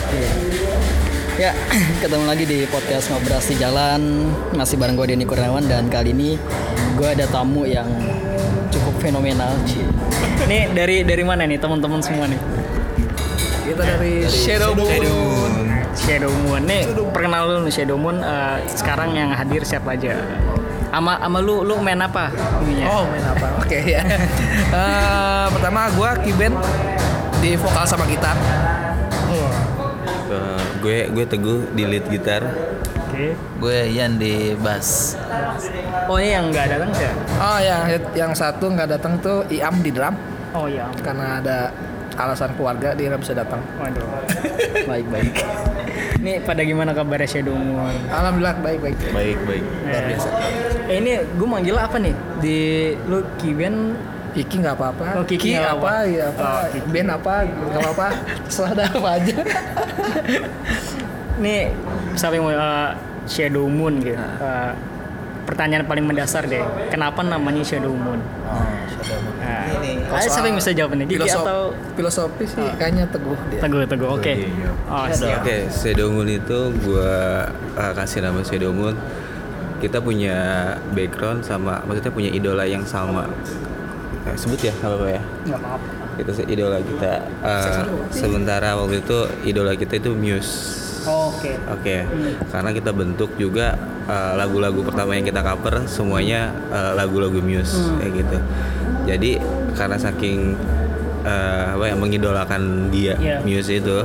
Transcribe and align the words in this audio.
Oke. 0.00 0.24
Ya, 1.36 1.52
ketemu 2.02 2.24
lagi 2.24 2.44
di 2.48 2.64
podcast 2.68 3.12
Ngobras 3.12 3.48
di 3.48 3.56
Jalan 3.56 4.32
Masih 4.52 4.76
bareng 4.76 4.92
gue 4.92 5.08
Denny 5.08 5.24
Kurniawan 5.24 5.64
Dan 5.64 5.88
kali 5.88 6.12
ini 6.12 6.36
gue 7.00 7.08
ada 7.08 7.24
tamu 7.28 7.64
yang 7.64 7.88
cukup 8.68 8.92
fenomenal 9.00 9.52
Ci. 9.64 9.80
Ini 10.44 10.72
dari 10.76 11.00
dari 11.04 11.24
mana 11.24 11.48
nih 11.48 11.56
teman-teman 11.56 12.00
semua 12.04 12.28
nih? 12.28 12.40
Kita 13.70 13.82
dari, 13.84 14.24
Shadow 14.28 14.76
Moon. 14.76 15.00
Shadow 15.96 16.32
Moon 16.44 16.62
nih 16.64 16.82
perkenal 17.12 17.48
dulu 17.48 17.60
nih 17.68 17.72
Shadow 17.72 17.96
Moon 17.96 18.20
eh, 18.20 18.56
sekarang 18.72 19.16
yang 19.16 19.32
hadir 19.32 19.64
siapa 19.64 19.96
aja? 19.96 20.16
Ama 20.92 21.24
ama 21.24 21.38
lu 21.40 21.62
lu 21.64 21.80
main 21.80 22.00
apa? 22.02 22.28
ininya? 22.66 22.84
Oh, 22.90 23.04
main 23.08 23.24
apa? 23.24 23.46
Oke 23.60 23.78
ya. 23.80 24.04
Eh, 24.70 25.46
pertama 25.50 25.90
gua 25.98 26.14
Kiben 26.22 26.54
di 27.42 27.58
vokal 27.58 27.82
sama 27.88 28.06
gitar. 28.06 28.38
Eh, 30.80 30.82
gue 30.82 30.98
gue 31.12 31.24
teguh 31.28 31.60
di 31.76 31.84
lead 31.84 32.08
gitar 32.08 32.40
Oke. 33.10 33.36
Gue 33.60 33.92
Ian 33.92 34.16
di 34.16 34.56
bass. 34.56 35.12
Oh 36.08 36.16
ini 36.16 36.32
yang 36.32 36.48
nggak 36.48 36.66
datang 36.72 36.90
ya? 36.96 37.12
Oh 37.36 37.58
ya, 37.60 37.76
yang 38.16 38.32
satu 38.32 38.72
nggak 38.72 38.96
datang 38.96 39.20
tuh 39.20 39.44
Iam 39.52 39.76
di 39.84 39.92
drum 39.92 40.16
Oh 40.56 40.64
iya. 40.64 40.88
karena 41.04 41.36
ada 41.42 41.68
alasan 42.16 42.56
keluarga 42.56 42.96
dia 42.96 43.12
nggak 43.12 43.20
bisa 43.20 43.36
datang. 43.36 43.60
Waduh. 43.76 44.08
baik 44.90 45.06
baik. 45.12 45.32
Ini 46.16 46.32
pada 46.48 46.64
gimana 46.64 46.96
kabarnya 46.96 47.28
Shadow 47.28 47.52
Moon? 47.52 47.92
Alhamdulillah 48.08 48.56
baik-baik. 48.64 48.96
baik 49.12 49.38
baik 49.44 49.64
Luar 49.84 50.02
biasa. 50.08 50.28
Eh 50.88 50.96
ini 50.96 51.12
gue 51.20 51.48
manggil 51.48 51.76
apa 51.76 51.96
nih? 52.00 52.14
Di 52.40 52.58
lu 53.04 53.20
Kiben 53.36 54.00
Iki 54.30 54.54
nggak 54.62 54.74
apa-apa. 54.78 55.06
Oh, 55.18 55.24
Kiki 55.26 55.58
apa? 55.58 55.74
apa. 55.74 55.92
Ya 56.06 56.24
apa? 56.30 56.42
Oh, 56.42 56.62
Kiki. 56.70 56.88
Ben 56.90 57.08
apa? 57.10 57.34
Nggak 57.42 57.80
apa-apa. 57.82 58.06
Terserah 58.46 58.70
ada 58.74 58.84
apa 58.86 59.08
aja. 59.18 59.36
nih 61.40 61.72
siapa 62.14 62.36
yang 62.36 62.44
mau 62.46 62.52
eh, 62.52 62.90
Shadow 63.26 63.66
Moon 63.66 63.94
gitu. 63.98 64.14
Eh, 64.14 64.72
pertanyaan 65.48 65.82
paling 65.82 66.04
mendasar 66.06 66.46
deh. 66.46 66.62
Kenapa 66.92 67.26
namanya 67.26 67.62
Shadow 67.64 67.90
Moon? 67.90 68.20
Oh, 68.46 68.62
Shadow 69.02 69.18
Moon. 69.18 69.34
Nah, 69.40 69.66
Ini 69.82 69.90
ada 70.06 70.28
siapa 70.30 70.46
yang 70.46 70.58
bisa 70.62 70.70
jawab 70.70 70.90
nih? 70.94 71.06
Gigi 71.10 71.18
Filosof- 71.18 71.42
atau 71.42 71.60
filosofi 71.96 72.44
sih 72.46 72.66
kayaknya 72.78 73.04
teguh 73.10 73.38
dia. 73.50 73.58
Teguh 73.58 73.80
Teguh? 73.82 74.08
Oke. 74.14 74.32
Iya. 74.46 74.70
Oh 74.86 75.06
siap. 75.10 75.42
oke 75.42 75.56
Shadow 75.74 76.08
Moon 76.12 76.28
itu 76.30 76.58
gue 76.70 77.12
uh, 77.74 77.92
kasih 77.98 78.22
nama 78.22 78.38
Shadow 78.46 78.70
Moon 78.70 78.94
kita 79.80 79.96
punya 80.04 80.36
background 80.92 81.40
sama 81.40 81.80
maksudnya 81.88 82.12
punya 82.12 82.28
idola 82.28 82.68
yang 82.68 82.84
sama 82.84 83.24
Eh, 84.22 84.36
sebut 84.36 84.60
ya 84.60 84.72
kalau 84.76 85.00
ya 85.02 85.16
Nggak 85.42 85.58
apa-apa. 85.58 85.88
kita 86.14 86.30
se- 86.34 86.44
idola 86.46 86.76
kita 86.78 87.12
Uh, 87.40 87.84
sementara 88.10 88.76
waktu 88.76 89.00
itu 89.00 89.18
idola 89.46 89.72
kita 89.72 89.96
itu 89.96 90.12
Muse 90.12 90.76
Oh, 91.00 91.32
Oke. 91.32 91.56
Oke, 91.72 92.04
karena 92.46 92.70
kita 92.70 92.92
bentuk 92.92 93.32
juga 93.34 93.72
uh, 94.04 94.36
lagu-lagu 94.36 94.84
pertama 94.84 95.16
yang 95.16 95.24
kita 95.24 95.40
cover 95.40 95.80
semuanya 95.86 96.52
uh, 96.68 96.92
lagu-lagu 96.92 97.40
Muse 97.40 97.72
kayak 97.96 98.12
gitu. 98.20 98.36
Jadi 99.08 99.30
karena 99.72 99.96
saking 99.96 100.60
uh, 101.22 101.72
apa 101.72 101.84
ya 101.86 101.96
mengidolakan 101.96 102.62
dia 102.92 103.16
Iya. 103.16 103.40
Muse 103.40 103.80
itu, 103.80 103.96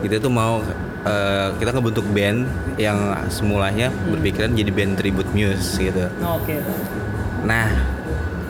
kita 0.00 0.16
tuh 0.18 0.32
mau 0.32 0.64
uh, 1.04 1.48
kita 1.52 1.68
ngebentuk 1.70 2.08
band 2.08 2.48
yang 2.74 2.96
semulanya 3.28 3.92
berpikiran 4.08 4.56
jadi 4.56 4.72
band 4.72 4.96
tribute 4.96 5.28
Muse 5.30 5.76
gitu. 5.76 6.08
Oh, 6.24 6.40
Oke. 6.40 6.56
Nah, 7.44 7.68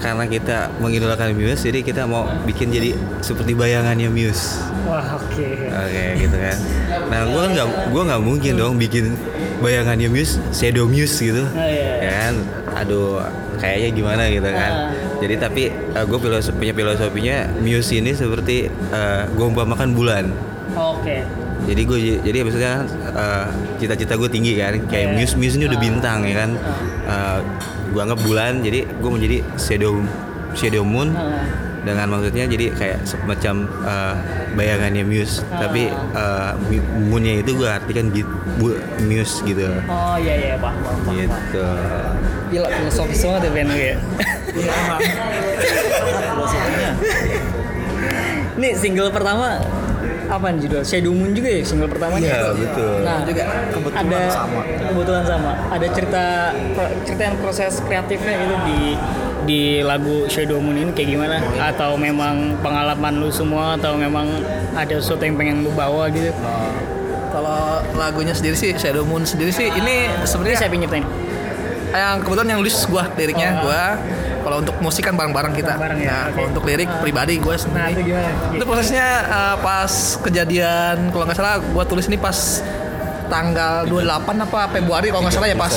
karena 0.02 0.26
kita 0.26 0.56
mengidolakan 0.82 1.30
Muse, 1.32 1.62
jadi 1.62 1.78
kita 1.80 2.02
mau 2.10 2.26
bikin 2.42 2.74
jadi 2.74 2.90
seperti 3.22 3.54
bayangannya 3.54 4.10
Muse. 4.10 4.58
Wah 4.82 5.14
oke. 5.14 5.46
Oke 5.70 6.02
gitu 6.18 6.36
kan. 6.36 6.58
Nah 7.06 7.20
gue 7.24 7.38
kan 7.38 7.50
nggak 7.54 7.68
gue 7.94 8.02
nggak 8.10 8.22
mungkin 8.22 8.52
dong 8.58 8.74
bikin 8.82 9.14
bayangannya 9.62 10.10
Muse, 10.10 10.42
Shadow 10.50 10.90
Muse 10.90 11.22
gitu. 11.22 11.46
Oh, 11.46 11.62
iya. 11.62 12.02
Ya 12.02 12.12
kan. 12.18 12.34
Aduh 12.82 13.22
kayaknya 13.62 13.88
gimana 13.94 14.22
gitu 14.26 14.50
kan. 14.50 14.72
Ah. 14.74 14.90
Jadi 15.22 15.34
tapi 15.38 15.62
gue 15.94 16.18
filosofi, 16.18 16.58
punya 16.58 16.74
filosofinya 16.74 17.36
Muse 17.62 17.94
ini 17.94 18.10
seperti 18.10 18.66
uh, 18.90 19.30
gue 19.30 19.46
umpamakan 19.46 19.94
bulan. 19.94 20.34
Oke. 20.74 21.22
Jadi 21.62 21.82
gue 21.86 21.98
jadi 22.26 22.42
maksudnya 22.42 22.82
uh, 23.14 23.46
cita-cita 23.78 24.18
gue 24.18 24.26
tinggi 24.26 24.58
kan. 24.58 24.74
Kayak 24.90 25.14
Iya. 25.14 25.14
Muse 25.14 25.34
Muse 25.38 25.54
ini 25.62 25.70
udah 25.70 25.78
Ah. 25.78 25.84
bintang 25.86 26.18
ya 26.26 26.34
kan. 26.34 26.50
Uh, 27.06 27.40
gue 27.92 28.00
anggap 28.00 28.20
bulan. 28.20 28.60
Jadi 28.60 28.88
gue 28.88 29.10
menjadi 29.10 29.36
Shadow 29.54 30.00
Shadow 30.52 30.82
Moon 30.82 31.12
Ah. 31.12 31.44
dengan 31.82 32.06
maksudnya 32.10 32.44
jadi 32.44 32.70
kayak 32.70 32.98
semacam 33.02 33.54
uh, 33.80 34.14
bayangannya 34.52 35.02
Muse 35.02 35.40
Ah. 35.46 35.62
tapi 35.62 35.88
uh, 36.12 36.52
moonnya 37.02 37.40
itu 37.40 37.52
gue 37.52 37.66
artikan 37.66 38.12
bu- 38.54 38.76
Muse 39.00 39.40
gitu 39.42 39.64
Oh 39.86 40.14
iya 40.14 40.34
iya 40.36 40.54
pak. 40.56 40.72
gitu 41.08 41.64
Gila 42.50 42.68
filosofis 42.70 43.20
banget 43.22 43.42
ya 43.42 43.50
Ben 43.50 43.66
lu 43.66 43.78
ya. 43.78 43.96
Ini 48.52 48.68
single 48.76 49.08
pertama 49.08 49.58
apa 50.32 50.46
nih 50.48 50.60
judul? 50.62 50.80
Shadow 50.82 51.12
Moon 51.12 51.30
juga 51.30 51.48
ya 51.48 51.60
single 51.60 51.86
pertamanya? 51.86 52.24
Iya, 52.24 52.40
betul. 52.54 52.92
Nah 53.02 53.18
Juga 53.22 53.42
kebetulan 53.68 54.00
ada 54.02 54.20
sama. 54.30 54.60
kebetulan 54.64 55.24
sama. 55.24 55.50
Ada 55.68 55.86
cerita 55.90 56.24
pro- 56.72 56.94
ceritain 57.02 57.34
proses 57.36 57.72
kreatifnya 57.80 58.34
gitu 58.38 58.56
di 58.62 58.80
di 59.42 59.60
lagu 59.80 60.24
Shadow 60.26 60.56
Moon 60.56 60.76
ini 60.78 60.90
kayak 60.90 61.08
gimana? 61.10 61.36
Atau 61.60 61.94
memang 61.96 62.34
pengalaman 62.58 63.12
lu 63.14 63.28
semua 63.28 63.76
atau 63.76 63.92
memang 63.94 64.40
ada 64.72 64.94
sesuatu 64.94 65.20
yang 65.20 65.36
pengen 65.36 65.60
lu 65.60 65.70
bawa 65.70 66.08
gitu? 66.08 66.32
Kalau 67.28 67.60
lagunya 67.92 68.32
sendiri 68.32 68.52
sih 68.54 68.72
Shadow 68.72 69.04
Moon 69.04 69.22
sendiri 69.22 69.48
sih 69.48 69.68
ini 69.68 69.94
sebenarnya 70.24 70.64
yang 70.64 70.80
nyiptain? 70.80 71.06
yang 71.92 72.24
kebetulan 72.24 72.48
yang 72.48 72.60
nulis 72.64 72.88
gua 72.88 73.04
liriknya 73.12 73.52
Oh. 73.52 73.68
gua 73.68 74.00
kalau 74.42 74.56
untuk 74.58 74.76
musik 74.78 75.02
kan 75.02 75.14
bareng-bareng 75.14 75.54
kita 75.54 75.74
Bareng-bareng 75.74 76.00
ya, 76.00 76.10
nah 76.10 76.22
oke. 76.26 76.34
kalau 76.34 76.46
untuk 76.50 76.64
lirik 76.66 76.90
pribadi 76.98 77.34
gua 77.38 77.54
Nah 77.54 77.62
sendiri 77.62 77.90
itu 77.92 78.02
gimana? 78.10 78.30
itu 78.52 78.64
prosesnya 78.66 79.06
uh, 79.24 79.56
pas 79.58 79.92
kejadian 80.18 80.96
kalau 81.08 81.24
nggak 81.24 81.38
salah 81.38 81.56
gua 81.62 81.84
tulis 81.84 82.06
ini 82.06 82.16
pas 82.16 82.36
tanggal 83.26 83.88
28 83.88 84.44
apa 84.44 84.60
Februari 84.70 85.08
kalau 85.08 85.22
nggak 85.24 85.32
salah 85.32 85.48
ya 85.48 85.56
pas 85.56 85.72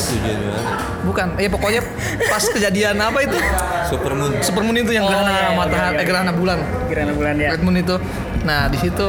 bukan 1.02 1.28
ya 1.38 1.48
pokoknya 1.48 1.82
pas 2.28 2.44
kejadian 2.44 2.96
apa 2.98 3.20
itu 3.22 3.38
Supermoon 3.86 4.42
supermoon 4.42 4.76
itu 4.76 4.92
yang 4.92 5.06
Oh, 5.06 5.14
gerhana 5.14 5.30
iya, 5.30 5.40
iya, 5.40 5.50
matahari 5.54 5.78
iya, 5.78 5.86
eh, 5.86 5.96
iya. 5.96 6.04
gerhana 6.04 6.32
bulan 6.34 6.60
Gerhana 6.90 7.14
bulan 7.14 7.36
ya. 7.38 7.50
Red 7.54 7.62
Moon 7.62 7.78
itu 7.78 7.96
nah 8.44 8.68
di 8.68 8.78
situ 8.78 9.08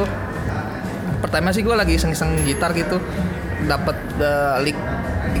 pertama 1.17 1.49
sih 1.49 1.65
gue 1.65 1.73
lagi 1.73 1.97
iseng-iseng 1.97 2.45
gitar 2.45 2.71
gitu 2.71 3.01
dapat 3.65 3.97
uh, 4.21 4.61
lick 4.61 4.77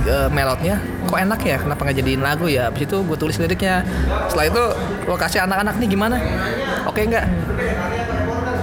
uh, 0.07 0.29
melodnya 0.31 0.79
kok 1.07 1.19
enak 1.19 1.39
ya? 1.43 1.57
Kenapa 1.61 1.81
nggak 1.87 1.97
jadiin 2.03 2.21
lagu 2.21 2.45
ya? 2.51 2.67
Habis 2.67 2.87
itu 2.89 2.97
gue 3.03 3.17
tulis 3.17 3.35
liriknya. 3.39 3.83
Setelah 4.27 4.45
itu 4.49 4.63
gue 5.07 5.17
kasih 5.17 5.39
anak-anak 5.47 5.75
nih 5.79 5.87
gimana? 5.87 6.17
Oke 6.87 7.07
nggak? 7.07 7.25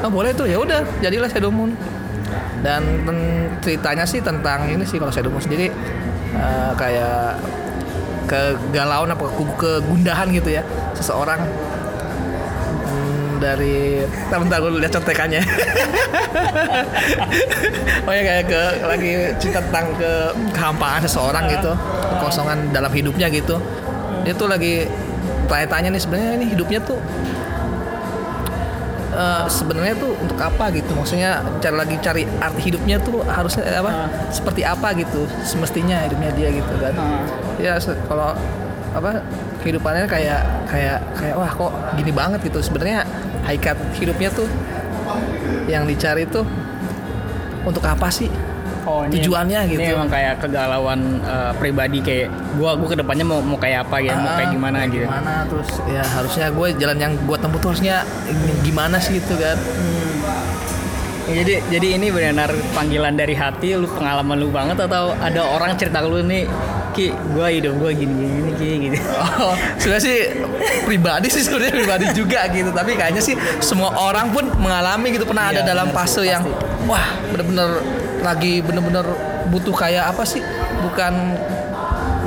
Oh 0.05 0.11
boleh 0.13 0.37
tuh. 0.37 0.45
Ya 0.45 0.61
udah 0.61 0.85
jadilah 1.01 1.29
Shadow 1.29 1.49
Moon. 1.49 1.73
Dan 2.65 3.05
ceritanya 3.61 4.09
sih 4.09 4.25
tentang 4.25 4.69
ini 4.69 4.85
sih 4.89 4.97
kalau 4.97 5.13
Shadow 5.13 5.29
Moon 5.33 5.41
sendiri 5.45 5.69
uh, 6.37 6.73
kayak 6.77 7.41
kegalauan 8.25 9.13
apa 9.13 9.25
ke- 9.29 9.57
kegundahan 9.61 10.33
gitu 10.33 10.49
ya 10.49 10.65
seseorang 10.97 11.45
dari 13.39 14.03
Bentar, 14.05 14.39
bentar 14.41 14.59
gue 14.63 14.71
lihat 14.81 14.93
contekannya. 14.95 15.43
Oh 18.05 18.13
ya 18.13 18.21
kayak 18.21 18.45
ke 18.53 18.63
lagi 18.85 19.11
cerita 19.41 19.65
tentang 19.65 19.97
ke 19.97 20.13
kehampaan 20.53 21.01
seseorang 21.01 21.49
gitu 21.49 21.73
kekosongan 22.21 22.69
dalam 22.71 22.93
hidupnya 22.93 23.33
gitu. 23.33 23.57
Dia 24.29 24.37
tuh 24.37 24.49
lagi 24.49 24.85
tanya-tanya 25.49 25.89
nih 25.93 26.01
sebenarnya 26.05 26.31
ini 26.37 26.47
hidupnya 26.53 26.81
tuh 26.85 27.01
eh, 29.17 29.45
sebenarnya 29.49 29.95
tuh 29.97 30.13
untuk 30.21 30.37
apa 30.37 30.69
gitu? 30.77 30.93
Maksudnya 30.93 31.41
cari 31.65 31.77
lagi 31.77 31.97
cari 32.05 32.23
arti 32.41 32.61
hidupnya 32.69 33.01
tuh 33.01 33.25
harusnya 33.25 33.65
eh, 33.65 33.81
apa? 33.81 33.91
Ah. 33.91 34.09
seperti 34.29 34.63
apa 34.69 34.93
gitu 35.01 35.25
semestinya 35.41 36.05
hidupnya 36.05 36.31
dia 36.37 36.49
gitu 36.53 36.75
kan. 36.77 36.93
Ah. 36.97 37.25
ya 37.57 37.81
kalau 38.05 38.37
apa 38.95 39.21
kehidupannya 39.61 40.07
kayak 40.07 40.41
kayak 40.65 40.99
kayak 41.13 41.35
wah 41.35 41.51
kok 41.51 41.73
gini 41.95 42.11
banget 42.11 42.41
gitu 42.43 42.63
sebenarnya 42.63 43.03
hakikat 43.43 43.75
hidupnya 43.95 44.31
tuh 44.31 44.47
yang 45.67 45.83
dicari 45.85 46.25
tuh 46.25 46.47
untuk 47.63 47.83
apa 47.83 48.09
sih 48.09 48.31
Oh, 48.85 49.01
Tujuannya 49.01 49.65
ini 49.65 49.81
gitu. 49.81 49.97
emang 49.97 50.13
kayak 50.13 50.45
kegalauan 50.45 51.17
eh, 51.25 51.57
pribadi 51.57 52.05
kayak 52.05 52.29
gua 52.61 52.77
gua 52.77 52.93
ke 52.93 53.01
depannya 53.01 53.25
mau 53.25 53.41
mau 53.41 53.57
kayak 53.57 53.89
apa 53.89 53.97
ya, 53.97 54.13
mau 54.13 54.37
kayak 54.37 54.45
Ah, 54.45 54.53
gimana 54.53 54.79
gitu. 54.85 55.09
gimana 55.09 55.33
terus 55.49 55.69
ya 55.89 56.05
harusnya 56.05 56.47
gue 56.53 56.69
jalan 56.77 56.99
yang 57.01 57.13
gue 57.17 57.39
tempuh 57.41 57.57
tuh 57.57 57.73
harusnya 57.73 58.05
ini 58.29 58.53
gimana 58.61 59.01
sih 59.01 59.17
gitu 59.17 59.41
kan 59.41 59.57
Ya, 61.25 61.41
jadi 61.41 61.65
jadi 61.73 61.89
ini 61.97 62.13
benar 62.13 62.53
panggilan 62.77 63.17
dari 63.17 63.33
hati 63.33 63.73
lu 63.73 63.89
pengalaman 63.89 64.37
lu 64.37 64.53
banget 64.53 64.77
atau 64.77 65.17
ada 65.17 65.41
orang 65.49 65.73
cerita 65.73 66.05
lu 66.05 66.21
nih 66.21 66.45
Ki, 66.95 67.11
gua 67.35 67.51
hidup 67.51 67.75
gua 67.77 67.91
gini 67.91 68.15
gini 68.15 68.53
Ki 68.55 68.71
gitu. 68.89 68.99
Oh, 69.43 69.55
sebenarnya 69.83 70.05
sih 70.07 70.19
pribadi 70.87 71.27
sih 71.29 71.43
sebenarnya 71.43 71.75
pribadi 71.75 72.07
juga 72.15 72.47
gitu. 72.49 72.71
Tapi 72.71 72.95
kayaknya 72.95 73.19
sih 73.19 73.35
semua 73.59 73.91
orang 73.99 74.31
pun 74.31 74.47
mengalami 74.63 75.11
gitu 75.13 75.27
pernah 75.27 75.51
Iya, 75.51 75.61
ada 75.61 75.75
dalam 75.75 75.91
benar 75.91 76.07
fase 76.07 76.23
yang 76.25 76.47
wah 76.87 77.05
bener-bener 77.35 77.83
lagi 78.23 78.63
bener-bener 78.63 79.05
butuh 79.51 79.75
kayak 79.75 80.15
apa 80.15 80.23
sih? 80.23 80.41
Bukan 80.87 81.13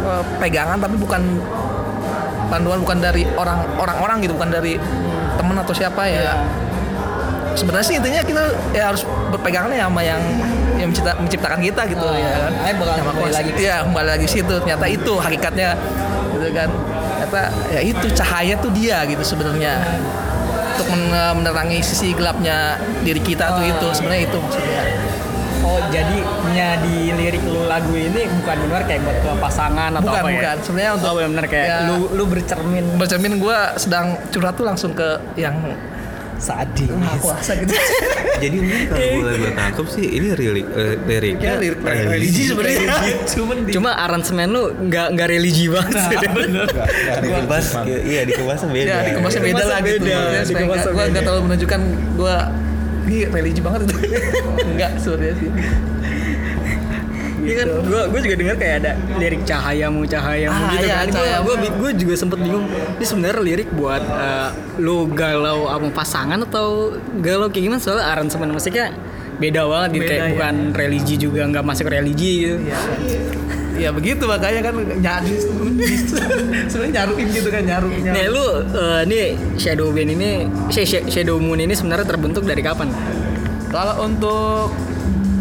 eh, 0.04 0.24
pegangan 0.44 0.78
tapi 0.78 1.00
bukan 1.00 1.22
panduan 2.52 2.84
bukan 2.84 3.00
dari 3.00 3.24
orang 3.40 3.64
orang-orang 3.80 4.28
gitu, 4.28 4.36
bukan 4.36 4.52
dari 4.52 4.76
temen 5.40 5.56
atau 5.56 5.74
siapa 5.74 6.04
ya. 6.06 6.12
Iya. 6.12 6.34
Sebenarnya 7.58 7.88
sih 7.90 7.96
intinya 7.98 8.22
kita 8.22 8.44
ya 8.76 8.94
harus 8.94 9.02
berpegangannya 9.34 9.82
sama 9.82 10.02
yang 10.06 10.22
yang 10.88 10.96
mencipta- 10.96 11.18
menciptakan 11.20 11.60
kita 11.60 11.82
gitu 11.86 12.06
Ah, 12.06 12.16
ya 12.16 12.32
kan. 12.40 12.74
bakal 12.74 12.96
kembali 13.04 13.34
lagi 13.34 13.52
Iya, 13.58 13.76
kembali 13.84 14.08
lagi 14.10 14.28
situ. 14.30 14.54
Ternyata 14.58 14.86
itu 14.88 15.12
hakikatnya 15.14 15.70
gitu 16.32 16.48
kan. 16.54 16.70
Ternyata 16.72 17.42
ya 17.70 17.82
itu 17.84 18.08
cahaya 18.14 18.56
tuh 18.56 18.72
dia 18.72 19.04
gitu 19.04 19.24
sebenarnya. 19.26 19.74
Untuk 20.72 20.88
men- 20.90 21.12
menerangi 21.36 21.82
sisi 21.82 22.14
gelapnya 22.14 22.78
diri 23.02 23.20
kita 23.20 23.52
tuh 23.52 23.66
Ah. 23.66 23.72
itu 23.74 23.88
sebenarnya 23.92 24.24
itu 24.24 24.38
maksudnya. 24.38 24.82
Oh, 25.60 25.84
jadinya 25.92 26.80
di 26.80 27.12
lirik 27.12 27.44
lu 27.44 27.68
lagu 27.68 27.92
ini 27.92 28.24
bukan 28.32 28.56
benar 28.64 28.88
kayak 28.88 29.04
buat 29.04 29.18
ke 29.20 29.32
pasangan 29.36 29.92
atau 29.92 30.06
Bukan, 30.06 30.16
apa 30.16 30.30
ya? 30.30 30.36
bukan. 30.38 30.56
Sebenarnya 30.64 30.92
untuk- 30.96 31.10
oh, 31.12 31.28
benar 31.28 31.46
kayak 31.46 31.68
ya. 31.68 31.78
lu 31.84 31.98
lu 32.14 32.24
bercermin 32.24 32.86
Bercermin 32.96 33.34
gue 33.36 33.58
sedang 33.76 34.06
curhat 34.32 34.56
tuh 34.56 34.64
langsung 34.64 34.94
ke 34.94 35.20
yang 35.36 35.58
sadis. 36.38 36.90
kuasa 37.22 37.52
gitu. 37.58 37.74
Jadi 38.44 38.56
ini 38.62 38.86
kalau 38.86 39.08
boleh 39.22 39.36
gue 39.42 39.52
tangkap 39.58 39.86
sih 39.90 40.06
ini 40.06 40.28
lirik 40.38 40.68
eh, 40.70 40.96
liriknya 41.10 41.48
Ya, 41.48 41.54
lirik 41.58 41.80
religi 41.82 42.44
sebenarnya. 42.54 42.98
Cuman 43.34 43.58
di 43.66 43.72
Cuma 43.74 43.92
aransemen 43.98 44.48
lu 44.54 44.64
nggak 44.88 45.08
nggak 45.18 45.28
religi 45.28 45.66
banget. 45.68 45.98
Nah, 45.98 46.32
bener. 46.34 46.68
dikemas 47.22 47.66
iya 47.88 48.22
dikemasnya 48.24 48.70
beda. 48.70 48.88
Ya, 48.88 48.98
dikemasnya 49.10 49.42
beda 49.42 49.64
lah 49.66 49.80
gitu. 49.82 50.06
dikemasnya 50.54 50.92
beda. 50.94 51.10
nggak 51.12 51.24
terlalu 51.26 51.42
menunjukkan 51.50 51.82
gue 52.18 52.36
ini 53.08 53.18
religi 53.32 53.62
banget 53.64 53.80
itu. 53.88 53.96
Enggak 54.68 54.92
sebenarnya 55.02 55.36
sih. 55.42 55.50
Iya 57.38 57.56
kan, 57.56 57.68
gue 57.80 58.02
gue 58.08 58.20
juga 58.22 58.36
dengar 58.36 58.56
kayak 58.56 58.76
ada 58.80 58.92
lirik 59.16 59.42
cahayamu 59.44 60.02
cahayamu 60.04 60.58
Ah, 60.58 60.70
gitu 60.72 60.84
iya, 60.84 60.96
kan. 60.96 61.06
Gue 61.06 61.16
cahayamu. 61.16 61.46
gue 61.46 61.56
gue 61.72 61.92
juga 61.98 62.14
sempet 62.16 62.40
bingung. 62.40 62.66
Ini 62.68 63.06
sebenarnya 63.06 63.42
lirik 63.42 63.70
buat 63.72 64.02
eh, 64.02 64.50
lu 64.78 65.06
galau 65.08 65.66
sama 65.66 65.88
pasangan 65.92 66.40
atau 66.42 66.92
galau 67.18 67.48
kayak 67.48 67.64
gimana? 67.64 67.80
Soalnya 67.80 68.06
aransemen 68.08 68.50
musiknya 68.50 68.90
beda 69.38 69.64
banget 69.64 69.90
gitu 69.92 70.02
Beda, 70.02 70.10
kayak 70.10 70.24
ya. 70.24 70.32
bukan 70.34 70.56
religi 70.74 71.16
juga 71.16 71.42
nggak 71.46 71.64
masuk 71.64 71.86
religi 71.88 72.32
gitu. 72.44 72.58
Ya. 72.66 72.80
ya 73.78 73.90
begitu 73.92 74.26
makanya 74.26 74.62
kan 74.64 74.74
nyari 74.98 75.38
sebenarnya 76.70 76.94
nyaruin 76.98 77.28
gitu 77.30 77.48
kan 77.48 77.62
nyaru. 77.62 77.88
nyaru. 77.94 78.14
Nih 78.14 78.26
lu 78.28 78.46
eh, 78.74 79.02
nih 79.06 79.26
Shadow 79.56 79.90
Band 79.90 80.10
ini 80.12 80.30
Sh- 80.68 80.88
Sh- 80.88 81.08
Shadow 81.08 81.38
Moon 81.38 81.60
ini 81.60 81.72
sebenarnya 81.72 82.06
terbentuk 82.08 82.44
dari 82.44 82.60
kapan? 82.60 82.90
Kalau 83.68 84.02
untuk 84.02 84.74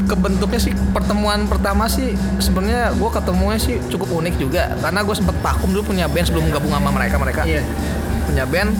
kebentuknya 0.06 0.60
sih 0.60 0.72
pertemuan 0.90 1.44
pertama 1.44 1.84
sih 1.86 2.10
sebenarnya 2.36 2.90
gue 2.92 3.10
ketemunya 3.10 3.58
sih 3.58 3.76
cukup 3.86 4.08
unik 4.16 4.34
juga 4.38 4.70
karena 4.76 5.02
gue 5.02 5.14
sempet 5.14 5.36
vakum 5.36 5.68
dulu 5.68 5.90
punya 5.90 6.06
band 6.06 6.26
sebelum 6.26 6.46
gabung 6.48 6.70
sama 6.70 6.90
mereka 6.90 7.16
mereka 7.16 7.42
Iya. 7.42 7.62
punya 8.24 8.44
band 8.44 8.70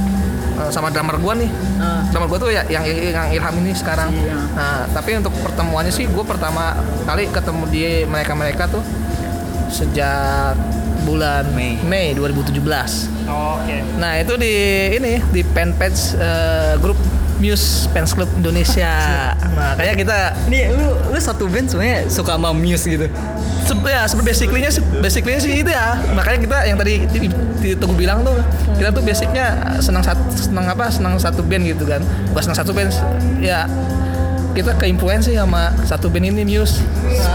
eh, 0.56 0.70
sama 0.70 0.88
drummer 0.88 1.16
gue 1.16 1.34
nih 1.38 1.50
Ah. 1.76 2.00
drummer 2.08 2.28
gue 2.28 2.38
tuh 2.38 2.50
ya 2.50 2.62
yang 2.64 2.82
yang 2.86 3.28
Ilham 3.28 3.54
ini 3.58 3.72
sekarang 3.72 4.08
Iya. 4.08 4.34
nah 4.52 4.86
tapi 4.88 5.14
untuk 5.14 5.34
pertemuannya 5.36 5.90
sih 5.90 6.06
gue 6.06 6.24
pertama 6.24 6.72
kali 7.02 7.26
ketemu 7.28 7.62
di 7.66 7.82
mereka 8.04 8.32
mereka 8.32 8.64
tuh 8.66 8.80
sejak 9.66 10.54
bulan 11.02 11.46
Mei. 11.52 11.78
Mei 11.80 12.14
2017 12.14 12.58
Oke. 13.26 13.76
Nah 13.96 14.18
itu 14.18 14.34
di 14.34 14.54
ini 14.92 15.18
di 15.28 15.42
fanpage 15.42 16.14
eh, 16.14 16.74
grup 16.76 16.98
Muse 17.36 17.86
Fans 17.92 18.12
Club 18.12 18.28
Indonesia. 18.36 18.88
Nah 19.36 19.76
kayak 19.76 20.00
kita 20.00 20.18
Nih 20.48 20.72
lu 20.72 20.86
lu 21.12 21.18
satu 21.18 21.44
band 21.46 21.68
sebenarnya 21.68 22.08
suka 22.08 22.34
sama 22.36 22.50
Muse 22.52 22.84
gitu. 22.86 23.06
se- 23.66 23.82
ya 23.82 24.06
basically-nya 24.22 24.70
basically 25.02 25.34
sih 25.36 25.60
itu 25.60 25.70
ya. 25.70 25.98
Makanya 26.14 26.38
kita 26.38 26.56
yang 26.64 26.76
tadi 26.78 27.02
di, 27.10 27.28
di 27.60 27.70
Tunggu 27.74 27.98
bilang 27.98 28.22
tuh 28.22 28.38
kita 28.78 28.94
tuh 28.94 29.02
basicnya 29.02 29.46
senang 29.82 30.00
satu 30.00 30.22
senang 30.32 30.66
apa 30.70 30.86
senang 30.88 31.18
satu 31.18 31.42
band 31.42 31.66
gitu 31.66 31.84
kan. 31.84 32.00
Bukan 32.30 32.42
senang 32.46 32.58
satu 32.58 32.70
band 32.72 32.94
ya 33.42 33.66
kita 34.56 34.72
ke 34.72 34.88
influence 34.88 35.28
sih 35.28 35.36
sama 35.36 35.68
satu 35.84 36.08
band 36.08 36.32
ini 36.32 36.48
Muse 36.48 36.80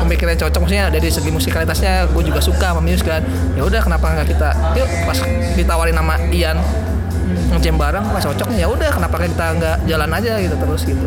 pemikirannya 0.01 0.41
cocok 0.41 0.65
maksudnya 0.65 0.89
dari 0.89 1.05
segi 1.05 1.29
musikalitasnya 1.29 2.09
gue 2.09 2.23
juga 2.25 2.41
suka 2.41 2.73
sama 2.73 2.81
Muse 2.81 3.05
kan 3.05 3.21
ya 3.53 3.61
udah 3.61 3.77
kenapa 3.77 4.09
nggak 4.09 4.27
kita 4.33 4.49
yuk 4.73 4.89
pas 5.05 5.21
ditawarin 5.53 5.93
nama 5.93 6.17
Ian 6.33 6.57
ngejam 7.49 7.75
bareng 7.75 8.05
wah 8.05 8.19
cocoknya 8.19 8.57
ya 8.57 8.67
udah 8.67 8.89
kenapa 8.89 9.15
kita 9.19 9.45
nggak 9.55 9.75
jalan 9.85 10.09
aja 10.11 10.31
gitu 10.39 10.55
terus 10.55 10.81
gitu 10.83 11.05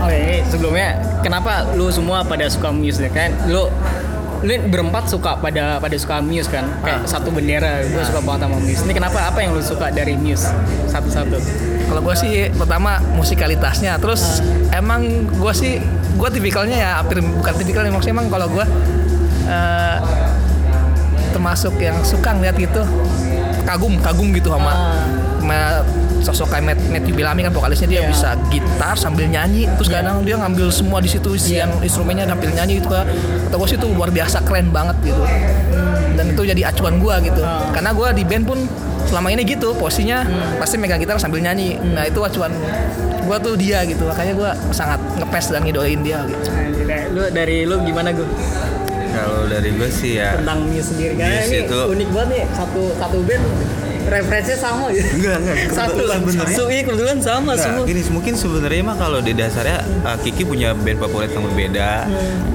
Oke, 0.00 0.40
sebelumnya 0.48 0.96
kenapa 1.20 1.68
lu 1.76 1.92
semua 1.92 2.24
pada 2.24 2.48
suka 2.48 2.72
Muse 2.72 3.04
ya 3.04 3.12
kan? 3.12 3.36
Lu 3.44 3.68
lu 4.40 4.52
berempat 4.72 5.04
suka 5.04 5.36
pada 5.36 5.76
pada 5.76 5.92
suka 5.92 6.24
Muse 6.24 6.48
kan? 6.48 6.64
Kayak 6.80 7.04
satu 7.04 7.28
bendera, 7.28 7.84
gue 7.84 8.00
suka 8.00 8.24
banget 8.24 8.48
sama 8.48 8.56
Muse. 8.64 8.80
Ini 8.88 8.96
kenapa? 8.96 9.28
Apa 9.28 9.44
yang 9.44 9.52
lu 9.52 9.60
suka 9.60 9.92
dari 9.92 10.16
Muse? 10.16 10.48
Satu-satu. 10.88 11.36
kalau 11.84 12.00
gue 12.00 12.16
sih 12.16 12.32
pertama 12.48 12.96
musikalitasnya 13.12 13.98
terus 13.98 14.40
emang 14.70 15.04
gue 15.26 15.52
sih 15.52 15.82
gue 16.16 16.28
tipikalnya 16.30 16.76
ya 16.78 16.90
hampir 17.02 17.18
bukan 17.20 17.52
tipikalnya 17.52 17.90
maksudnya 17.90 18.14
emang 18.16 18.30
kalau 18.30 18.46
gue 18.46 18.64
eh, 19.44 19.96
termasuk 21.30 21.74
yang 21.76 21.98
suka 22.00 22.30
ngeliat 22.30 22.56
gitu 22.56 22.82
kagum 23.66 23.98
kagum 23.98 24.30
gitu 24.30 24.54
sama 24.54 24.70
Ah. 24.70 25.04
Sama 25.40 25.80
sosok 26.20 26.46
kayak 26.50 26.64
Matt, 26.66 26.80
Matthew 26.86 27.14
Bellamy 27.14 27.40
kan 27.42 27.50
vokalisnya 27.50 27.88
dia 27.88 28.00
Iya. 28.00 28.08
bisa 28.08 28.28
gitar 28.48 28.94
sambil 28.94 29.24
nyanyi 29.24 29.64
terus 29.70 29.88
Iya. 29.88 30.04
kadang 30.04 30.20
dia 30.20 30.36
ngambil 30.36 30.68
semua 30.68 30.98
di 30.98 31.08
situ 31.08 31.32
isian 31.32 31.72
instrumennya 31.80 32.24
sambil 32.24 32.50
nyanyi 32.50 32.78
gitu 32.78 32.88
kan. 32.88 33.08
Kata 33.42 33.54
gue 33.56 33.66
sih 33.66 33.76
itu 33.76 33.88
luar 33.88 34.10
biasa 34.10 34.40
keren 34.42 34.68
banget 34.68 34.96
gitu. 35.02 35.22
Dan 36.12 36.24
itu 36.28 36.42
jadi 36.44 36.62
acuan 36.66 36.96
gue 36.96 37.14
gitu. 37.24 37.40
Ah. 37.40 37.64
karena 37.70 37.90
gue 37.90 38.08
di 38.12 38.24
band 38.24 38.44
pun 38.44 38.58
selama 39.02 39.28
ini 39.28 39.42
gitu 39.42 39.72
posisinya 39.72 40.22
Hmm. 40.22 40.60
pasti 40.60 40.76
megang 40.76 41.00
gitar 41.00 41.16
sambil 41.16 41.40
nyanyi. 41.40 41.80
Nah 41.80 42.04
itu 42.04 42.20
acuan 42.20 42.52
gue 43.20 43.36
tuh 43.40 43.54
dia 43.54 43.80
gitu. 43.82 44.04
Makanya 44.04 44.32
gue 44.34 44.50
sangat 44.70 45.00
ngepes 45.16 45.46
dan 45.48 45.64
ngidolain 45.64 46.00
dia 46.00 46.20
gitu. 46.24 46.44
Lu 47.10 47.24
dari 47.28 47.64
lu 47.64 47.80
gimana 47.80 48.12
gue 48.12 48.28
Kalau 49.10 49.42
dari 49.44 49.72
gue 49.72 49.90
sih 49.90 50.16
ya 50.16 50.38
tentang 50.38 50.62
Muse 50.64 50.94
sendiri? 50.94 51.18
Muse 51.18 51.50
ini 51.50 51.58
itu- 51.66 51.86
unik 51.90 52.08
banget 52.10 52.28
nih 52.30 52.44
satu 52.52 52.82
satu 52.94 53.18
band 53.20 53.42
referensinya 54.10 54.58
sama 54.58 54.84
gitu. 54.90 55.06
Enggak, 55.16 55.36
enggak. 55.38 55.56
Satu 55.78 56.02
Sebenarnya- 56.02 56.52
Su- 56.52 56.68
iya, 56.68 56.82
kebetulan 56.82 57.18
sama 57.18 57.50
Nah, 57.50 57.56
semua. 57.56 57.84
gini 57.84 58.02
mungkin 58.10 58.34
sebenarnya 58.34 58.82
mah 58.82 58.96
kalau 58.96 59.18
di 59.18 59.32
dasarnya 59.32 59.78
uh, 60.02 60.18
Kiki 60.18 60.42
punya 60.42 60.74
band 60.74 60.98
favorit 60.98 61.30
yang 61.30 61.44
berbeda, 61.44 61.88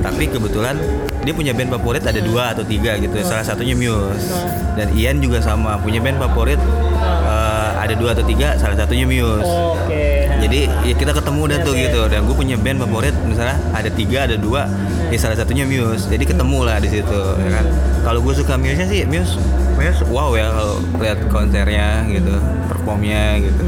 tapi 0.02 0.24
kebetulan 0.28 0.76
dia 1.22 1.34
punya 1.34 1.52
band 1.52 1.72
favorit 1.72 2.04
ada 2.04 2.20
dua 2.20 2.52
atau 2.52 2.62
tiga 2.62 2.96
gitu. 2.96 3.16
Salah 3.22 3.42
satunya 3.42 3.74
Muse. 3.74 4.30
Dan 4.76 4.92
Ian 4.92 5.18
juga 5.18 5.40
sama 5.40 5.80
punya 5.80 5.98
band 5.98 6.20
favorit 6.20 6.60
uh, 7.00 7.72
ada 7.76 7.94
dua 7.94 8.12
atau 8.12 8.22
tiga, 8.22 8.54
salah 8.56 8.76
satunya 8.76 9.06
Muse. 9.06 9.42
Oke. 9.42 10.28
Jadi 10.36 10.60
ya 10.84 10.94
kita 10.94 11.12
ketemu 11.12 11.42
dah 11.48 11.60
tuh 11.64 11.74
gitu. 11.74 12.02
Dan 12.06 12.28
gue 12.28 12.36
punya 12.36 12.56
band 12.56 12.78
favorit 12.78 13.16
misalnya 13.24 13.58
ada 13.72 13.90
tiga 13.90 14.28
ada 14.28 14.36
dua, 14.36 14.68
ya 15.08 15.18
salah 15.18 15.34
satunya 15.34 15.64
Muse. 15.64 16.06
Jadi 16.06 16.24
ketemu 16.24 16.60
lah 16.62 16.78
di 16.78 16.90
situ, 16.92 17.22
ya 17.40 17.50
kan. 17.52 17.66
Kalau 18.04 18.20
gue 18.22 18.34
suka 18.36 18.54
Muse 18.56 18.86
sih 18.86 19.02
Muse, 19.06 19.40
Muse 19.76 20.02
wow 20.08 20.32
ya 20.34 20.48
kalau 20.56 20.80
lihat 21.04 21.20
konsernya 21.28 22.08
gitu, 22.08 22.34
performnya 22.72 23.44
gitu. 23.44 23.66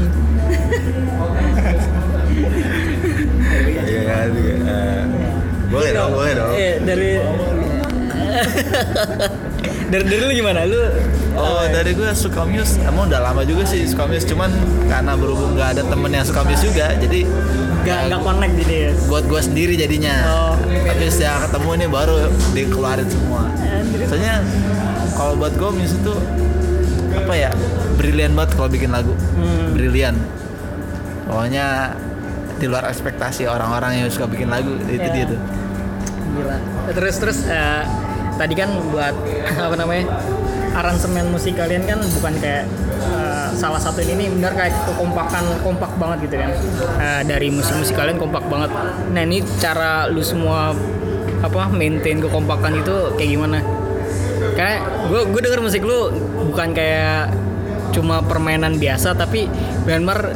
Iya 3.88 4.00
kan, 4.08 4.28
eh, 4.32 5.02
boleh 5.68 5.90
dong, 5.92 6.10
boleh 6.16 6.32
dong. 6.32 6.52
Eh, 6.56 6.74
dari 6.80 7.10
dari 9.88 10.04
dari 10.04 10.20
lu 10.20 10.32
gimana? 10.34 10.60
Lu 10.62 10.80
Oh 11.32 11.62
dari 11.64 11.92
gue 11.92 12.08
suka 12.12 12.42
Muse 12.42 12.76
Emang 12.80 13.06
udah 13.06 13.20
lama 13.22 13.42
juga 13.42 13.62
sih 13.62 13.84
suka 13.84 14.04
Muse 14.04 14.24
Cuman 14.24 14.50
karena 14.84 15.14
berhubung 15.14 15.54
gak 15.54 15.70
ada 15.72 15.82
temen 15.82 16.10
yang 16.10 16.22
suka 16.22 16.42
Muse 16.42 16.62
juga 16.62 16.92
Jadi 16.94 17.22
nggak 17.78 18.00
nggak 18.06 18.20
connect 18.20 18.54
jadi 18.58 18.74
ya? 18.76 18.90
buat 19.06 19.24
gue 19.24 19.40
sendiri 19.40 19.74
jadinya 19.74 20.14
Oh. 20.26 20.54
Tapi 20.58 21.04
setelah 21.06 21.40
ketemu 21.42 21.68
ini 21.74 21.86
baru 21.86 22.14
dikeluarin 22.52 23.06
semua 23.06 23.42
Soalnya 24.04 24.34
kalau 25.14 25.34
buat 25.36 25.54
gue 25.54 25.70
Muse 25.72 25.94
itu 25.94 26.14
Apa 27.14 27.32
ya 27.32 27.50
Brilian 27.94 28.32
banget 28.32 28.54
kalau 28.54 28.68
bikin 28.68 28.90
lagu 28.90 29.14
Hmm. 29.32 29.72
Brilian 29.72 30.18
Pokoknya 31.24 31.94
di 32.56 32.66
luar 32.66 32.84
ekspektasi 32.84 33.46
orang-orang 33.46 34.00
yang 34.00 34.08
suka 34.08 34.26
bikin 34.26 34.48
lagu 34.48 34.74
itu 34.82 34.98
Ya. 34.98 35.14
dia 35.14 35.24
tuh 35.28 35.40
Gila. 36.28 36.56
Terus 36.90 37.14
terus 37.16 37.38
eh, 37.46 37.82
tadi 38.38 38.54
kan 38.54 38.70
buat 38.94 39.14
apa 39.66 39.74
namanya 39.74 40.06
aransemen 40.78 41.34
musik 41.34 41.58
kalian 41.58 41.82
kan 41.84 41.98
bukan 41.98 42.38
kayak 42.38 42.70
eh, 43.10 43.48
salah 43.58 43.82
satu 43.82 43.98
ini 43.98 44.14
nih 44.14 44.28
benar 44.30 44.54
kayak 44.54 44.74
kekompakan 44.86 45.44
kompak 45.66 45.90
banget 45.98 46.30
gitu 46.30 46.36
kan 46.38 46.50
Eh, 46.98 47.22
dari 47.26 47.48
musik-musik 47.50 47.94
kalian 47.94 48.18
kompak 48.18 48.46
banget. 48.46 48.70
Nah 49.14 49.22
ini 49.22 49.42
cara 49.58 50.06
lu 50.10 50.22
semua 50.22 50.74
apa 51.38 51.70
maintain 51.70 52.18
kekompakan 52.18 52.82
itu 52.82 52.94
kayak 53.14 53.30
gimana? 53.38 53.58
Kayak 54.54 54.86
gue 55.10 55.20
gue 55.34 55.40
denger 55.42 55.60
musik 55.62 55.82
lu 55.86 56.10
bukan 56.50 56.74
kayak 56.74 57.30
cuma 57.94 58.20
permainan 58.22 58.76
biasa 58.76 59.16
tapi 59.16 59.48
benar 59.86 60.34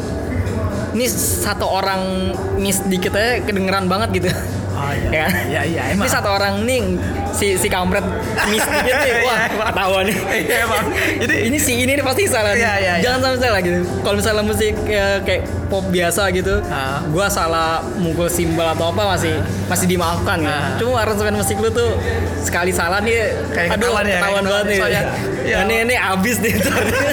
ini 0.93 1.07
satu 1.09 1.65
orang 1.69 2.33
miss 2.61 2.85
dikit 2.87 3.15
aja 3.15 3.43
kedengeran 3.43 3.87
banget 3.91 4.23
gitu. 4.23 4.31
Ya. 4.91 5.27
Iya, 5.49 5.63
iya, 5.69 5.83
emang. 5.95 6.07
Ini 6.07 6.11
satu 6.11 6.29
orang 6.35 6.67
nih 6.67 6.99
si 7.31 7.55
si 7.55 7.69
kampret 7.71 8.03
miss 8.51 8.65
dikit 8.67 8.97
nih. 8.99 9.13
Wah, 9.29 9.71
ketahuan 9.71 10.05
nih. 10.11 10.19
Iya, 10.43 10.57
emang. 10.67 10.85
Jadi 11.23 11.35
ini 11.49 11.59
si 11.63 11.73
ini 11.79 11.93
pasti 12.03 12.27
salah. 12.27 12.53
Iya, 12.53 12.73
iya, 12.83 12.93
iya. 12.99 13.03
Jangan 13.05 13.19
sampai 13.23 13.41
salah 13.41 13.61
gitu. 13.63 13.79
Kalau 14.03 14.17
misalnya 14.19 14.45
musik 14.45 14.75
ya, 14.89 15.23
kayak 15.23 15.43
pop 15.73 15.89
biasa 15.89 16.29
gitu, 16.31 16.61
Ah. 16.69 17.01
gua 17.09 17.33
salah 17.33 17.81
mukul 17.97 18.29
simbol 18.29 18.69
atau 18.69 18.93
apa 18.93 19.17
masih 19.17 19.41
masih 19.67 19.89
dimaafkan 19.89 20.45
gitu. 20.45 20.53
Ah. 20.53 20.77
Cuma 20.77 21.01
aransemen 21.01 21.33
musik 21.33 21.57
lu 21.57 21.73
tuh 21.73 21.97
sekali 22.45 22.69
salah 22.69 23.01
nih, 23.01 23.33
Kayak 23.49 23.81
aduh 23.81 23.89
ketahuan 23.89 24.05
ya, 24.05 24.13
ketahuan 24.21 24.43
kayak 24.45 24.53
banget 24.53 24.67
nih. 24.69 24.79
Soalnya, 24.79 25.03
ya. 25.49 25.57
Ini 25.65 25.75
ini 25.89 25.95
abis 25.97 26.37
nih. 26.45 26.55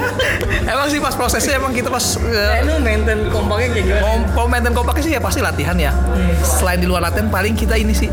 emang 0.75 0.88
sih 0.92 1.00
pas 1.00 1.16
prosesnya 1.16 1.56
emang 1.56 1.72
kita 1.72 1.88
pas 1.88 2.04
Kayak 2.20 2.60
eh, 2.60 2.68
lu 2.68 2.75
maintain 2.84 3.20
kompaknya 3.32 3.68
kayak 3.72 3.86
gimana? 3.88 4.28
mau 4.36 4.46
maintain 4.46 4.75
kompaknya 4.75 5.04
sih 5.08 5.13
ya 5.16 5.22
pih 5.24 5.39
latihan 5.39 5.78
ya. 5.80 5.92
Selain 6.44 6.84
di 6.84 6.86
luar 6.86 7.00
latihan 7.00 7.32
paling 7.32 7.56
kita 7.56 7.80
ini 7.80 7.96
sih 7.96 8.12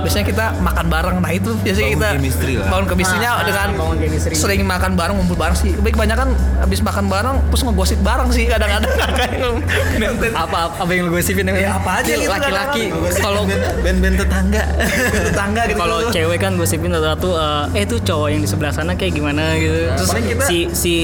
biasanya 0.00 0.26
kita 0.26 0.44
makan 0.58 0.86
bareng. 0.86 1.16
Nah 1.18 1.30
itu 1.30 1.50
biasanya 1.56 1.86
Bangun 1.86 1.96
kita 1.96 2.08
chemistry 2.14 2.52
lah. 2.54 2.66
bangun 2.68 2.86
chemistry-nya 2.88 3.30
Ah, 3.30 3.42
dengan 3.42 3.68
bangun 3.74 3.96
chemistry. 3.98 4.32
sering 4.34 4.60
makan 4.62 4.92
bareng 4.92 5.14
ngumpul 5.14 5.36
bareng 5.36 5.54
sih. 5.54 5.72
Baik 5.74 5.94
banyak 5.94 6.14
kan 6.14 6.28
habis 6.58 6.80
makan 6.80 7.06
bareng 7.06 7.36
terus 7.46 7.62
ngegosip 7.62 7.98
bareng 8.00 8.28
sih 8.30 8.44
kadang-kadang. 8.44 8.90
Apa 10.44 10.58
apa 10.74 10.90
yang 10.90 11.06
lu 11.06 11.12
gosipin 11.12 11.46
Ya, 11.50 11.74
apa 11.74 12.00
aja 12.00 12.12
gitu 12.12 12.26
laki-laki? 12.26 12.88
kalau 13.16 13.42
band-band 13.82 14.16
tetangga. 14.16 14.62
Tetangga 15.28 15.62
gitu 15.66 15.76
kalau 15.76 15.98
cewek 16.08 16.38
kan 16.38 16.54
gosipin 16.54 16.88
satu-satu 16.88 17.28
eh 17.72 17.82
itu 17.82 17.96
cowok 18.00 18.28
yang 18.28 18.40
di 18.40 18.48
sebelah 18.48 18.70
sana 18.70 18.94
kayak 18.94 19.12
gimana 19.12 19.56
gitu. 19.56 19.90
Terus 19.92 20.08
paling 20.08 20.26
kita- 20.26 20.46
si 20.46 20.58
si 20.70 20.94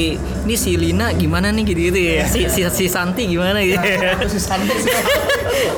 ini 0.42 0.54
si 0.54 0.72
Lina 0.74 1.10
gimana 1.12 1.50
nih 1.50 1.64
gitu 1.64 1.80
gitu 1.84 1.98
ya. 1.98 2.24
Si 2.24 2.46
si, 2.46 2.62
si 2.64 2.84
Santi 2.86 3.26
gimana 3.26 3.58
gitu. 3.60 3.76
Si 4.26 4.38
Santi 4.38 4.72
sih. 4.76 4.92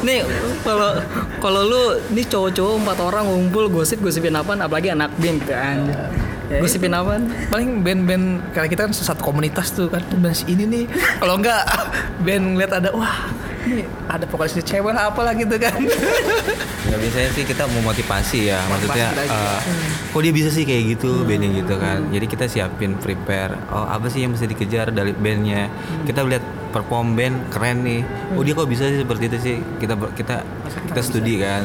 Nih 0.00 0.20
kalau 0.62 0.94
kalau 1.38 1.60
lu 1.62 1.82
nih 2.08 2.24
cowok-cowok 2.24 2.74
empat 2.76 2.96
orang 2.98 3.07
ngumpul 3.10 3.72
gosip 3.72 3.98
gosipin 4.00 4.36
apaan? 4.36 4.60
Apalagi 4.60 4.92
anak 4.92 5.12
band 5.16 5.40
gitu 5.44 5.54
anjir. 5.54 5.96
Ya, 6.48 6.58
gosipin 6.60 6.92
apaan? 6.96 7.28
Paling 7.52 7.84
band-band 7.84 8.52
karena 8.56 8.68
kita 8.68 8.80
kan 8.88 8.92
satu 8.92 9.20
komunitas 9.24 9.72
tuh 9.72 9.88
kan. 9.88 10.04
Band 10.20 10.36
si 10.36 10.44
ini 10.48 10.64
nih. 10.64 10.84
Kalau 11.20 11.40
enggak 11.40 11.64
band 12.26 12.44
ngeliat 12.56 12.72
ada 12.76 12.90
wah 12.92 13.32
ini 13.68 13.84
ada 14.08 14.24
vokalisnya 14.24 14.64
cewek 14.64 14.92
lah 14.96 15.12
apalah 15.12 15.36
gitu 15.36 15.56
kan. 15.60 15.76
Ya 16.88 16.96
biasanya 16.96 17.30
sih 17.36 17.44
kita 17.44 17.68
mau 17.68 17.92
motivasi 17.92 18.48
ya, 18.48 18.64
maksudnya 18.64 19.12
eh, 19.12 19.58
kok 20.08 20.20
dia 20.24 20.32
bisa 20.32 20.48
sih 20.48 20.64
kayak 20.64 20.96
gitu 20.96 21.28
bandnya 21.28 21.52
gitu 21.60 21.74
kan. 21.76 22.08
Jadi 22.08 22.26
kita 22.26 22.44
siapin 22.48 22.96
prepare, 22.96 23.52
oh 23.68 23.84
apa 23.84 24.08
sih 24.08 24.24
yang 24.24 24.32
mesti 24.32 24.48
dikejar 24.48 24.88
dari 24.88 25.12
bandnya. 25.12 25.68
Kita 26.08 26.24
lihat 26.24 26.44
perform 26.70 27.16
band 27.16 27.50
keren 27.50 27.84
nih. 27.84 28.04
Oh 28.36 28.44
dia 28.44 28.54
kok 28.54 28.68
bisa 28.68 28.88
sih 28.88 29.00
seperti 29.00 29.24
itu 29.32 29.38
sih. 29.40 29.56
Kita 29.80 29.94
kita 30.14 30.44
kita 30.92 31.00
studi 31.02 31.40
kan. 31.40 31.64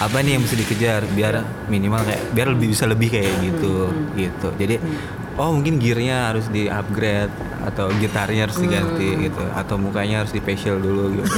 Apa 0.00 0.22
nih 0.22 0.38
yang 0.38 0.42
mesti 0.46 0.56
dikejar 0.58 1.02
biar 1.12 1.42
minimal 1.70 2.02
kayak 2.06 2.22
biar 2.32 2.48
lebih 2.54 2.68
bisa 2.72 2.86
lebih 2.86 3.10
kayak 3.10 3.32
gitu 3.42 3.90
gitu. 4.14 4.48
Jadi 4.56 4.78
oh 5.34 5.50
mungkin 5.50 5.82
gearnya 5.82 6.30
harus 6.30 6.46
di 6.50 6.70
upgrade 6.70 7.32
atau 7.64 7.90
gitarnya 7.98 8.46
harus 8.46 8.60
diganti 8.60 9.30
gitu 9.30 9.44
atau 9.56 9.80
mukanya 9.80 10.22
harus 10.22 10.30
di 10.30 10.40
facial 10.40 10.78
dulu 10.78 11.18
gitu. 11.18 11.26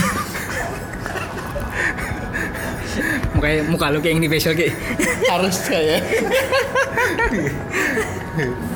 muka 3.37 3.49
muka 3.69 3.93
lu 3.93 4.01
kayak 4.01 4.17
yang 4.17 4.25
di 4.25 4.33
facial 4.33 4.57
kayak 4.57 4.73
harus 5.29 5.57
kayak 5.69 6.01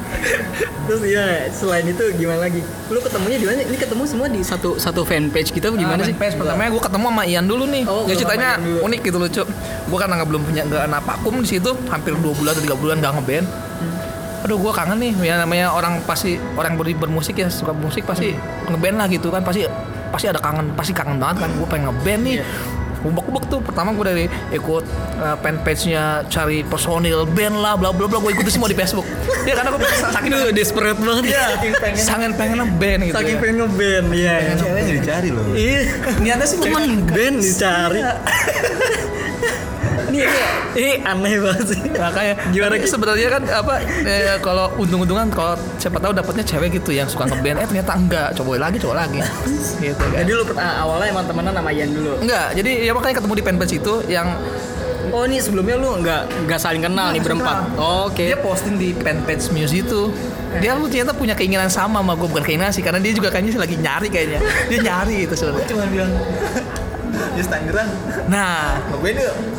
terus 0.90 1.02
ya 1.06 1.46
selain 1.54 1.86
itu 1.86 2.02
gimana 2.18 2.50
lagi? 2.50 2.60
Lu 2.90 2.98
ketemunya 2.98 3.38
di 3.38 3.46
mana? 3.46 3.62
Ini 3.62 3.78
ketemu 3.78 4.02
semua 4.04 4.26
di 4.26 4.40
satu 4.42 4.74
satu 4.76 5.06
fanpage 5.06 5.54
kita 5.54 5.70
apa 5.70 5.76
gimana 5.78 6.02
sih? 6.02 6.14
PES 6.14 6.34
pertamanya 6.34 6.70
gue 6.74 6.82
ketemu 6.82 7.06
sama 7.10 7.22
Ian 7.26 7.44
dulu 7.46 7.64
nih. 7.70 7.82
Oh, 7.86 8.04
ketemu 8.04 8.18
ceritanya 8.18 8.50
unik 8.58 9.00
gitu 9.06 9.18
lucu. 9.18 9.42
Gue 9.86 9.98
karena 9.98 10.14
nggak 10.18 10.28
belum 10.28 10.42
punya 10.42 10.62
nggak 10.66 10.82
anak 10.90 11.02
vakum 11.06 11.34
di 11.40 11.48
situ 11.48 11.70
hampir 11.86 12.12
dua 12.18 12.34
bulan 12.34 12.50
atau 12.58 12.62
tiga 12.64 12.76
bulan 12.76 12.96
nggak 12.98 13.12
ngeband. 13.20 13.46
Aduh 14.40 14.56
gue 14.56 14.72
kangen 14.72 14.98
nih. 14.98 15.12
Ya 15.22 15.34
namanya 15.38 15.70
orang 15.70 16.02
pasti 16.08 16.40
orang 16.58 16.74
ber 16.74 16.90
bermusik 16.90 17.38
ya 17.38 17.46
suka 17.52 17.70
musik 17.70 18.02
pasti 18.08 18.34
ngeband 18.66 18.96
lah 18.98 19.06
gitu 19.06 19.30
kan. 19.30 19.46
Pasti 19.46 19.68
pasti 20.10 20.26
ada 20.26 20.42
kangen 20.42 20.74
pasti 20.74 20.90
kangen 20.90 21.22
banget 21.22 21.46
kan. 21.46 21.50
Gue 21.54 21.68
pengen 21.70 21.92
ngeband 21.94 22.22
nih 22.26 22.36
Ubek-ubek 23.00 23.44
tuh 23.46 23.60
pertama 23.60 23.90
gue 23.90 24.04
dari 24.04 24.24
ikut 24.50 24.84
uh, 25.16 25.36
fanpage-nya 25.36 26.04
cari 26.26 26.60
personil 26.62 27.24
band 27.24 27.56
lah 27.56 27.74
bla 27.74 27.90
bla 27.90 28.04
bla 28.04 28.18
gue 28.18 28.30
ikutin 28.30 28.52
semua 28.52 28.66
di 28.66 28.74
Facebook 28.74 29.08
ya 29.42 29.54
karena 29.54 29.72
gue 29.72 29.80
saking 30.10 30.30
Aduh, 30.30 30.50
desperate 30.50 30.98
banget 30.98 31.24
ya. 31.28 31.44
Saking 31.54 31.74
pengen, 31.76 31.96
sangat 31.98 32.30
pengen 32.34 32.56
ngeband 32.60 33.00
gitu 33.02 33.14
saking 33.14 33.34
ya. 33.34 33.40
pengen 33.40 33.56
ngeband, 33.58 34.06
iya. 34.12 34.34
Ceweknya 34.54 34.92
dicari 34.94 35.28
loh. 35.28 35.44
Iya. 35.50 35.80
Niatnya 36.18 36.46
sih 36.46 36.58
cuman 36.58 36.80
pengen- 36.82 37.08
band 37.08 37.36
dicari. 37.46 38.00
Ini 40.10 40.20
ini, 40.20 40.40
ini 40.76 40.92
aneh 41.02 41.34
banget 41.38 41.64
sih. 41.70 41.80
makanya 41.92 42.34
Gimana, 42.50 42.74
Ki? 42.76 42.86
sebenarnya 42.86 43.28
kan 43.30 43.42
apa 43.46 43.74
eh, 44.02 44.36
kalau 44.38 44.66
untung-untungan 44.76 45.30
kalau 45.30 45.54
siapa 45.78 45.98
tahu 45.98 46.12
dapatnya 46.12 46.42
cewek 46.42 46.76
gitu 46.76 46.90
yang 46.90 47.06
suka 47.06 47.26
ngeband 47.26 47.58
eh 47.58 47.66
ternyata 47.66 47.92
enggak 47.94 48.28
coba 48.34 48.58
lagi 48.58 48.76
coba 48.78 49.06
lagi 49.06 49.20
gitu 49.84 50.02
kan 50.02 50.18
Jadi 50.20 50.30
lu 50.30 50.42
pertama 50.42 50.72
awalnya 50.78 51.08
emang 51.14 51.24
temenan 51.24 51.52
sama 51.54 51.70
Ian 51.70 51.90
dulu. 51.90 52.12
enggak 52.18 52.46
jadi 52.54 52.70
ya 52.82 52.92
makanya 52.92 53.14
ketemu 53.22 53.34
di 53.34 53.44
fanpage 53.44 53.74
itu 53.78 53.94
yang 54.06 54.28
Oh 55.10 55.26
ini 55.26 55.42
sebelumnya 55.42 55.74
lu 55.74 55.90
nggak 55.98 56.46
nggak 56.46 56.60
saling 56.60 56.86
kenal 56.86 57.10
nih 57.10 57.18
berempat. 57.18 57.74
Oh, 57.74 58.06
Oke. 58.06 58.30
dia 58.30 58.38
posting 58.38 58.78
di 58.78 58.94
fanpage 58.94 59.50
Muse 59.50 59.82
itu 59.82 60.12
dia 60.62 60.74
lu 60.74 60.86
ternyata 60.86 61.14
punya 61.14 61.34
keinginan 61.34 61.66
sama 61.66 61.98
sama 61.98 62.14
gue 62.14 62.26
bukan 62.26 62.42
keinginan 62.42 62.70
sih 62.70 62.82
karena 62.82 62.98
dia 62.98 63.10
juga 63.10 63.30
kayaknya 63.30 63.58
lagi 63.58 63.74
nyari 63.78 64.06
kayaknya 64.06 64.38
dia 64.66 64.78
nyari 64.82 65.26
itu 65.26 65.34
sebenarnya 65.34 65.66
cuma 65.66 65.84
bilang 65.86 66.10
Just 67.36 67.50
Tangerang. 67.52 67.90
Nah. 68.26 68.80
Yuk 68.90 69.02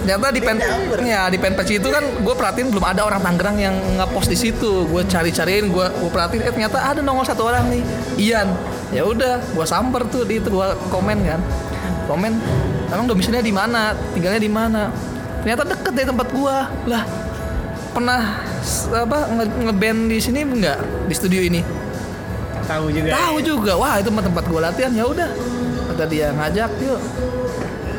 ternyata 0.02 0.34
di 0.34 0.42
pen 0.42 0.58
ya 1.06 1.30
di 1.30 1.38
fanpage 1.38 1.78
itu 1.78 1.88
kan 1.94 2.02
gue 2.02 2.36
perhatiin 2.36 2.74
belum 2.74 2.86
ada 2.86 3.06
orang 3.06 3.22
Tangerang 3.22 3.58
yang 3.62 3.76
nge-post 3.98 4.30
di 4.32 4.38
situ. 4.38 4.86
Gue 4.90 5.06
cari-cariin 5.06 5.70
gue 5.70 5.86
gue 5.86 6.10
perhatiin 6.12 6.42
eh 6.46 6.52
ternyata 6.52 6.78
ada 6.82 7.00
nongol 7.04 7.26
satu 7.26 7.48
orang 7.48 7.70
nih. 7.70 7.84
Ian. 8.18 8.50
Ya 8.92 9.08
udah 9.08 9.40
gue 9.40 9.66
samper 9.66 10.04
tuh 10.12 10.28
di 10.28 10.42
itu 10.42 10.50
gue 10.52 10.68
komen 10.90 11.18
kan. 11.24 11.40
Komen 12.10 12.32
emang 12.92 13.06
domisilinya 13.08 13.44
di 13.46 13.54
mana? 13.54 13.96
Tinggalnya 14.12 14.42
di 14.42 14.52
mana? 14.52 14.92
Ternyata 15.42 15.64
deket 15.66 15.94
dari 15.96 16.08
tempat 16.10 16.28
gue 16.30 16.56
lah 16.92 17.04
pernah 17.92 18.40
apa 18.96 19.18
nge- 19.36 19.58
ngeband 19.68 20.00
di 20.08 20.18
sini 20.24 20.48
enggak 20.48 20.80
di 21.12 21.14
studio 21.18 21.44
ini 21.44 21.60
Tahu 22.78 22.86
juga. 22.94 23.10
tahu 23.12 23.38
juga. 23.44 23.72
Wah 23.76 23.94
itu 24.00 24.10
tempat 24.10 24.44
gue 24.48 24.62
latihan. 24.62 24.92
Ya 24.94 25.06
udah. 25.08 25.30
Kata 25.92 26.04
dia 26.08 26.28
ngajak 26.32 26.72
yuk. 26.80 27.00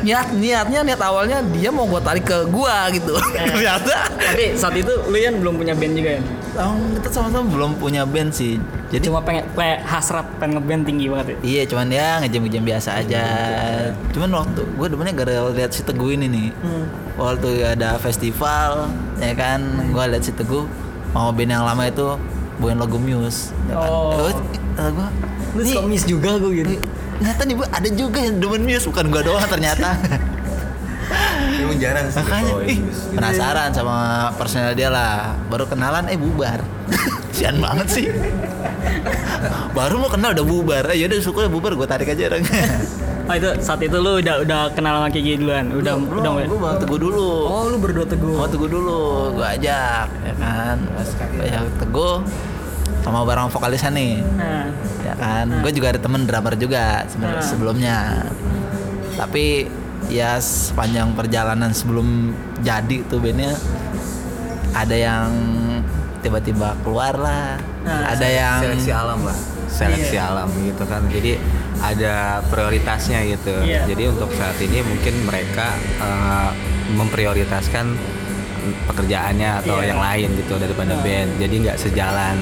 Niat 0.03 0.35
niatnya 0.35 0.83
niat 0.83 0.99
awalnya 0.99 1.39
dia 1.55 1.71
mau 1.71 1.87
gue 1.87 2.01
tarik 2.03 2.27
ke 2.27 2.43
gua 2.51 2.91
gitu. 2.91 3.15
Ternyata. 3.53 4.11
Tapi 4.11 4.51
saat 4.59 4.75
itu 4.75 4.91
lu 5.07 5.15
Ian 5.15 5.39
belum 5.39 5.55
punya 5.55 5.71
band 5.71 5.95
juga 5.95 6.19
ya? 6.19 6.21
Tahun 6.59 6.79
kita 6.99 7.09
sama-sama 7.09 7.45
belum 7.47 7.71
punya 7.79 8.03
band 8.03 8.35
sih. 8.35 8.59
Jadi 8.91 9.09
Cuma 9.09 9.23
pengen 9.23 9.47
kayak 9.55 9.79
hasrat 9.87 10.27
pengen 10.43 10.59
ngeband 10.59 10.83
tinggi 10.83 11.07
banget 11.07 11.27
ya. 11.31 11.37
Iya 11.41 11.63
cuman 11.71 11.87
ya 11.87 12.07
ngejam-ngejam 12.19 12.63
biasa 12.67 12.89
aja. 12.99 13.25
Cuman 14.11 14.29
waktu 14.43 14.61
gue 14.75 14.87
demennya 14.91 15.13
gara 15.15 15.33
lihat 15.55 15.71
si 15.71 15.87
Teguh 15.87 16.19
ini 16.19 16.27
nih. 16.27 16.47
Waktu 17.13 17.77
ada 17.77 18.01
festival 18.01 18.89
ya 19.21 19.37
kan 19.37 19.61
Gue 19.93 20.01
lihat 20.09 20.25
si 20.25 20.33
Teguh 20.33 20.65
Mau 21.13 21.29
band 21.29 21.51
yang 21.53 21.61
lama 21.61 21.85
itu 21.85 22.17
Bawain 22.61 22.77
lagu 22.77 22.97
Muse 22.97 23.49
ya 23.67 23.75
kan? 23.75 23.89
Oh. 23.89 24.13
Terus, 24.17 24.35
kata 24.75 24.89
gue 24.89 25.07
Lu 25.53 25.61
suka 25.61 25.85
miss 25.85 26.03
juga 26.03 26.29
gue 26.37 26.51
gitu. 26.59 26.73
Ternyata 27.21 27.41
nih 27.45 27.55
Bu, 27.55 27.63
ada 27.63 27.89
juga 27.93 28.19
yang 28.19 28.35
demen 28.37 28.61
Muse 28.61 28.85
Bukan 28.89 29.05
gue 29.09 29.21
doang 29.21 29.45
ternyata 29.45 29.89
Emang 31.53 31.77
jarang 31.77 32.09
sih. 32.09 32.17
Makanya 32.19 32.53
ih, 32.65 32.77
Muse. 32.81 33.13
penasaran 33.13 33.69
sama 33.71 33.95
personel 34.35 34.73
dia 34.73 34.89
lah 34.89 35.37
Baru 35.47 35.69
kenalan 35.69 36.09
eh 36.09 36.17
bubar 36.17 36.61
Sian 37.35 37.61
banget 37.61 37.87
sih 37.89 38.05
Baru 39.73 40.01
mau 40.01 40.09
kenal 40.09 40.33
udah 40.33 40.45
bubar 40.45 40.83
Eh 40.93 41.01
yaudah 41.01 41.17
suka 41.21 41.45
bubar 41.49 41.73
gue 41.73 41.87
tarik 41.89 42.09
aja 42.09 42.33
orang 42.33 42.45
Oh 43.23 43.33
itu 43.39 43.49
saat 43.63 43.79
itu 43.79 43.97
lu 43.97 44.19
udah 44.19 44.35
udah 44.43 44.61
kenal 44.75 44.99
sama 44.99 45.07
Kiki 45.07 45.39
duluan. 45.39 45.71
Udah 45.71 45.95
udah 45.95 46.31
gue 46.43 46.59
bawa 46.59 46.75
teguh 46.75 46.99
dulu. 46.99 47.29
Oh 47.47 47.71
lu 47.71 47.77
berdua 47.79 48.03
teguh. 48.03 48.35
Bawa 48.35 48.49
teguh 48.51 48.67
dulu. 48.67 49.01
Gue 49.39 49.47
ajak 49.47 50.07
ya 50.11 50.33
kan? 50.35 50.77
Pas 50.91 51.09
ajak 51.39 51.63
teguh 51.79 52.17
Sama 53.03 53.27
barang 53.27 53.51
vokalisnya 53.51 53.91
nih. 53.91 54.23
Nah, 54.39 54.71
ya 55.03 55.13
kan? 55.19 55.45
Gue 55.59 55.71
juga 55.75 55.91
ada 55.91 55.99
temen 55.99 56.23
drummer 56.23 56.55
juga 56.55 57.03
sebenarnya 57.07 57.43
Hmm. 57.43 57.51
sebelumnya. 57.51 57.97
Tapi 59.19 59.67
ya 60.07 60.39
sepanjang 60.39 61.11
perjalanan 61.11 61.71
sebelum 61.71 62.31
jadi 62.63 63.03
tuh 63.07 63.19
bandnya 63.19 63.55
ada 64.71 64.95
yang 64.95 65.31
tiba-tiba 66.19 66.79
keluar 66.79 67.15
lah. 67.15 67.59
Hmm. 67.83 68.03
ada 68.07 68.23
yang 68.23 68.59
seleksi 68.63 68.91
alam 68.95 69.19
lah 69.27 69.35
seleksi 69.73 70.15
Iya. 70.15 70.29
alam 70.29 70.49
gitu 70.61 70.83
kan 70.85 71.01
jadi 71.09 71.41
ada 71.81 72.13
prioritasnya 72.47 73.25
gitu 73.27 73.57
Iya. 73.59 73.89
jadi 73.89 74.13
untuk 74.13 74.29
saat 74.31 74.55
ini 74.61 74.79
mungkin 74.79 75.25
mereka 75.25 75.73
eh, 75.99 76.49
memprioritaskan 76.93 77.97
pekerjaannya 78.87 79.59
atau 79.59 79.81
Iya. 79.81 79.91
yang 79.91 79.99
lain 79.99 80.29
gitu 80.37 80.55
daripada 80.55 80.93
band 81.01 81.35
jadi 81.35 81.55
nggak 81.59 81.77
sejalan 81.81 82.37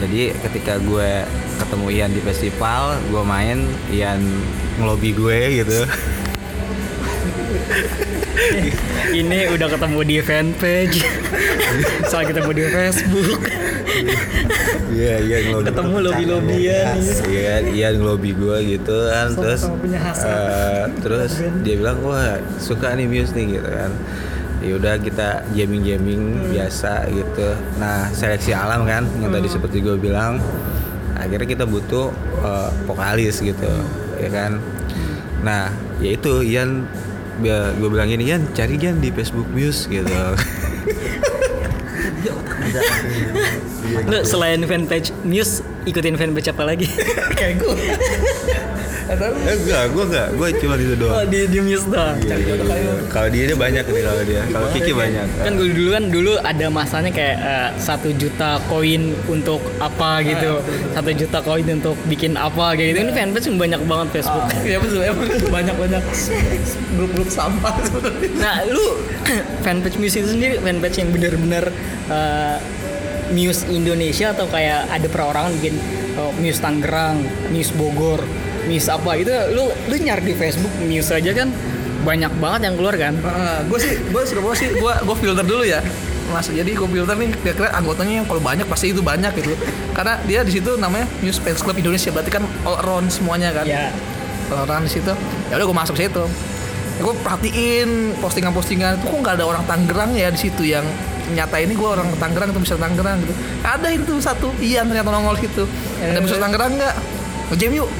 jadi 0.00 0.34
ketika 0.42 0.76
gue 0.80 1.24
ketemu 1.56 1.86
Ian 1.92 2.10
di 2.10 2.20
festival 2.20 2.82
gue 3.08 3.22
main 3.22 3.58
Ian 3.88 4.20
ngelobi 4.76 5.14
gue 5.14 5.38
gitu 5.62 5.80
Ini 9.10 9.52
udah 9.52 9.68
ketemu 9.68 10.00
di 10.02 10.16
fanpage. 10.22 11.02
Soal 12.06 12.24
ketemu 12.30 12.50
di 12.52 12.64
Facebook. 12.64 13.42
Iya, 14.90 15.14
iya 15.22 15.38
ngelobi. 15.46 15.66
Ketemu 15.70 15.96
lobby-lobbyan. 16.02 16.94
Iya, 17.30 17.54
iya 17.70 17.88
ngelobi 17.94 18.30
gue 18.34 18.58
gitu 18.76 18.96
kan. 19.10 19.28
Terus 19.34 19.62
eh, 20.26 20.84
terus 21.00 21.32
dia 21.62 21.74
bilang, 21.78 21.98
"Wah, 22.02 22.38
suka 22.58 22.94
nih 22.94 23.06
Muse 23.06 23.32
nih." 23.34 23.58
gitu 23.60 23.68
kan. 23.70 23.90
Ya 24.60 24.72
udah 24.76 24.94
kita 25.00 25.28
jamming-jamming 25.56 26.52
biasa 26.52 27.08
gitu. 27.08 27.48
Nah, 27.80 28.12
seleksi 28.12 28.52
alam 28.52 28.84
kan 28.84 29.08
yang 29.22 29.32
tadi 29.32 29.48
seperti 29.48 29.80
gue 29.80 29.96
bilang. 29.96 30.36
Akhirnya 31.16 31.48
kita 31.48 31.64
butuh 31.68 32.12
eh, 32.44 32.70
vokalis 32.84 33.40
gitu, 33.40 33.72
ya 34.20 34.28
kan. 34.32 34.60
Nah, 35.40 35.72
ya 36.00 36.16
itu 36.16 36.44
Ian 36.44 36.84
gue 37.40 37.88
bilang 37.88 38.04
gini, 38.04 38.28
Ian 38.28 38.52
cari 38.52 38.76
Ian 38.76 39.00
di 39.00 39.08
Facebook 39.08 39.48
Muse 39.48 39.88
gitu. 39.88 40.12
Lu 44.00 44.18
selain 44.22 44.60
fanpage 44.62 45.10
Muse, 45.22 45.60
ikutin 45.84 46.14
fanpage 46.14 46.48
apa 46.48 46.62
lagi? 46.64 46.86
Kayak 47.38 47.54
gue. 47.58 47.74
Eh, 49.10 49.18
enggak, 49.58 49.90
gue 49.90 50.04
enggak, 50.06 50.28
gue 50.30 50.48
cuma 50.62 50.74
itu 50.78 50.94
Oh, 50.94 50.98
doang. 51.02 51.26
di, 51.26 51.42
di 51.50 51.58
Muse 51.58 51.82
doang. 51.84 52.14
Iya, 52.22 52.36
iya, 52.38 52.54
iya. 52.54 52.94
Kalau 53.10 53.26
dia 53.26 53.42
dia 53.42 53.58
banyak 53.58 53.82
nih 53.82 54.02
kalau 54.06 54.22
dia. 54.22 54.42
Kalau 54.46 54.66
Kiki 54.70 54.92
banyak. 54.94 55.26
Kan 55.34 55.52
gue 55.58 55.66
dulu 55.74 55.88
kan 55.90 56.04
dulu 56.06 56.32
ada 56.38 56.66
masanya 56.70 57.10
kayak 57.10 57.36
eh, 57.36 57.70
satu 57.74 58.14
juta 58.14 58.62
koin 58.70 59.10
untuk 59.26 59.58
apa 59.82 60.22
gitu, 60.22 60.62
satu 60.94 61.10
juta 61.10 61.42
koin 61.42 61.66
untuk 61.66 61.98
bikin 62.06 62.38
apa 62.38 62.78
kayak 62.78 62.94
gitu. 62.94 62.98
Ini 63.02 63.12
fanpage 63.12 63.46
banyak 63.50 63.80
banget 63.82 64.08
Facebook. 64.14 64.46
Iya 64.62 64.78
betul, 64.78 65.00
ya 65.02 65.12
banyak 65.50 65.74
banyak 65.74 66.02
grup-grup 66.94 67.28
sampah. 67.28 67.74
Nah, 68.38 68.62
lu 68.62 68.94
fanpage 69.66 69.98
Muse 69.98 70.22
itu 70.22 70.30
sendiri 70.30 70.62
fanpage 70.62 71.02
yang 71.02 71.10
benar-benar 71.10 71.64
eh, 72.06 72.56
Muse 73.30 73.66
Indonesia 73.70 74.34
atau 74.34 74.46
kayak 74.50 74.90
ada 74.90 75.06
perorangan 75.06 75.50
bikin 75.58 75.74
eh, 76.18 76.32
Muse 76.38 76.60
Tangerang, 76.60 77.22
Muse 77.50 77.72
Bogor, 77.74 78.20
Muse 78.66 78.88
apa 78.90 79.16
itu 79.16 79.32
lu 79.54 79.70
lu 79.70 79.94
nyari 79.96 80.22
di 80.30 80.34
Facebook 80.36 80.72
Muse 80.84 81.10
aja 81.14 81.32
kan 81.32 81.48
banyak 82.00 82.32
banget 82.40 82.60
yang 82.70 82.74
keluar 82.80 82.96
kan. 82.96 83.14
gue 83.68 83.78
sih, 83.80 83.92
gue 84.08 84.22
sudah 84.24 84.42
gue 84.42 84.54
sih, 84.56 84.68
gue 84.72 84.92
gue 85.04 85.16
filter 85.20 85.44
dulu 85.44 85.64
ya. 85.64 85.84
Mas, 86.30 86.46
jadi 86.46 86.70
gue 86.72 86.88
filter 86.88 87.16
nih 87.18 87.30
kira-kira 87.42 87.74
anggotanya 87.74 88.22
yang 88.22 88.26
kalau 88.26 88.38
banyak 88.38 88.64
pasti 88.70 88.94
itu 88.94 89.02
banyak 89.02 89.34
gitu. 89.34 89.52
Karena 89.92 90.16
dia 90.24 90.46
di 90.46 90.52
situ 90.54 90.78
namanya 90.78 91.10
News 91.20 91.42
Fans 91.42 91.60
Club 91.60 91.76
Indonesia, 91.76 92.08
berarti 92.14 92.30
kan 92.30 92.46
all 92.64 92.78
around 92.86 93.10
semuanya 93.10 93.50
kan. 93.50 93.66
Ya. 93.66 93.90
All 94.54 94.64
around 94.64 94.86
di 94.86 94.92
situ. 94.94 95.12
Ya 95.50 95.58
udah 95.58 95.66
gue 95.66 95.76
masuk 95.76 95.96
situ. 95.98 96.24
Ya, 96.96 97.00
gue 97.02 97.14
perhatiin 97.24 98.14
postingan-postingan 98.22 99.00
itu 99.00 99.04
kok 99.08 99.18
nggak 99.18 99.34
ada 99.40 99.44
orang 99.48 99.64
Tangerang 99.66 100.12
ya 100.14 100.28
di 100.30 100.40
situ 100.40 100.62
yang 100.68 100.86
nyata 101.32 101.56
ini 101.62 101.72
gue 101.74 101.88
orang 101.88 102.10
Tangerang 102.18 102.50
itu 102.50 102.60
bisa 102.60 102.74
Tangerang 102.76 103.22
gitu. 103.22 103.34
Ada 103.62 103.88
itu 103.94 104.14
satu, 104.18 104.50
Ian 104.58 104.90
ternyata 104.90 105.10
nongol 105.14 105.36
situ. 105.38 105.64
Ada 106.02 106.20
bisa 106.20 106.36
Tangerang 106.38 106.76
nggak? 106.76 106.94
Ngejam 107.54 107.72
yuk. 107.80 107.90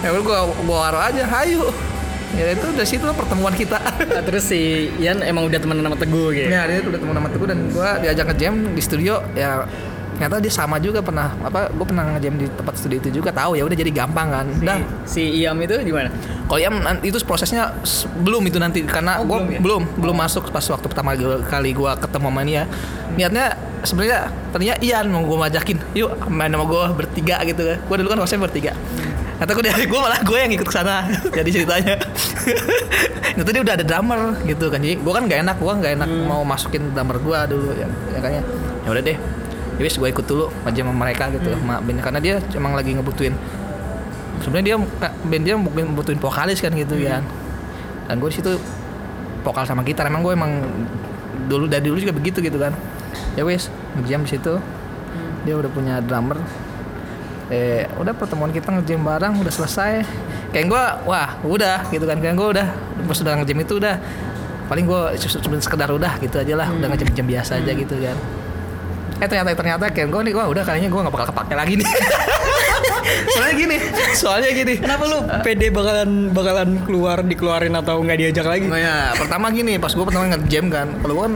Ya 0.00 0.08
udah 0.16 0.22
gue 0.24 0.38
gue 0.64 0.76
waruh 0.76 1.02
aja, 1.02 1.24
ayo. 1.44 1.70
Ya 2.30 2.54
itu 2.54 2.66
dari 2.78 2.86
situ 2.86 3.02
pertemuan 3.10 3.50
kita. 3.50 3.82
Nah, 3.82 4.22
terus 4.22 4.46
si 4.46 4.86
Ian 5.02 5.18
emang 5.26 5.50
udah 5.50 5.58
temenan 5.58 5.82
sama 5.82 5.98
Teguh 5.98 6.30
gitu. 6.30 6.46
Ya 6.46 6.62
dia 6.70 6.78
tuh 6.78 6.94
udah 6.94 7.00
temen 7.02 7.14
sama 7.18 7.28
Teguh 7.34 7.48
dan 7.50 7.58
gue 7.74 7.88
diajak 8.06 8.24
ngejam 8.30 8.54
di 8.70 8.82
studio 8.82 9.14
ya 9.34 9.66
ternyata 10.20 10.36
dia 10.36 10.52
sama 10.52 10.76
juga 10.76 11.00
pernah 11.00 11.32
apa 11.40 11.72
gue 11.72 11.86
pernah 11.88 12.04
ngejam 12.12 12.36
di 12.36 12.44
tempat 12.52 12.76
studio 12.76 13.00
itu 13.00 13.08
juga 13.08 13.32
tahu 13.32 13.56
ya 13.56 13.64
udah 13.64 13.72
jadi 13.72 13.88
gampang 13.88 14.28
kan 14.28 14.46
dah 14.60 14.76
Si 15.08 15.24
Iam 15.40 15.56
itu 15.64 15.80
di 15.80 15.88
mana? 15.88 16.12
kalau 16.44 16.60
Iam 16.60 16.76
itu 17.00 17.16
prosesnya 17.24 17.72
belum 18.20 18.44
itu 18.44 18.60
nanti 18.60 18.84
karena 18.84 19.16
Oh, 19.16 19.24
gue 19.24 19.38
belum 19.40 19.48
ya? 19.48 19.60
belum 19.64 19.82
belum 19.96 20.16
masuk 20.20 20.52
pas 20.52 20.60
waktu 20.60 20.86
pertama 20.92 21.16
kali 21.48 21.72
gue 21.72 21.90
ketemu 21.96 22.26
sama 22.28 22.42
dia 22.44 22.62
niatnya 23.16 23.46
sebenarnya 23.80 24.28
tadinya 24.52 24.76
Ian 24.84 25.08
mau 25.08 25.24
gue 25.24 25.38
majakin 25.40 25.80
yuk 25.96 26.12
main 26.28 26.52
sama 26.52 26.68
gue 26.68 26.82
bertiga 27.00 27.40
gitu 27.48 27.64
kan 27.64 27.78
gue 27.80 27.96
dulu 28.04 28.08
kan 28.12 28.18
hostnya 28.20 28.44
bertiga 28.44 28.76
Kata 29.40 29.56
gue 29.56 29.64
dari 29.64 29.88
gue 29.88 29.96
malah 29.96 30.20
gue 30.20 30.36
yang 30.36 30.52
ikut 30.52 30.68
ke 30.68 30.74
sana 30.76 31.08
jadi 31.40 31.48
ceritanya. 31.48 31.96
itu 33.40 33.48
dia 33.48 33.62
udah 33.64 33.72
ada 33.72 33.84
drummer 33.88 34.36
gitu 34.44 34.68
kan. 34.68 34.84
Jadi 34.84 35.00
gue 35.00 35.12
kan 35.16 35.24
gak 35.24 35.40
enak, 35.40 35.56
gue 35.56 35.72
gak 35.80 35.92
enak 35.96 36.08
mau 36.28 36.44
masukin 36.44 36.92
drummer 36.92 37.16
gue 37.16 37.38
dulu 37.48 37.72
ya, 37.72 37.88
ya 38.12 38.18
kayaknya. 38.20 38.44
Ya 38.84 38.88
udah 38.92 39.00
deh. 39.00 39.16
Ya 39.80 39.88
wis 39.88 39.96
gue 39.96 40.12
ikut 40.12 40.28
dulu 40.28 40.52
aja 40.68 40.84
sama 40.84 40.92
mereka 40.92 41.32
gitu 41.32 41.56
sama 41.56 41.80
band. 41.80 42.04
Karena 42.04 42.20
dia 42.20 42.36
emang 42.52 42.76
lagi 42.76 42.92
ngebutuhin 42.92 43.32
sebenarnya 44.44 44.66
dia 44.72 44.76
band 45.24 45.44
dia 45.48 45.56
mungkin 45.56 45.96
butuhin 45.96 46.20
vokalis 46.20 46.60
kan 46.60 46.68
gitu 46.76 47.00
ya. 47.00 47.24
Dan 48.04 48.20
gue 48.20 48.28
situ 48.28 48.60
vokal 49.40 49.64
sama 49.64 49.80
gitar. 49.80 50.04
Emang 50.04 50.20
gue 50.20 50.36
emang 50.36 50.68
dulu 51.48 51.64
dari 51.64 51.88
dulu 51.88 51.96
juga 51.96 52.12
begitu 52.12 52.44
gitu 52.44 52.60
kan. 52.60 52.76
Ya 53.40 53.48
wis, 53.48 53.72
ngejam 53.96 54.28
di 54.28 54.36
situ. 54.36 54.60
Dia 55.48 55.56
udah 55.56 55.72
punya 55.72 56.04
drummer, 56.04 56.36
eh 57.48 57.88
udah 57.96 58.12
pertemuan 58.12 58.52
kita 58.52 58.68
ngejam 58.76 59.00
bareng 59.00 59.40
udah 59.40 59.48
selesai. 59.48 60.04
Kayak 60.52 60.66
gue 60.68 60.84
wah 61.08 61.40
udah 61.40 61.88
gitu 61.88 62.04
kan. 62.04 62.20
Kayak 62.20 62.36
gue 62.36 62.48
udah 62.60 62.66
pas 63.08 63.16
udah 63.16 63.32
ngejam 63.40 63.58
itu 63.64 63.80
udah 63.80 63.96
paling 64.68 64.84
gue 64.84 65.00
cuma 65.40 65.56
sekedar 65.56 65.88
udah 65.88 66.20
gitu 66.20 66.36
aja 66.36 66.52
lah. 66.52 66.68
Udah 66.68 66.92
ngejam 66.92 67.08
jam 67.16 67.24
biasa 67.24 67.64
aja 67.64 67.72
gitu 67.72 67.96
kan 67.96 68.20
eh 69.20 69.26
ternyata 69.28 69.52
ternyata 69.52 69.84
kayak 69.92 70.08
gue 70.08 70.20
nih 70.26 70.32
gue 70.32 70.44
udah 70.48 70.64
kayaknya 70.64 70.88
gue 70.88 71.00
nggak 71.00 71.14
bakal 71.14 71.28
kepake 71.28 71.54
lagi 71.54 71.74
nih 71.76 71.86
soalnya 73.36 73.54
gini 73.54 73.76
soalnya 74.16 74.50
gini 74.56 74.74
Kenapa 74.80 75.04
lu 75.04 75.18
pede 75.44 75.66
bakalan 75.68 76.10
bakalan 76.32 76.68
keluar 76.88 77.18
dikeluarin 77.20 77.74
atau 77.76 78.00
nggak 78.00 78.18
diajak 78.18 78.46
lagi? 78.46 78.66
Nah 78.66 78.80
ya, 78.80 78.96
pertama 79.14 79.52
gini, 79.52 79.76
pas 79.76 79.92
gue 79.92 80.04
pertama 80.06 80.30
nge-jam 80.30 80.66
kan, 80.72 80.88
kalau 81.02 81.12
gue 81.14 81.24
kan 81.26 81.34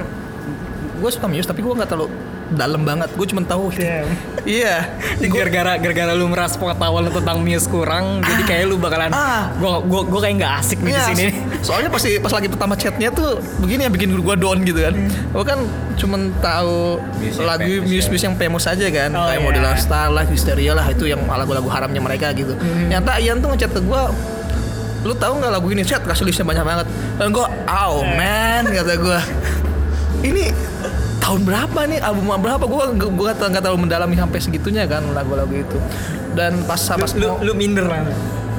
gue 1.05 1.11
suka 1.13 1.27
Muse 1.29 1.49
tapi 1.51 1.61
gue 1.61 1.75
nggak 1.75 1.91
terlalu 1.91 2.09
dalam 2.55 2.83
banget, 2.83 3.11
gue 3.11 3.27
cuma 3.27 3.43
tahu. 3.43 3.69
Iya, 4.45 4.93
gara-gara 5.25 5.77
gara-gara 5.77 6.13
lu 6.13 6.27
merasa 6.27 6.55
pengetahuan 6.55 7.01
lu 7.01 7.13
tentang 7.13 7.41
Muse 7.41 7.65
kurang, 7.65 8.21
jadi 8.21 8.43
kayak 8.45 8.65
lu 8.67 8.77
bakalan 8.77 9.09
Ah. 9.09 9.49
gua 9.57 9.81
gua 9.81 10.05
gua 10.05 10.21
kayak 10.21 10.37
nggak 10.37 10.53
asik 10.59 10.79
nih 10.79 10.89
di 10.89 10.93
Iya, 10.93 11.05
sini. 11.09 11.25
so- 11.59 11.73
soalnya 11.73 11.89
pas 11.89 12.03
pas 12.21 12.33
lagi 12.35 12.49
pertama 12.49 12.75
chatnya 12.75 13.09
tuh 13.09 13.31
begini 13.59 13.81
yang 13.83 13.95
bikin 13.95 14.13
gue 14.13 14.37
down 14.37 14.59
gitu 14.63 14.79
kan. 14.79 14.95
Gue 15.31 15.45
kan 15.45 15.59
cuma 15.97 16.17
tahu 16.39 16.77
Muse 17.17 17.41
lagu 17.41 17.65
famous 17.65 17.89
Muse 17.89 18.05
ya. 18.05 18.11
Muse 18.11 18.25
yang 18.25 18.37
famous 18.37 18.65
aja 18.67 18.87
kan, 18.87 19.11
Oh, 19.11 19.25
kayak 19.25 19.33
iya. 19.35 19.47
Model 19.47 19.65
Star 19.75 20.09
lah, 20.09 20.25
Hysteria 20.25 20.73
lah 20.73 20.87
itu 20.87 21.05
yang 21.05 21.25
lagu-lagu 21.25 21.67
haramnya 21.67 21.99
mereka 21.99 22.31
gitu. 22.31 22.53
Nyata 22.85 23.17
Ian 23.19 23.41
tuh 23.41 23.49
ngechat 23.49 23.71
ke 23.71 23.81
gue 23.81 24.03
lu 25.03 25.13
tahu 25.15 25.37
nggak 25.37 25.53
lagu 25.53 25.69
ini 25.69 25.83
chat 25.83 26.01
kasih 26.01 26.25
listnya 26.25 26.45
banyak 26.45 26.65
banget 26.65 26.87
dan 27.17 27.29
gue 27.29 27.45
oh 27.67 28.01
man 28.11 28.65
kata 28.65 28.97
gue 28.97 29.19
ini 30.29 30.49
tahun 31.25 31.41
berapa 31.43 31.81
nih? 31.89 31.99
Album 31.99 32.29
berapa? 32.37 32.65
Gue 32.65 32.85
gue 32.93 33.25
nggak 33.33 33.63
terlalu 33.65 33.89
mendalami 33.89 34.15
sampai 34.15 34.39
segitunya 34.39 34.85
kan 34.85 35.01
lagu-lagu 35.11 35.51
itu. 35.51 35.79
Dan 36.37 36.63
pas 36.65 36.77
pas 36.79 37.11
Lu 37.17 37.27
mau- 37.27 37.41
lu 37.41 37.53
minder 37.57 37.89
lah. 37.89 38.05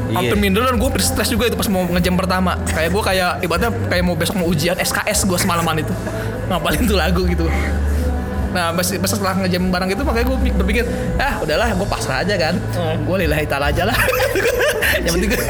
hampir 0.05 0.37
minder 0.37 0.61
dan 0.61 0.77
gue 0.77 0.89
stres 1.01 1.27
juga 1.27 1.49
itu 1.49 1.57
pas 1.57 1.65
mau 1.67 1.85
ngejam 1.87 2.13
pertama. 2.13 2.57
Kayak 2.67 2.89
gue 2.89 3.03
kayak 3.03 3.31
ibaratnya 3.41 3.69
kayak 3.89 4.03
mau 4.03 4.13
besok 4.13 4.37
mau 4.37 4.47
ujian 4.47 4.77
SKS 4.77 5.25
gue 5.25 5.37
semalaman 5.37 5.81
itu. 5.81 5.93
Ngapalin 6.45 6.83
tuh 6.85 6.97
lagu 6.97 7.21
gitu. 7.25 7.45
Nah 8.53 8.71
pas, 8.71 8.85
pas 8.85 9.09
setelah 9.09 9.33
ngejam 9.35 9.67
barang 9.67 9.89
itu 9.91 10.01
makanya 10.01 10.25
gue 10.25 10.37
berpikir 10.55 10.83
ah 11.17 11.41
udahlah 11.41 11.69
gue 11.69 11.87
pasrah 11.89 12.21
aja 12.21 12.33
kan. 12.37 12.55
Gue 13.01 13.15
lillahi 13.21 13.45
ta'ala 13.45 13.69
aja 13.69 13.83
lah. 13.85 13.97
Yang 15.03 15.11
penting 15.11 15.29
gue 15.33 15.41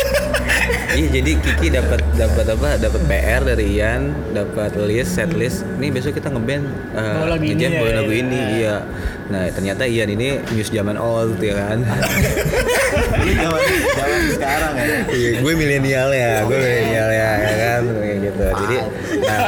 Iya 0.94 1.08
jadi 1.10 1.32
Kiki 1.42 1.68
dapat 1.74 2.00
dapat 2.14 2.46
apa? 2.54 2.70
Dapat 2.78 3.02
PR 3.10 3.42
dari 3.42 3.66
Ian, 3.82 4.14
dapat 4.36 4.78
list, 4.86 5.18
set 5.18 5.34
list. 5.34 5.66
Nih 5.82 5.90
besok 5.90 6.14
kita 6.14 6.30
ngeband 6.30 6.70
uh, 6.94 7.26
lagu 7.26 7.46
ini 7.46 7.66
ya, 7.66 7.70
ya, 7.74 7.92
lagu 7.98 8.14
ya. 8.14 8.22
ini, 8.22 8.40
iya. 8.62 8.76
Nah 9.34 9.50
ternyata 9.50 9.90
Ian 9.90 10.10
ini 10.14 10.38
news 10.54 10.70
zaman 10.70 11.02
old 11.02 11.42
ya 11.42 11.58
kan. 11.58 11.82
Lu 13.26 13.32
zaman 13.34 13.62
zaman 13.98 14.22
sekarang 14.38 14.74
ya. 14.78 14.86
Iya, 15.10 15.30
gue 15.42 15.54
milenial 15.58 16.10
ya, 16.14 16.34
gue 16.46 16.58
milenial 16.58 17.10
ya, 17.10 17.30
ya 17.42 17.56
kan, 17.58 17.82
gitu. 18.22 18.46
Jadi, 18.46 18.78
nah, 19.26 19.40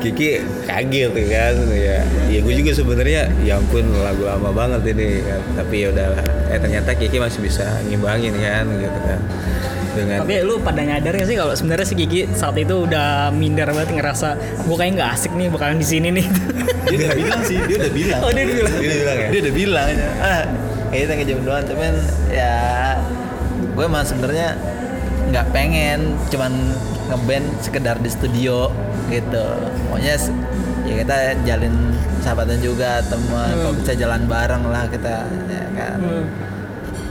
Kiki 0.00 0.40
kaget 0.64 1.12
kan, 1.28 1.54
ya. 1.70 2.00
Ya 2.32 2.38
gue 2.40 2.54
juga 2.56 2.72
sebenarnya, 2.72 3.28
ya 3.44 3.60
ampun 3.60 3.84
lagu 4.00 4.24
lama 4.24 4.50
banget 4.50 4.96
ini, 4.96 5.20
kan. 5.20 5.40
Tapi 5.60 5.74
ya 5.84 5.88
udahlah. 5.92 6.24
Eh 6.48 6.58
ternyata 6.58 6.90
Kiki 6.96 7.20
masih 7.20 7.40
bisa 7.44 7.68
ngimbangin 7.86 8.34
kan, 8.40 8.64
gitu 8.80 8.98
kan. 9.04 9.20
Dengan 9.90 10.22
Tapi 10.22 10.34
lu 10.46 10.62
pada 10.62 10.86
nyadar 10.86 11.18
gak 11.18 11.26
sih 11.26 11.34
kalau 11.34 11.50
sebenarnya 11.50 11.82
si 11.82 11.98
Gigi 11.98 12.22
saat 12.30 12.54
itu 12.54 12.86
udah 12.86 13.34
minder 13.34 13.66
banget 13.74 13.90
ngerasa 13.90 14.38
gua 14.62 14.76
kayak 14.78 14.94
nggak 14.94 15.10
asik 15.18 15.34
nih 15.34 15.50
bakalan 15.50 15.82
di 15.82 15.86
sini 15.86 16.08
nih. 16.14 16.26
Dia 16.86 16.96
udah 16.96 17.10
bilang 17.18 17.42
sih, 17.42 17.58
dia 17.66 17.76
udah 17.76 17.92
bilang. 17.92 18.20
Oh, 18.24 18.30
dia 18.30 18.42
udah 18.46 18.54
bilang. 18.54 18.70
Dia 18.78 18.86
udah 18.86 18.94
bilang 19.02 19.18
ya? 19.18 19.28
Dia 19.28 19.40
udah 19.42 19.54
bilang. 19.58 19.88
Ah, 20.22 20.42
kayaknya 20.94 21.14
ngejam 21.18 21.38
doang, 21.42 21.64
cuman 21.66 21.94
ya 22.30 22.54
gue 23.74 23.84
emang 23.84 24.04
sebenarnya 24.06 24.48
nggak 25.30 25.46
pengen 25.54 26.18
cuman 26.30 26.52
ngeband 27.10 27.46
sekedar 27.62 27.96
di 27.98 28.10
studio 28.10 28.70
gitu. 29.10 29.44
Pokoknya 29.90 30.14
ya 30.86 30.94
kita 31.02 31.16
jalin 31.44 31.74
sahabatan 32.22 32.58
juga 32.62 33.02
teman 33.04 33.52
kalau 33.58 33.74
bisa 33.74 33.92
jalan 33.98 34.22
bareng 34.30 34.64
lah 34.70 34.86
kita 34.86 35.26
ya 35.50 35.64
kan. 35.74 35.98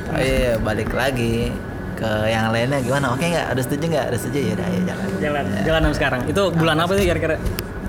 Oh 0.10 0.18
iya 0.18 0.58
balik 0.58 0.90
lagi 0.96 1.54
ke 1.94 2.12
yang 2.32 2.50
lainnya 2.50 2.80
gimana? 2.82 3.14
Oke 3.14 3.30
nggak? 3.30 3.54
Ada 3.54 3.62
setuju 3.68 3.84
nggak? 3.94 4.06
Ada 4.10 4.18
setuju? 4.18 4.38
Ya 4.40 4.54
udah 4.56 4.68
ya 4.68 4.82
jalan. 4.88 5.08
Jalan, 5.20 5.46
jalan 5.68 5.80
sampai 5.86 5.98
sekarang. 6.00 6.22
Itu 6.26 6.42
bulan 6.56 6.78
apa 6.80 6.92
sih 6.98 7.06
kira-kira? 7.06 7.36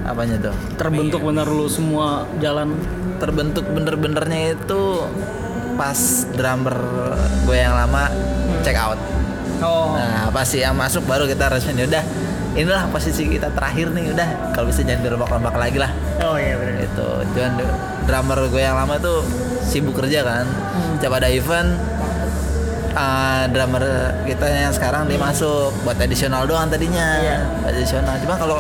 Apanya 0.04 0.36
tuh? 0.42 0.54
Terbentuk 0.74 1.20
bener 1.22 1.46
lu 1.46 1.70
semua 1.70 2.26
jalan? 2.42 2.74
terbentuk 3.20 3.68
bener-benernya 3.68 4.56
itu 4.56 5.04
pas 5.76 6.24
drummer 6.32 6.72
gue 7.44 7.56
yang 7.56 7.76
lama 7.76 8.08
check 8.64 8.74
out. 8.80 8.96
Oh, 9.60 9.92
Nah, 9.92 10.32
pas 10.32 10.48
yang 10.56 10.72
masuk 10.72 11.04
baru 11.04 11.28
kita 11.28 11.52
resmi 11.52 11.84
udah 11.84 12.00
inilah 12.54 12.90
posisi 12.90 13.30
kita 13.30 13.52
terakhir 13.54 13.94
nih 13.94 14.10
udah. 14.14 14.28
Kalau 14.54 14.66
bisa 14.70 14.82
jangan 14.82 15.02
dirombak-rombak 15.06 15.54
lagi 15.54 15.78
lah. 15.78 15.92
Oh 16.24 16.36
iya 16.36 16.58
benar. 16.58 16.82
gitu. 16.82 17.08
Cuman 17.36 17.52
drummer 18.06 18.38
gue 18.50 18.62
yang 18.62 18.76
lama 18.76 18.94
tuh 18.98 19.22
sibuk 19.62 19.94
kerja 19.98 20.26
kan. 20.26 20.46
Setiap 20.98 21.22
ada 21.22 21.28
event 21.30 21.78
uh, 22.94 23.44
drummer 23.50 23.84
kita 24.26 24.46
yang 24.50 24.74
sekarang 24.74 25.06
dia 25.06 25.18
masuk 25.20 25.70
buat 25.86 25.98
additional 26.00 26.46
doang 26.46 26.66
tadinya. 26.66 27.22
Iya. 27.22 27.38
additional. 27.70 28.14
Cuma 28.22 28.34
kalau 28.34 28.58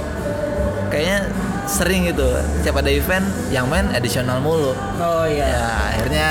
kayaknya 0.92 1.26
sering 1.66 2.06
gitu. 2.06 2.26
Setiap 2.62 2.82
ada 2.82 2.90
event 2.90 3.26
yang 3.50 3.66
main 3.66 3.90
additional 3.90 4.38
mulu. 4.38 4.74
Oh 5.02 5.26
ya 5.26 5.46
iya. 5.50 5.66
akhirnya 5.94 6.28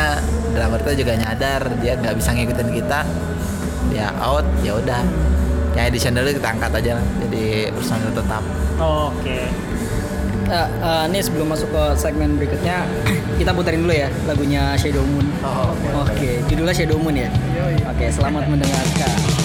drummer 0.56 0.80
kita 0.84 0.96
juga 1.04 1.14
nyadar 1.20 1.62
dia 1.84 1.94
nggak 2.00 2.16
bisa 2.16 2.30
ngikutin 2.32 2.70
kita. 2.72 3.00
Dia 3.90 4.14
out 4.22 4.46
ya 4.62 4.78
udah 4.78 5.02
yang 5.80 5.88
additional 5.88 6.28
itu 6.28 6.36
kita 6.44 6.50
angkat 6.52 6.72
aja 6.84 6.92
lah 7.00 7.06
jadi 7.24 7.72
personil 7.72 8.12
tetap 8.12 8.44
Oke. 8.80 9.40
Eh, 10.50 10.68
eh, 10.82 11.04
ini 11.14 11.20
sebelum 11.22 11.46
masuk 11.54 11.70
ke 11.70 11.84
segmen 11.94 12.34
berikutnya, 12.34 12.82
kita 13.40 13.54
puterin 13.54 13.86
dulu 13.86 13.94
ya 13.94 14.10
lagunya 14.26 14.74
Shadow 14.74 15.06
Moon. 15.06 15.30
oh 15.46 15.70
Oke, 16.02 16.42
judulnya 16.50 16.74
Shadow 16.74 16.98
Moon 16.98 17.14
ya. 17.14 17.30
Oke, 17.86 18.10
selamat 18.10 18.50
mendengarkan. 18.50 19.39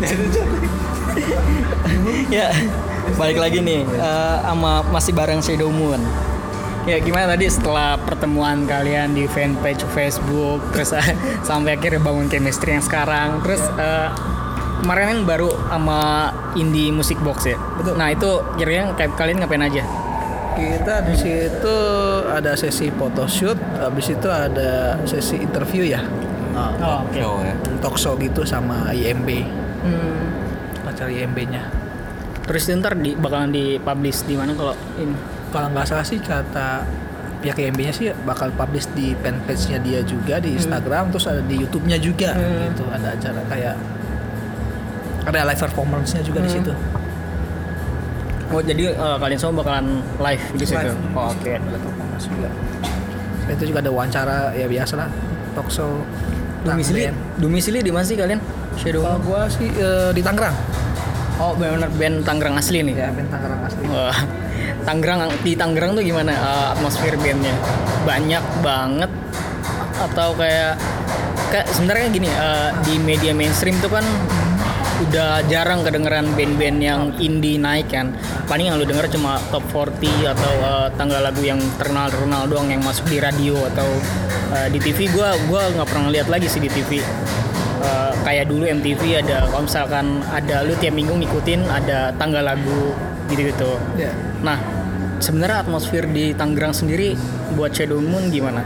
ya 2.36 2.48
balik 3.20 3.38
lagi 3.40 3.60
nih 3.60 3.84
eh, 3.84 4.36
sama 4.44 4.80
masih 4.88 5.12
bareng 5.12 5.44
Shadow 5.44 5.68
Moon. 5.68 6.00
Ya 6.88 6.96
gimana 6.96 7.36
tadi 7.36 7.44
setelah 7.44 8.00
pertemuan 8.00 8.64
kalian 8.64 9.12
di 9.12 9.28
fanpage 9.28 9.84
Facebook 9.92 10.64
terus 10.72 10.96
eh, 10.96 11.12
sampai 11.48 11.76
akhirnya 11.76 12.00
bangun 12.00 12.32
chemistry 12.32 12.72
yang 12.72 12.84
sekarang 12.84 13.44
terus 13.44 13.60
eh, 13.76 14.08
kemarin 14.80 15.04
kan 15.12 15.18
baru 15.28 15.52
sama 15.68 16.32
indie 16.56 16.88
music 16.88 17.20
box 17.20 17.44
ya? 17.44 17.60
Nah 17.94 18.08
itu 18.10 18.40
kira-kira 18.56 18.96
kayak 18.96 19.12
kalian 19.20 19.44
ngapain 19.44 19.60
aja? 19.60 19.84
Kita 20.56 21.06
di 21.06 21.14
situ 21.14 21.76
ada 22.26 22.52
sesi 22.58 22.90
photoshoot, 22.92 23.56
habis 23.80 24.12
itu 24.12 24.28
ada 24.28 24.98
sesi 25.06 25.40
interview 25.40 25.88
ya, 25.88 26.04
oh, 26.52 27.06
oke. 27.06 27.16
Show 27.16 27.34
ya. 27.40 27.54
talk 27.80 27.96
show 27.96 28.12
gitu 28.18 28.44
sama 28.44 28.92
IMB, 28.92 29.46
Hmm, 29.80 30.88
acara 30.88 31.08
IMB-nya. 31.08 31.62
terus 32.44 32.66
itu 32.66 32.74
ntar 32.82 32.98
di, 32.98 33.14
bakalan 33.14 33.54
dipublish 33.54 34.26
di 34.26 34.34
mana 34.34 34.52
kalau 34.58 34.74
ini 34.98 35.14
Kalau 35.50 35.66
nggak 35.70 35.86
salah 35.86 36.06
sih 36.06 36.18
kata 36.22 36.86
pihak 37.42 37.58
IMB-nya 37.58 37.90
sih 37.90 38.06
bakal 38.22 38.54
publish 38.54 38.86
di 38.94 39.18
fanpage-nya 39.18 39.82
dia 39.82 40.00
juga 40.06 40.38
di 40.38 40.54
Instagram, 40.54 41.10
terus 41.10 41.26
ada 41.26 41.42
di 41.42 41.58
YouTube-nya 41.58 41.98
juga, 41.98 42.36
gitu. 42.38 42.86
Ada 42.86 43.18
acara 43.18 43.40
kayak 43.50 43.74
ada 45.26 45.38
live 45.50 45.58
performance-nya 45.58 46.22
juga 46.22 46.38
di 46.44 46.50
situ. 46.54 46.72
oh 48.50 48.62
jadi 48.62 48.94
eh, 48.94 49.16
kalian 49.18 49.38
semua 49.38 49.62
bakalan 49.62 50.02
live 50.18 50.44
di 50.58 50.64
situ 50.66 50.86
Live. 50.90 51.18
oh, 51.18 51.30
oke. 51.34 51.52
Selain 52.20 53.54
itu 53.58 53.64
juga 53.74 53.78
ada 53.82 53.90
wawancara 53.90 54.38
ya 54.54 54.66
biasa 54.70 54.94
lah, 54.94 55.08
talk 55.58 55.66
show. 55.70 56.02
domisili 56.60 57.08
domisili 57.40 57.80
di 57.80 57.88
mana 57.88 58.04
sih 58.04 58.14
kalian 58.14 58.36
Shadow 58.80 59.04
Kalau 59.04 59.20
gua 59.20 59.44
sih 59.46 59.68
eh, 59.68 60.10
di 60.16 60.22
Tangerang. 60.24 60.56
oh 61.40 61.52
benar 61.56 61.92
band 61.92 62.24
Tangerang 62.24 62.56
asli 62.56 62.80
nih 62.80 62.94
Ya, 62.96 63.08
band 63.12 63.28
Tangerang 63.28 63.60
asli. 63.64 63.84
Wah, 63.92 64.18
Tangerang 64.88 65.20
di 65.44 65.52
Tangerang 65.52 65.92
tuh 65.92 66.04
gimana 66.04 66.32
eh, 66.32 66.66
atmosfer 66.72 67.14
bandnya? 67.20 67.52
Banyak 68.08 68.44
banget 68.64 69.10
atau 70.00 70.32
kayak 70.32 70.80
kayak 71.52 71.66
sebenarnya 71.76 72.06
gini 72.08 72.28
eh, 72.32 72.70
di 72.88 72.94
media 72.96 73.36
mainstream 73.36 73.76
tuh 73.84 73.92
kan 73.92 74.04
udah 75.00 75.40
jarang 75.48 75.80
kedengeran 75.80 76.28
band-band 76.36 76.78
yang 76.80 77.00
indie 77.16 77.56
naik 77.56 77.88
kan. 77.88 78.12
Paling 78.44 78.68
yang 78.68 78.76
lu 78.76 78.84
denger 78.84 79.08
cuma 79.12 79.40
top 79.48 79.64
40 79.72 80.28
atau 80.28 80.52
eh, 80.60 80.88
tanggal 80.96 81.20
lagu 81.20 81.40
yang 81.44 81.60
terkenal 81.76 82.08
terkenal 82.08 82.48
doang 82.48 82.68
yang 82.72 82.80
masuk 82.80 83.08
di 83.08 83.20
radio 83.20 83.60
atau 83.76 83.88
eh, 84.56 84.68
di 84.72 84.80
TV 84.80 85.08
gua 85.12 85.36
gua 85.48 85.68
nggak 85.72 85.88
pernah 85.88 86.08
lihat 86.12 86.28
lagi 86.32 86.48
sih 86.48 86.60
di 86.60 86.68
TV. 86.72 87.00
Kayak 88.30 88.46
dulu 88.46 88.62
MTV 88.62 89.26
ada 89.26 89.50
kalau 89.50 89.66
misalkan 89.66 90.22
ada 90.30 90.62
lu 90.62 90.78
tiap 90.78 90.94
minggu 90.94 91.18
ngikutin 91.18 91.66
ada 91.66 92.14
tanggal 92.14 92.46
lagu 92.46 92.94
gitu-gitu. 93.26 93.74
Ya. 93.98 94.14
Nah, 94.46 94.62
sebenarnya 95.18 95.66
atmosfer 95.66 96.06
di 96.06 96.30
Tangerang 96.38 96.70
sendiri 96.70 97.18
buat 97.58 97.74
Shadow 97.74 97.98
Moon 97.98 98.30
gimana? 98.30 98.62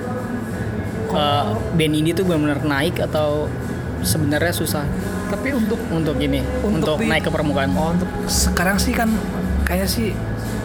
Eh, 1.09 1.45
band 1.81 1.95
indie 1.97 2.13
tuh 2.13 2.29
benar-benar 2.29 2.61
naik 2.61 3.01
atau 3.01 3.49
sebenarnya 4.05 4.53
susah 4.53 4.85
Tapi 5.33 5.57
untuk 5.57 5.81
untuk 5.89 6.21
ini 6.21 6.45
untuk, 6.61 7.01
di- 7.01 7.09
naik 7.09 7.25
ke 7.25 7.31
permukaan? 7.33 7.73
Oh, 7.73 7.97
untuk 7.97 8.11
sekarang 8.29 8.77
sih 8.77 8.93
kan 8.93 9.09
kayaknya 9.65 9.89
sih 9.89 10.13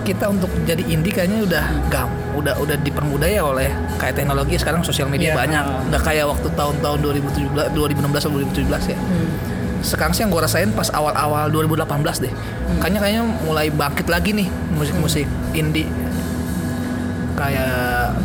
kita 0.01 0.25
untuk 0.25 0.47
jadi 0.63 0.81
indie 0.81 1.09
kayaknya 1.09 1.43
udah 1.43 1.63
gam, 1.87 2.07
udah 2.33 2.55
udah 2.57 2.75
dipermudah 2.77 3.25
ya 3.25 3.41
oleh 3.41 3.67
kayak 3.95 4.15
teknologi 4.15 4.55
sekarang 4.55 4.81
sosial 4.81 5.07
media 5.07 5.31
Iya. 5.31 5.37
banyak. 5.37 5.63
Udah 5.87 6.01
kayak 6.01 6.25
waktu 6.25 6.47
tahun-tahun 6.49 6.97
2017, 6.99 7.71
2016 7.71 8.21
atau 8.21 8.31
2017 8.33 8.83
ya. 8.87 8.97
Sekarang 9.79 10.11
sih 10.11 10.21
yang 10.21 10.29
gue 10.29 10.39
rasain 10.39 10.69
pas 10.69 10.89
awal-awal 10.89 11.47
2018 11.47 11.87
deh. 12.19 12.33
Kayaknya 12.77 12.99
kayaknya 12.99 13.23
mulai 13.41 13.67
bangkit 13.69 14.07
lagi 14.07 14.31
nih 14.33 14.47
musik-musik 14.69 15.23
indie. 15.51 15.87
Kayak 17.33 18.19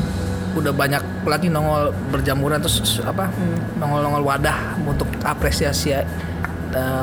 udah 0.54 0.70
banyak 0.70 1.02
lagi 1.24 1.50
nongol 1.50 1.90
berjamuran 2.08 2.58
terus 2.58 2.78
apa 3.00 3.26
nongol-nongol 3.74 4.22
wadah 4.24 4.78
untuk 4.80 5.06
apresiasi 5.20 5.90
uh, 5.90 6.02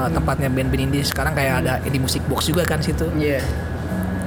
tempatnya 0.08 0.48
band-band 0.48 0.88
indie 0.88 1.04
sekarang 1.04 1.32
kayak 1.32 1.60
ada 1.60 1.84
indie 1.84 2.00
musik 2.00 2.24
box 2.26 2.48
juga 2.48 2.64
kan 2.64 2.80
situ 2.80 3.12
Iya. 3.14 3.44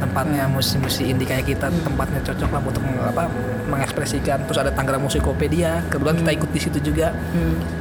Tempatnya 0.04 0.44
musik-musik 0.52 1.08
indie 1.08 1.24
kayak 1.24 1.48
kita 1.48 1.72
tempatnya 1.72 2.20
cocok 2.20 2.50
lah 2.52 2.60
untuk 2.60 2.84
apa 3.00 3.24
mengekspresikan. 3.72 4.44
Terus 4.44 4.58
ada 4.60 4.70
Tangerang 4.70 5.00
Musikopedia 5.00 5.80
kebetulan 5.88 6.20
kita 6.20 6.30
ikut 6.36 6.50
di 6.52 6.60
situ 6.60 6.78
juga. 6.92 7.16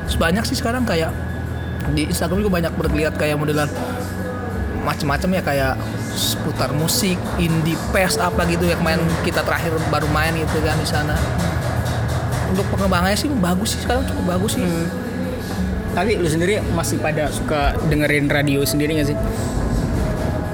Terus 0.07 0.17
banyak 0.17 0.43
sih 0.47 0.55
sekarang 0.55 0.87
kayak 0.87 1.11
di 1.91 2.07
Instagram 2.07 2.39
juga 2.39 2.63
banyak 2.63 2.73
berlihat 2.79 3.13
kayak 3.19 3.35
modelan 3.35 3.67
macam-macam 4.87 5.29
ya 5.39 5.41
kayak 5.43 5.73
seputar 6.13 6.71
musik 6.75 7.15
indie 7.39 7.79
pes 7.95 8.19
apa 8.19 8.43
gitu 8.47 8.67
yang 8.67 8.79
main 8.83 8.99
kita 9.23 9.43
terakhir 9.43 9.75
baru 9.91 10.07
main 10.11 10.31
gitu 10.35 10.63
kan 10.63 10.79
di 10.79 10.87
sana. 10.87 11.15
Untuk 12.53 12.69
pengembangannya 12.69 13.17
sih 13.17 13.31
bagus 13.33 13.75
sih 13.75 13.81
sekarang 13.83 14.07
cukup 14.07 14.37
bagus 14.37 14.55
sih. 14.55 14.63
Tapi 15.93 16.17
lu 16.17 16.25
sendiri 16.25 16.57
masih 16.73 16.97
pada 16.97 17.29
suka 17.29 17.77
dengerin 17.85 18.25
radio 18.25 18.65
sendiri 18.65 18.97
gak 18.97 19.13
sih? 19.13 19.17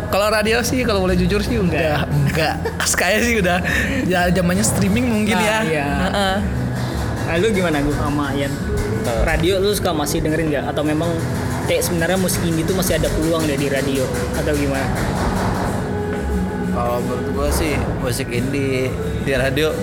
Kalau 0.09 0.27
radio 0.27 0.57
sih 0.61 0.81
kalau 0.81 0.99
boleh 0.99 1.13
jujur 1.13 1.37
sih 1.39 1.55
udah 1.55 2.03
enggak. 2.03 2.55
Kayak 2.99 3.19
sih 3.21 3.35
udah 3.39 3.57
ya 4.03 4.27
zamannya 4.27 4.61
streaming 4.61 5.05
mungkin 5.07 5.33
Nah, 5.33 5.45
ya. 5.45 5.57
iya. 5.63 5.87
Heeh. 6.03 6.35
Nah, 7.23 7.35
lu 7.37 7.47
gimana 7.49 7.77
gue 7.79 7.93
sama 7.93 8.33
Ian? 8.33 8.51
Radio 9.23 9.57
lu 9.57 9.69
suka 9.71 9.93
masih 9.93 10.19
dengerin 10.19 10.49
nggak? 10.49 10.65
Atau 10.67 10.83
memang 10.83 11.07
kayak 11.65 11.81
sebenarnya 11.81 12.17
musik 12.17 12.41
indie 12.41 12.65
tuh 12.65 12.73
masih 12.73 12.97
ada 12.97 13.07
peluang 13.07 13.45
deh 13.45 13.55
di 13.55 13.69
radio? 13.69 14.03
Atau 14.35 14.51
gimana? 14.53 14.89
Kalau 16.69 16.97
menurut 17.01 17.27
gua 17.31 17.49
sih 17.49 17.73
musik 17.99 18.29
indie 18.29 18.87
di 19.21 19.33
radio 19.33 19.73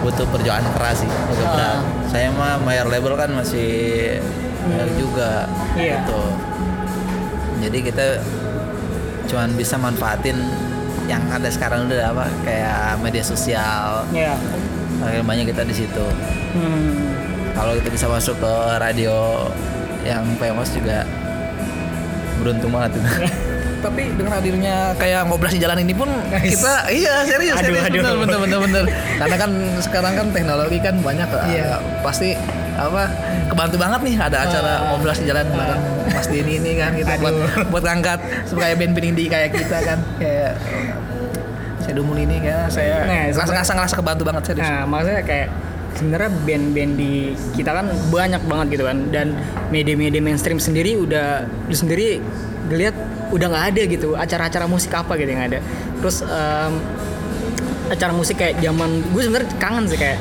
butuh 0.00 0.24
perjuangan 0.26 0.64
keras 0.72 0.96
sih, 0.98 1.10
agak 1.10 1.46
berat. 1.46 1.78
Saya 2.08 2.28
mah 2.32 2.56
mayor 2.58 2.88
label 2.88 3.14
kan 3.14 3.30
masih 3.30 4.16
banyak 4.62 4.90
juga 4.96 5.44
Iya. 5.74 6.00
gitu. 6.00 6.22
Jadi 7.60 7.78
kita 7.84 8.06
cuman 9.30 9.54
bisa 9.54 9.78
manfaatin 9.78 10.36
yang 11.06 11.22
ada 11.26 11.46
sekarang 11.46 11.86
udah 11.86 12.10
apa 12.10 12.26
kayak 12.42 12.98
media 12.98 13.22
sosial. 13.22 14.02
Ya. 14.10 14.34
Makin 14.98 15.22
banyak 15.24 15.46
kita 15.48 15.62
di 15.62 15.74
situ. 15.74 16.06
Hmm. 16.52 17.14
Kalau 17.50 17.72
kita 17.74 17.88
bisa 17.88 18.06
masuk 18.06 18.36
ke 18.36 18.52
radio 18.76 19.46
yang 20.02 20.24
famous 20.36 20.70
juga 20.70 21.06
beruntung 22.38 22.70
banget 22.70 22.96
itu. 22.96 23.10
Tapi 23.80 24.12
dengan 24.12 24.36
hadirnya 24.36 24.92
kayak 25.00 25.24
ngobras 25.24 25.56
di 25.56 25.60
jalan 25.64 25.80
ini 25.80 25.96
pun 25.96 26.04
kita 26.28 26.92
iya 26.92 27.24
serius 27.24 27.56
Aduh, 27.56 27.72
serius 27.72 27.84
aduh. 27.88 27.96
bener 27.96 28.14
bener 28.20 28.38
bener 28.38 28.58
bener. 28.60 28.84
Karena 29.16 29.36
kan 29.40 29.50
sekarang 29.80 30.12
kan 30.20 30.26
teknologi 30.36 30.78
kan 30.84 31.00
banyak 31.00 31.24
Iya. 31.48 31.64
eh, 31.64 31.78
pasti 32.04 32.36
apa 32.80 33.02
kebantu 33.52 33.76
banget 33.76 34.00
nih 34.08 34.16
ada 34.16 34.38
acara 34.48 34.72
ngobras 34.88 35.20
di 35.20 35.26
jalan 35.28 35.44
bareng 35.52 35.82
Mas 36.10 36.26
Denny 36.26 36.54
ini 36.56 36.72
kan 36.80 36.92
kita 36.96 37.20
buat 37.20 37.34
buat 37.68 37.84
ngangkat 37.84 38.18
supaya 38.48 38.72
band-band 38.74 39.06
indie 39.14 39.28
kayak 39.28 39.52
kita 39.52 39.78
kan. 39.84 39.98
Kayak 40.16 40.56
saya 41.80 41.94
Dumun 41.96 42.18
ini 42.22 42.36
kan 42.44 42.68
saya 42.68 43.04
Nah, 43.08 43.32
ngerasa, 43.32 43.52
ngerasa 43.52 43.72
ngerasa 43.76 43.94
kebantu 43.98 44.22
banget 44.26 44.42
serius. 44.52 44.64
Nah, 44.64 44.84
maksudnya 44.88 45.22
kayak 45.24 45.48
sebenarnya 45.96 46.30
band-band 46.46 46.92
di 46.96 47.12
kita 47.58 47.70
kan 47.74 47.86
banyak 48.08 48.42
banget 48.46 48.66
gitu 48.78 48.84
kan 48.86 48.98
dan 49.10 49.36
media-media 49.74 50.22
mainstream 50.22 50.62
sendiri 50.62 50.94
udah 50.96 51.44
lu 51.66 51.74
sendiri 51.74 52.22
lihat 52.70 52.94
udah 53.34 53.46
nggak 53.50 53.66
ada 53.74 53.82
gitu 53.90 54.14
acara-acara 54.14 54.66
musik 54.70 54.94
apa 54.94 55.18
gitu 55.18 55.30
yang 55.34 55.44
ada. 55.50 55.58
Terus 55.98 56.22
em, 56.24 56.72
acara 57.90 58.12
musik 58.14 58.38
kayak 58.38 58.62
zaman 58.62 59.02
gue 59.10 59.22
sebenarnya 59.26 59.50
kangen 59.58 59.84
sih 59.90 59.98
kayak 59.98 60.18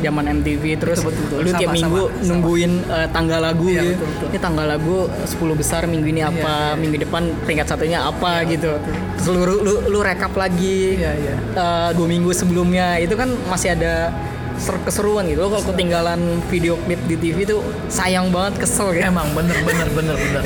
zaman 0.00 0.24
MTV 0.40 0.64
terus 0.76 0.98
Betul, 1.00 1.12
betul, 1.12 1.24
betul. 1.24 1.38
lu 1.40 1.50
tiap 1.52 1.70
Sama, 1.70 1.76
minggu 1.76 2.02
sama, 2.02 2.12
sama. 2.12 2.26
nungguin 2.28 2.72
eh, 2.84 3.08
tanggal 3.10 3.40
lagu 3.40 3.64
Iya, 3.66 3.80
gitu 3.80 3.92
betul, 3.94 4.06
betul. 4.10 4.26
ini 4.28 4.38
tanggal 4.38 4.66
lagu 4.66 4.96
10 5.24 5.60
besar 5.60 5.82
minggu 5.84 6.06
ini 6.08 6.22
apa 6.22 6.52
iya. 6.72 6.78
minggu 6.78 6.96
depan 7.00 7.22
peringkat 7.42 7.66
satunya 7.66 7.98
apa 8.00 8.32
gitu 8.44 8.72
terus 9.14 9.26
lu, 9.28 9.42
lu 9.60 9.74
lu 9.86 9.98
rekap 10.00 10.32
lagi 10.34 10.98
Iya, 10.98 11.12
iya. 11.14 11.34
eh, 11.52 11.90
dua 11.94 12.06
minggu 12.06 12.30
sebelumnya 12.32 12.96
itu 12.96 13.14
kan 13.14 13.30
masih 13.46 13.74
ada 13.74 14.10
keseruan 14.60 15.24
gitu. 15.24 15.40
Lo 15.40 15.48
kalau 15.50 15.64
ketinggalan 15.66 16.20
video 16.46 16.76
klip 16.78 17.00
di 17.04 17.16
TV 17.16 17.42
tuh 17.44 17.60
sayang 17.88 18.28
banget, 18.28 18.60
kesel 18.60 18.92
gitu. 18.92 19.02
Emang 19.02 19.26
bener 19.32 19.56
bener 19.64 19.88
bener 19.90 20.16
bener. 20.16 20.42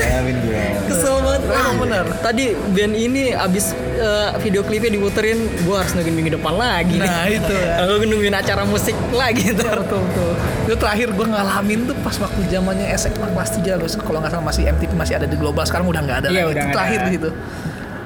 Kesel 0.86 1.16
banget. 1.20 1.42
Emang 1.44 1.54
Wah, 1.54 1.74
bener. 1.76 2.04
Tadi 2.20 2.44
band 2.70 2.94
ini 2.94 3.22
abis 3.30 3.64
eh, 3.94 4.30
video 4.38 4.62
klipnya 4.62 4.90
diputerin, 4.90 5.38
gua 5.62 5.82
harus 5.82 5.92
nungguin 5.92 6.14
minggu 6.14 6.32
depan 6.34 6.54
lagi. 6.54 6.96
Nah, 6.96 7.26
itu 7.26 7.52
ya. 7.66 7.84
Lalu 7.84 8.08
nungguin 8.08 8.34
acara 8.34 8.62
musik 8.64 8.94
lagi 9.10 9.50
tuh. 9.52 9.66
betul 9.66 10.00
betul 10.00 10.32
itu 10.64 10.80
terakhir 10.80 11.12
gue 11.12 11.26
ngalamin 11.28 11.84
tuh 11.84 11.96
pas 12.00 12.16
waktu 12.16 12.40
zamannya 12.48 12.88
SMA 12.96 13.28
kelas 13.28 13.50
3 13.60 13.76
loh 13.76 13.88
kalau 14.00 14.18
nggak 14.24 14.32
salah 14.32 14.44
masih 14.48 14.64
MTV 14.64 14.96
masih 14.96 15.14
ada 15.20 15.28
di 15.28 15.36
global 15.36 15.60
sekarang 15.68 15.84
udah 15.84 16.00
nggak 16.00 16.18
ada 16.24 16.28
Iya, 16.32 16.48
lagi. 16.48 16.56
udah 16.56 16.64
itu 16.64 16.72
terakhir 16.72 16.98
di 16.98 17.10
situ 17.12 17.30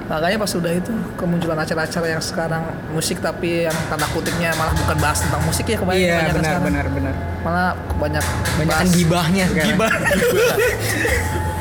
makanya 0.08 0.36
pas 0.36 0.48
udah 0.50 0.72
itu 0.72 0.88
kemunculan 1.14 1.58
acara-acara 1.58 2.06
yang 2.08 2.22
sekarang 2.22 2.64
musik 2.90 3.20
tapi 3.20 3.62
yang 3.62 3.76
tanda 3.86 4.08
kutipnya 4.08 4.50
malah 4.54 4.72
bukan 4.74 4.96
bahas 4.98 5.20
tentang 5.20 5.42
musik 5.42 5.64
ya 5.64 5.76
kebanyakan 5.76 6.00
Iya 6.00 6.08
kebanyakan 6.08 6.32
benar 6.34 6.48
sekarang. 6.48 6.64
benar 6.64 6.86
benar. 6.90 7.14
malah 7.38 7.68
banyak 7.94 8.24
Banyak 8.56 8.72
bahas- 8.72 8.90
gibahnya 8.90 9.44
sekarang. 9.46 9.68
gibah 9.70 9.90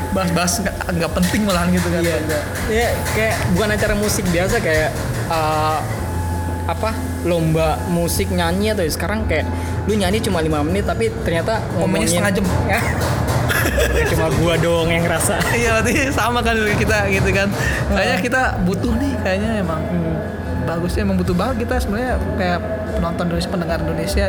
bahas-bahas 0.08 0.52
nggak 0.58 0.74
nggak 0.90 1.12
penting 1.14 1.40
malahan 1.44 1.68
gitu 1.70 1.88
kan 1.88 2.00
Iya. 2.00 2.16
Ya 2.68 2.86
kayak 3.12 3.34
bukan 3.52 3.68
acara 3.70 3.94
musik 3.94 4.24
biasa 4.26 4.56
kayak 4.58 4.90
eh, 5.28 5.78
apa 6.66 6.90
lomba 7.22 7.76
musik 7.86 8.28
nyanyi 8.30 8.72
atau 8.72 8.84
sekarang 8.84 9.24
kayak 9.24 9.44
lu 9.84 9.94
nyanyi 9.94 10.20
cuma 10.20 10.40
lima 10.40 10.60
menit 10.60 10.84
tapi 10.84 11.08
ternyata 11.18 11.60
Komennya 11.60 11.76
ngomongin 11.78 12.08
setengah 12.10 12.32
jam. 12.34 12.44
ya 12.66 12.68
Ya, 12.70 12.80
cuma 14.14 14.26
gua 14.40 14.54
doang 14.58 14.88
yang 14.90 15.04
ngerasa. 15.06 15.38
Iya 15.54 15.78
berarti 15.78 16.10
sama 16.12 16.40
kan 16.42 16.56
kita 16.56 17.08
gitu 17.12 17.28
kan. 17.30 17.48
Kayaknya 17.92 18.18
kita 18.22 18.42
butuh 18.64 18.92
nih 18.98 19.12
kayaknya 19.22 19.50
emang 19.62 19.82
bagusnya 20.68 21.00
emang 21.06 21.16
butuh 21.20 21.34
banget. 21.34 21.66
Kita 21.66 21.74
sebenarnya 21.80 22.20
kayak 22.36 22.58
penonton 22.98 23.24
Indonesia 23.30 23.50
pendengar 23.50 23.78
Indonesia 23.80 24.26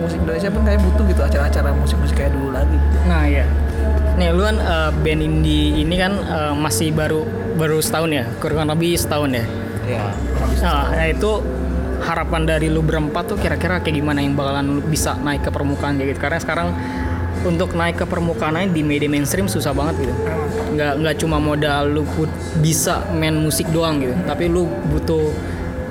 musik 0.00 0.18
Indonesia 0.22 0.48
pun 0.48 0.62
kayak 0.64 0.80
butuh 0.80 1.04
gitu 1.08 1.20
acara-acara 1.22 1.68
musik-musik 1.76 2.16
kayak 2.16 2.32
dulu 2.32 2.48
lagi. 2.56 2.78
Nah 3.04 3.24
ya, 3.28 3.44
nih 4.16 4.32
lu 4.32 4.42
kan 4.44 4.56
eh, 4.56 4.90
band 4.96 5.20
indie 5.20 5.82
ini 5.84 5.94
kan 6.00 6.12
eh, 6.16 6.52
masih 6.56 6.92
baru 6.96 7.24
baru 7.56 7.78
setahun 7.84 8.10
ya, 8.10 8.24
kurang 8.40 8.70
lebih 8.70 8.96
setahun 8.96 9.30
ya. 9.36 9.44
Iya. 9.90 10.06
Nah, 10.60 10.92
nah, 10.92 11.06
itu 11.08 11.30
harapan 12.00 12.42
dari 12.48 12.72
lu 12.72 12.80
berempat 12.80 13.34
tuh 13.34 13.36
kira-kira 13.36 13.84
kayak 13.84 14.00
gimana 14.00 14.24
yang 14.24 14.32
bakalan 14.32 14.80
bisa 14.86 15.18
naik 15.20 15.44
ke 15.44 15.50
permukaan 15.52 16.00
kayak 16.00 16.16
gitu? 16.16 16.20
Karena 16.20 16.38
sekarang 16.40 16.68
untuk 17.42 17.72
naik 17.72 18.00
ke 18.00 18.04
permukaan 18.04 18.56
aja 18.56 18.68
di 18.68 18.84
media 18.84 19.08
mainstream 19.08 19.48
susah 19.48 19.72
banget 19.72 20.06
gitu. 20.08 20.14
Nggak 20.76 20.92
nggak 21.00 21.14
cuma 21.18 21.36
modal 21.40 21.88
lu 21.88 22.02
put- 22.14 22.32
bisa 22.60 23.00
main 23.12 23.32
musik 23.32 23.68
doang 23.72 24.00
gitu, 24.00 24.12
tapi 24.24 24.46
lu 24.46 24.68
butuh 24.92 25.32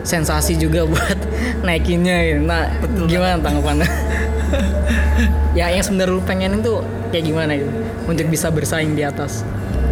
sensasi 0.06 0.56
juga 0.56 0.86
buat 0.92 1.18
naikinnya 1.62 2.18
gitu. 2.26 2.42
Nah, 2.46 2.70
gimana 3.06 3.42
tanggapannya? 3.42 3.90
ya 5.58 5.70
yang 5.70 5.84
sebenarnya 5.84 6.14
lu 6.14 6.22
pengenin 6.24 6.62
tuh 6.62 6.82
kayak 7.10 7.26
gimana 7.26 7.52
gitu 7.58 7.72
untuk 8.06 8.26
bisa 8.30 8.50
bersaing 8.50 8.94
di 8.94 9.04
atas. 9.06 9.42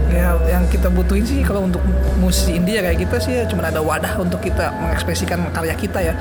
ya 0.07 0.39
yang 0.47 0.63
kita 0.71 0.87
butuhin 0.87 1.27
sih 1.27 1.43
kalau 1.43 1.67
untuk 1.67 1.83
musisi 2.15 2.55
India 2.55 2.79
kayak 2.79 2.95
kita 2.95 3.19
sih 3.19 3.37
ya 3.37 3.43
cuma 3.43 3.67
ada 3.67 3.83
wadah 3.83 4.15
untuk 4.23 4.39
kita 4.39 4.71
mengekspresikan 4.79 5.51
karya 5.51 5.75
kita 5.75 5.99
ya 5.99 6.13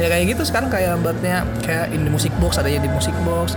ya 0.00 0.08
kayak 0.08 0.32
gitu 0.32 0.48
sekarang 0.48 0.72
kayak 0.72 0.96
buatnya 1.04 1.44
kayak 1.60 1.92
indie 1.92 2.08
music 2.08 2.32
box 2.40 2.56
adanya 2.56 2.88
di 2.88 2.90
music 2.90 3.12
box 3.28 3.52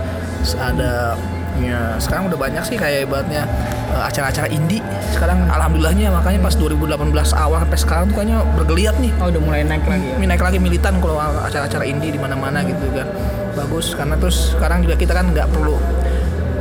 ada 0.58 1.14
ya 1.60 2.00
sekarang 2.00 2.32
udah 2.32 2.38
banyak 2.40 2.64
sih 2.64 2.76
kayak 2.80 3.06
ibaratnya 3.06 3.44
eh, 3.92 4.02
acara-acara 4.02 4.48
indie. 4.48 4.80
Sekarang 5.12 5.46
alhamdulillahnya 5.48 6.08
makanya 6.10 6.40
pas 6.42 6.54
2018 6.56 7.12
awal 7.36 7.58
sampai 7.62 7.78
sekarang 7.78 8.04
tuh 8.10 8.14
kayaknya 8.20 8.38
bergeliat 8.56 8.96
nih. 8.98 9.12
Oh 9.20 9.28
udah 9.28 9.42
mulai 9.42 9.62
naik 9.66 9.84
lagi 9.84 10.06
ya? 10.10 10.16
Naik 10.18 10.42
lagi 10.42 10.58
militan 10.58 10.94
kalau 10.98 11.16
acara-acara 11.20 11.84
indie 11.84 12.10
di 12.14 12.20
mana-mana 12.20 12.64
gitu 12.64 12.88
kan. 12.94 13.06
Bagus 13.52 13.92
karena 13.92 14.16
terus 14.16 14.56
sekarang 14.56 14.84
juga 14.84 14.96
kita 14.96 15.12
kan 15.12 15.30
nggak 15.30 15.48
perlu 15.52 15.76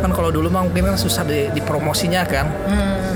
kan 0.02 0.10
kalau 0.17 0.34
dulu 0.34 0.50
mah 0.50 0.65
mungkin 0.65 0.89
kan 0.89 0.98
susah 0.98 1.22
di, 1.24 1.54
dipromosinya 1.54 2.26
kan. 2.26 2.50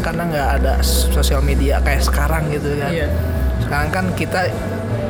Karena 0.06 0.24
nggak 0.30 0.50
ada 0.62 0.74
sosial 0.86 1.42
media 1.42 1.82
kayak 1.82 2.06
sekarang 2.06 2.50
gitu 2.54 2.78
kan. 2.78 2.94
Iya. 2.94 3.10
sekarang 3.66 3.90
kan 3.90 4.06
kita 4.14 4.46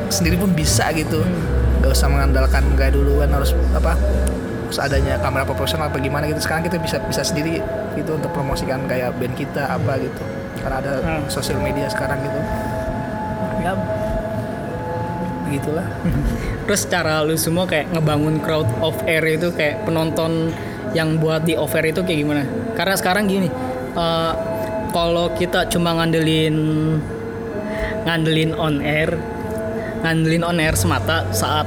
sendiri 0.08 0.40
pun 0.40 0.56
bisa 0.56 0.88
gitu. 0.96 1.20
Nggak 1.84 1.92
usah 1.92 2.08
mengandalkan 2.08 2.64
kayak 2.74 2.96
dulu 2.96 3.20
kan 3.20 3.28
harus 3.36 3.52
apa 3.76 3.92
harus 4.66 4.82
adanya 4.82 5.14
kamera 5.22 5.46
profesional 5.46 5.88
apa 5.88 5.98
gimana 6.02 6.26
gitu. 6.26 6.42
Sekarang 6.42 6.66
kita 6.66 6.76
bisa 6.76 6.98
bisa 7.06 7.22
sendiri 7.22 7.62
gitu 7.94 8.10
untuk 8.14 8.34
promosikan 8.34 8.84
kayak 8.84 9.14
band 9.16 9.34
kita 9.34 9.70
apa 9.70 9.96
gitu. 9.98 10.22
Karena 10.60 10.76
ada 10.82 10.92
Hmm. 10.98 11.22
sosial 11.30 11.62
media 11.62 11.86
sekarang 11.86 12.18
gitu. 12.20 12.40
Ya. 13.62 13.72
Begitulah. 15.46 15.86
Terus 16.66 16.82
cara 16.90 17.22
lu 17.22 17.38
semua 17.38 17.64
kayak 17.64 17.94
ngebangun 17.94 18.42
crowd 18.42 18.66
of 18.82 18.98
air 19.06 19.22
itu 19.24 19.54
kayak 19.54 19.86
penonton 19.86 20.50
yang 20.90 21.22
buat 21.22 21.46
di 21.46 21.54
off 21.54 21.70
air 21.78 21.94
itu 21.94 22.02
kayak 22.02 22.18
gimana? 22.26 22.42
Karena 22.74 22.94
sekarang 22.98 23.30
gini, 23.30 23.46
eh, 23.94 24.32
kalau 24.90 25.30
kita 25.38 25.70
cuma 25.70 25.94
ngandelin 25.94 26.56
ngandelin 28.02 28.50
on 28.54 28.82
air, 28.82 29.14
ngandelin 30.02 30.42
on 30.42 30.58
air 30.58 30.74
semata 30.74 31.26
saat 31.30 31.66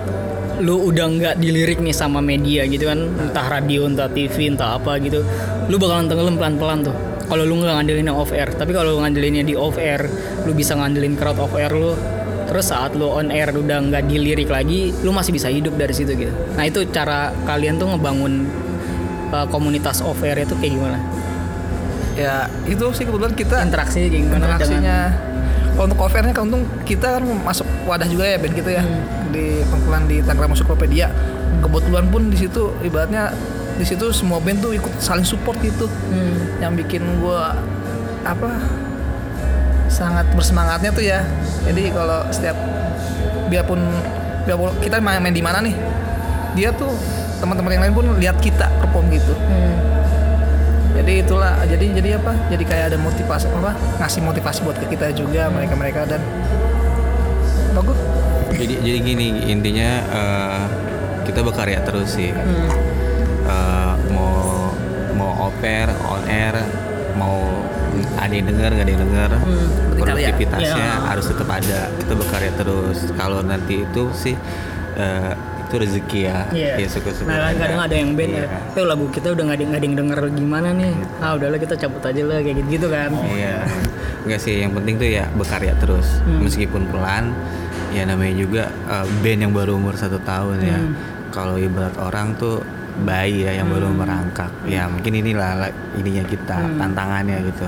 lu 0.59 0.91
udah 0.91 1.05
nggak 1.07 1.35
dilirik 1.39 1.79
nih 1.79 1.95
sama 1.95 2.19
media 2.19 2.67
gitu 2.67 2.91
kan, 2.91 2.99
entah 3.19 3.47
radio, 3.47 3.87
entah 3.87 4.11
TV, 4.11 4.51
entah 4.51 4.75
apa 4.75 4.99
gitu, 4.99 5.23
lu 5.71 5.75
bakalan 5.79 6.11
tenggelam 6.11 6.35
pelan-pelan 6.35 6.79
tuh. 6.83 6.95
Kalau 7.29 7.43
lu 7.45 7.61
nggak 7.61 7.75
ngandelin 7.79 8.05
yang 8.09 8.17
off 8.17 8.33
air, 8.33 8.49
tapi 8.51 8.73
kalau 8.73 8.97
lu 8.97 8.99
ngandelinnya 9.05 9.43
di 9.45 9.55
off 9.55 9.77
air, 9.79 10.03
lu 10.43 10.51
bisa 10.51 10.75
ngandelin 10.75 11.15
crowd 11.15 11.39
off 11.39 11.53
air 11.55 11.71
lu, 11.71 11.95
terus 12.49 12.73
saat 12.73 12.97
lu 12.97 13.07
on 13.07 13.31
air 13.31 13.53
udah 13.53 13.77
nggak 13.87 14.03
dilirik 14.09 14.49
lagi, 14.49 14.91
lu 15.05 15.15
masih 15.15 15.31
bisa 15.31 15.47
hidup 15.47 15.77
dari 15.79 15.93
situ 15.95 16.11
gitu. 16.17 16.33
Nah 16.57 16.67
itu 16.67 16.83
cara 16.91 17.31
kalian 17.47 17.79
tuh 17.79 17.95
ngebangun 17.95 18.49
uh, 19.31 19.47
komunitas 19.47 20.03
off 20.03 20.19
air 20.25 20.43
itu 20.43 20.57
kayak 20.59 20.73
gimana? 20.75 20.99
ya 22.19 22.51
itu 22.67 22.83
sih 22.91 23.07
kebetulan 23.07 23.31
kita 23.31 23.63
Interaksinya 23.63 24.07
kayak 24.11 24.23
gimana? 24.27 24.43
interaksinya 24.43 24.97
kalau 25.71 25.85
untuk 25.87 25.99
covernya 26.03 26.33
kan 26.35 26.43
untung 26.51 26.63
kita 26.83 27.07
kan 27.15 27.23
masuk 27.23 27.63
wadah 27.87 28.07
juga 28.11 28.27
ya 28.27 28.35
band 28.35 28.55
kita 28.59 28.69
ya 28.75 28.83
di 29.29 29.61
pengumpulan 29.69 30.03
di 30.09 30.21
Tangerang 30.25 30.51
Musiklopedia 30.53 31.07
kebetulan 31.61 32.05
pun 32.09 32.29
di 32.29 32.37
situ 32.37 32.73
ibaratnya 32.85 33.33
di 33.79 33.85
situ 33.87 34.11
semua 34.11 34.43
band 34.43 34.59
tuh 34.59 34.75
ikut 34.75 34.91
saling 34.99 35.23
support 35.23 35.55
gitu. 35.63 35.87
Hmm. 35.87 36.59
yang 36.59 36.75
bikin 36.75 37.01
gua 37.23 37.55
apa 38.27 38.59
sangat 39.87 40.27
bersemangatnya 40.35 40.91
tuh 40.91 41.03
ya. 41.03 41.23
Jadi 41.63 41.89
kalau 41.95 42.27
setiap 42.29 42.59
biarpun 43.47 43.79
biarpun 44.43 44.75
kita 44.83 44.99
main, 44.99 45.23
main 45.23 45.33
di 45.33 45.43
mana 45.43 45.63
nih 45.63 45.75
dia 46.53 46.75
tuh 46.75 46.91
teman-teman 47.39 47.71
yang 47.71 47.83
lain 47.87 47.95
pun 47.95 48.05
lihat 48.19 48.37
kita 48.43 48.67
perform 48.83 49.07
gitu. 49.15 49.33
Hmm. 49.33 49.75
jadi 50.99 51.23
itulah 51.23 51.55
jadi 51.63 51.85
jadi 51.95 52.09
apa? 52.19 52.35
Jadi 52.51 52.63
kayak 52.67 52.85
ada 52.91 52.97
motivasi 52.99 53.47
apa? 53.47 53.71
Ngasih 54.03 54.19
motivasi 54.19 54.59
buat 54.67 54.75
ke 54.83 54.91
kita 54.91 55.15
juga 55.15 55.47
mereka 55.47 55.73
mereka 55.79 56.03
dan 56.03 56.19
jadi 58.51 58.73
jadi 58.77 58.97
gini 58.99 59.25
intinya 59.47 59.89
eh, 60.05 60.63
kita 61.23 61.39
berkarya 61.41 61.79
terus 61.81 62.09
sih 62.11 62.31
Hmm. 62.31 62.69
Eh, 63.45 63.93
mau 64.09 64.69
mau 65.11 65.49
oper 65.49 65.89
on 66.03 66.21
air 66.25 66.53
mau 67.13 67.49
ada 68.15 68.29
yang 68.29 68.45
denger 68.45 68.69
nggak 68.69 68.85
ada 68.85 68.91
yang 68.91 69.03
denger 69.03 69.29
berkarya. 69.33 69.97
produktivitasnya 69.97 70.87
Ya. 70.87 71.01
harus 71.03 71.25
tetap 71.25 71.49
ada 71.49 71.79
kita 71.97 72.13
berkarya 72.13 72.51
terus 72.53 72.97
kalau 73.13 73.41
nanti 73.41 73.81
itu 73.81 74.03
sih 74.13 74.37
eh, 74.95 75.33
itu 75.59 75.75
rezeki 75.75 76.19
ya 76.23 76.39
Iya. 76.49 76.73
ya 76.77 76.87
syukur-syukur 76.87 77.29
Nah, 77.29 77.45
aja. 77.47 77.57
kadang 77.59 77.79
ada 77.79 77.95
yang 77.95 78.11
band 78.13 78.31
Iya. 78.31 78.45
ya. 78.47 78.59
Eh 78.73 78.85
lagu 78.85 79.05
kita 79.07 79.27
udah 79.29 79.43
nggak 79.43 79.57
ada 79.57 79.65
nggak 79.65 79.79
ada 79.79 79.87
yang 79.87 79.97
denger 79.97 80.19
gimana 80.31 80.67
nih? 80.71 80.93
Ah 81.17 81.31
udahlah 81.31 81.57
kita 81.57 81.73
cabut 81.75 82.01
aja 82.03 82.21
lah 82.23 82.37
kayak 82.39 82.55
gitu, 82.55 82.69
gitu 82.71 82.87
kan. 82.87 83.09
Iya. 83.27 83.55
Enggak 84.19 84.39
sih, 84.39 84.55
yang 84.59 84.73
penting 84.73 84.95
tuh 84.95 85.09
ya 85.11 85.25
berkarya 85.31 85.73
terus. 85.75 86.21
Hmm. 86.21 86.41
Meskipun 86.41 86.85
pelan, 86.87 87.33
ya 87.89 88.03
namanya 88.03 88.33
juga 88.33 88.63
uh, 88.85 89.05
band 89.19 89.39
yang 89.41 89.53
baru 89.53 89.75
umur 89.75 89.93
satu 89.93 90.19
tahun 90.19 90.57
ya. 90.61 90.77
Hmm. 90.77 90.93
Kalau 91.29 91.55
ibarat 91.55 91.93
orang 91.95 92.33
tuh 92.35 92.61
bayi 92.99 93.47
ya 93.47 93.55
yang 93.55 93.69
baru 93.69 93.87
merangkak. 93.87 94.51
Ya 94.65 94.85
mungkin 94.85 95.15
inilah 95.15 95.55
la- 95.55 95.75
ininya 95.95 96.25
kita, 96.25 96.57
Hmm. 96.59 96.75
tantangannya 96.77 97.37
gitu. 97.47 97.67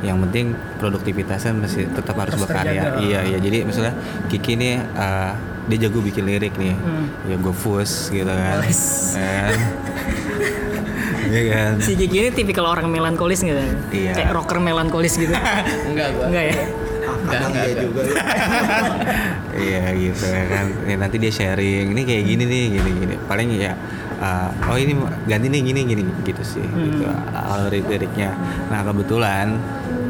Yang 0.00 0.16
penting 0.28 0.46
produktivitasnya 0.78 1.52
masih 1.52 1.90
tetap 1.90 2.14
harus 2.14 2.38
Terus 2.38 2.44
berkarya. 2.46 2.82
terjaga. 2.86 3.02
Iya, 3.02 3.20
iya. 3.26 3.38
Jadi 3.38 3.58
misalnya 3.64 3.94
Kiki 4.28 4.54
nih 4.54 4.78
uh, 4.94 5.32
dia 5.66 5.78
jago 5.80 5.98
bikin 6.00 6.22
lirik 6.22 6.54
nih. 6.54 6.76
Hmm. 6.76 7.06
Ya 7.26 7.36
gue 7.36 7.50
fus 7.52 8.08
gitu 8.08 8.28
kan. 8.28 8.62
Kan? 8.62 9.54
Iya 11.30 11.42
kan? 11.46 11.72
Si 11.78 11.94
Kiki 11.94 12.16
ini 12.18 12.30
tipikal 12.30 12.66
orang 12.66 12.90
melankolis 12.90 13.38
gitu. 13.40 13.54
Iya. 13.90 14.12
Kayak 14.14 14.34
rocker 14.34 14.58
melankolis 14.58 15.14
gitu. 15.14 15.30
enggak 15.88 16.08
gua 16.12 16.26
Enggak 16.26 16.44
ya? 16.50 16.56
Kadang 17.30 17.52
iya 17.54 17.74
juga. 17.78 18.02
Iya 19.50 19.92
gitu 19.92 20.24
ya 20.24 20.44
kan. 20.46 20.66
Ya, 20.88 20.96
nanti 20.96 21.16
dia 21.20 21.32
sharing. 21.34 21.92
Ini 21.92 22.02
kayak 22.06 22.24
gini 22.24 22.44
nih, 22.48 22.64
gini 22.80 22.90
gini. 23.02 23.14
Paling 23.28 23.48
ya 23.58 23.74
uh, 24.20 24.48
oh 24.70 24.76
ini 24.78 24.94
ganti 25.26 25.46
nih 25.48 25.60
gini 25.64 25.80
gini 25.84 26.02
gitu 26.22 26.42
sih. 26.44 26.64
Gitu 26.64 27.04
awal 27.34 27.72
liriknya. 27.72 28.36
Nah 28.68 28.84
kebetulan 28.86 29.58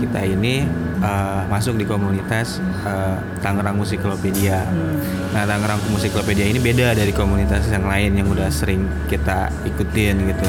kita 0.01 0.21
ini 0.25 0.65
uh, 1.01 1.45
masuk 1.49 1.77
di 1.77 1.85
komunitas 1.85 2.61
uh, 2.85 3.17
Tangerang 3.41 3.79
Musiklopedia. 3.79 4.67
Nah 5.33 5.45
Tangerang 5.47 5.81
Musiklopedia 5.89 6.45
ini 6.45 6.61
beda 6.61 6.93
dari 6.93 7.13
komunitas 7.15 7.69
yang 7.71 7.87
lain 7.87 8.17
yang 8.19 8.29
udah 8.29 8.49
sering 8.53 8.85
kita 9.09 9.49
ikutin 9.65 10.15
gitu. 10.29 10.49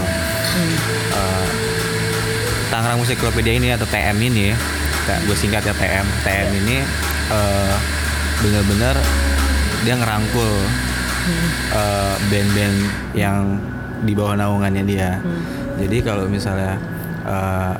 Uh, 1.16 1.48
Tangerang 2.72 3.00
Musiklopedia 3.04 3.54
ini 3.56 3.76
atau 3.76 3.84
TM 3.84 4.16
ini, 4.24 4.56
gue 5.08 5.38
singkat 5.38 5.66
ya 5.66 5.74
TM. 5.74 6.08
TM 6.26 6.50
ini 6.66 6.78
eh, 7.32 7.76
bener-bener 8.42 8.96
dia 9.82 9.96
ngerangkul 9.98 10.52
eh, 11.74 12.16
band-band 12.30 12.78
yang 13.18 13.58
di 14.02 14.14
bawah 14.18 14.38
naungannya 14.38 14.84
dia. 14.86 15.22
Jadi 15.78 15.98
kalau 16.06 16.26
misalnya 16.30 16.78
eh, 17.26 17.76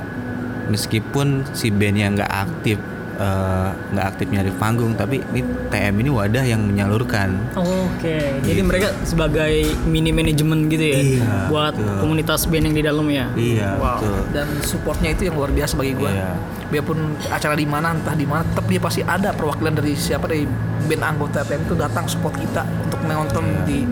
meskipun 0.70 1.46
si 1.52 1.70
band 1.74 1.96
yang 1.98 2.12
nggak 2.14 2.32
aktif 2.32 2.78
eh, 3.14 3.68
nggak 3.90 4.06
aktif 4.06 4.26
nyari 4.28 4.50
panggung 4.52 4.92
tapi 4.92 5.20
ini 5.26 5.40
TM 5.66 5.94
ini 5.96 6.08
wadah 6.08 6.42
yang 6.42 6.62
menyalurkan 6.62 7.36
Oke, 7.52 8.18
jadi 8.40 8.60
mereka 8.60 8.92
sebagai 9.02 9.52
mini 9.84 10.10
manajemen 10.10 10.66
gitu 10.66 10.82
ya, 10.82 10.98
Iya, 10.98 11.32
buat 11.46 11.74
betul. 11.74 11.96
komunitas 11.98 12.44
band 12.44 12.64
yang 12.64 12.74
di 12.74 12.82
dalam 12.82 13.06
ya. 13.06 13.26
iya 13.34 13.70
Wow. 13.74 13.96
betul 13.96 14.16
dan 14.32 14.46
supportnya 14.60 15.10
itu 15.10 15.26
yang 15.26 15.34
luar 15.34 15.50
biasa 15.50 15.72
bagi 15.74 15.92
gue 15.92 16.08
Iya. 16.08 16.30
biarpun 16.68 16.98
acara 17.26 17.52
di 17.52 17.64
mana 17.64 17.92
entah 17.92 18.12
di 18.12 18.24
mana 18.24 18.42
tetap 18.42 18.64
dia 18.64 18.78
pasti 18.78 19.00
ada 19.02 19.30
perwakilan 19.30 19.74
dari 19.74 19.92
siapa 19.92 20.24
dari 20.24 20.48
band 20.82 21.02
anggota 21.02 21.42
TM 21.42 21.62
itu 21.62 21.74
datang 21.74 22.04
support 22.04 22.32
kita 22.34 22.64
untuk 22.82 23.00
menonton 23.02 23.44
di 23.62 23.84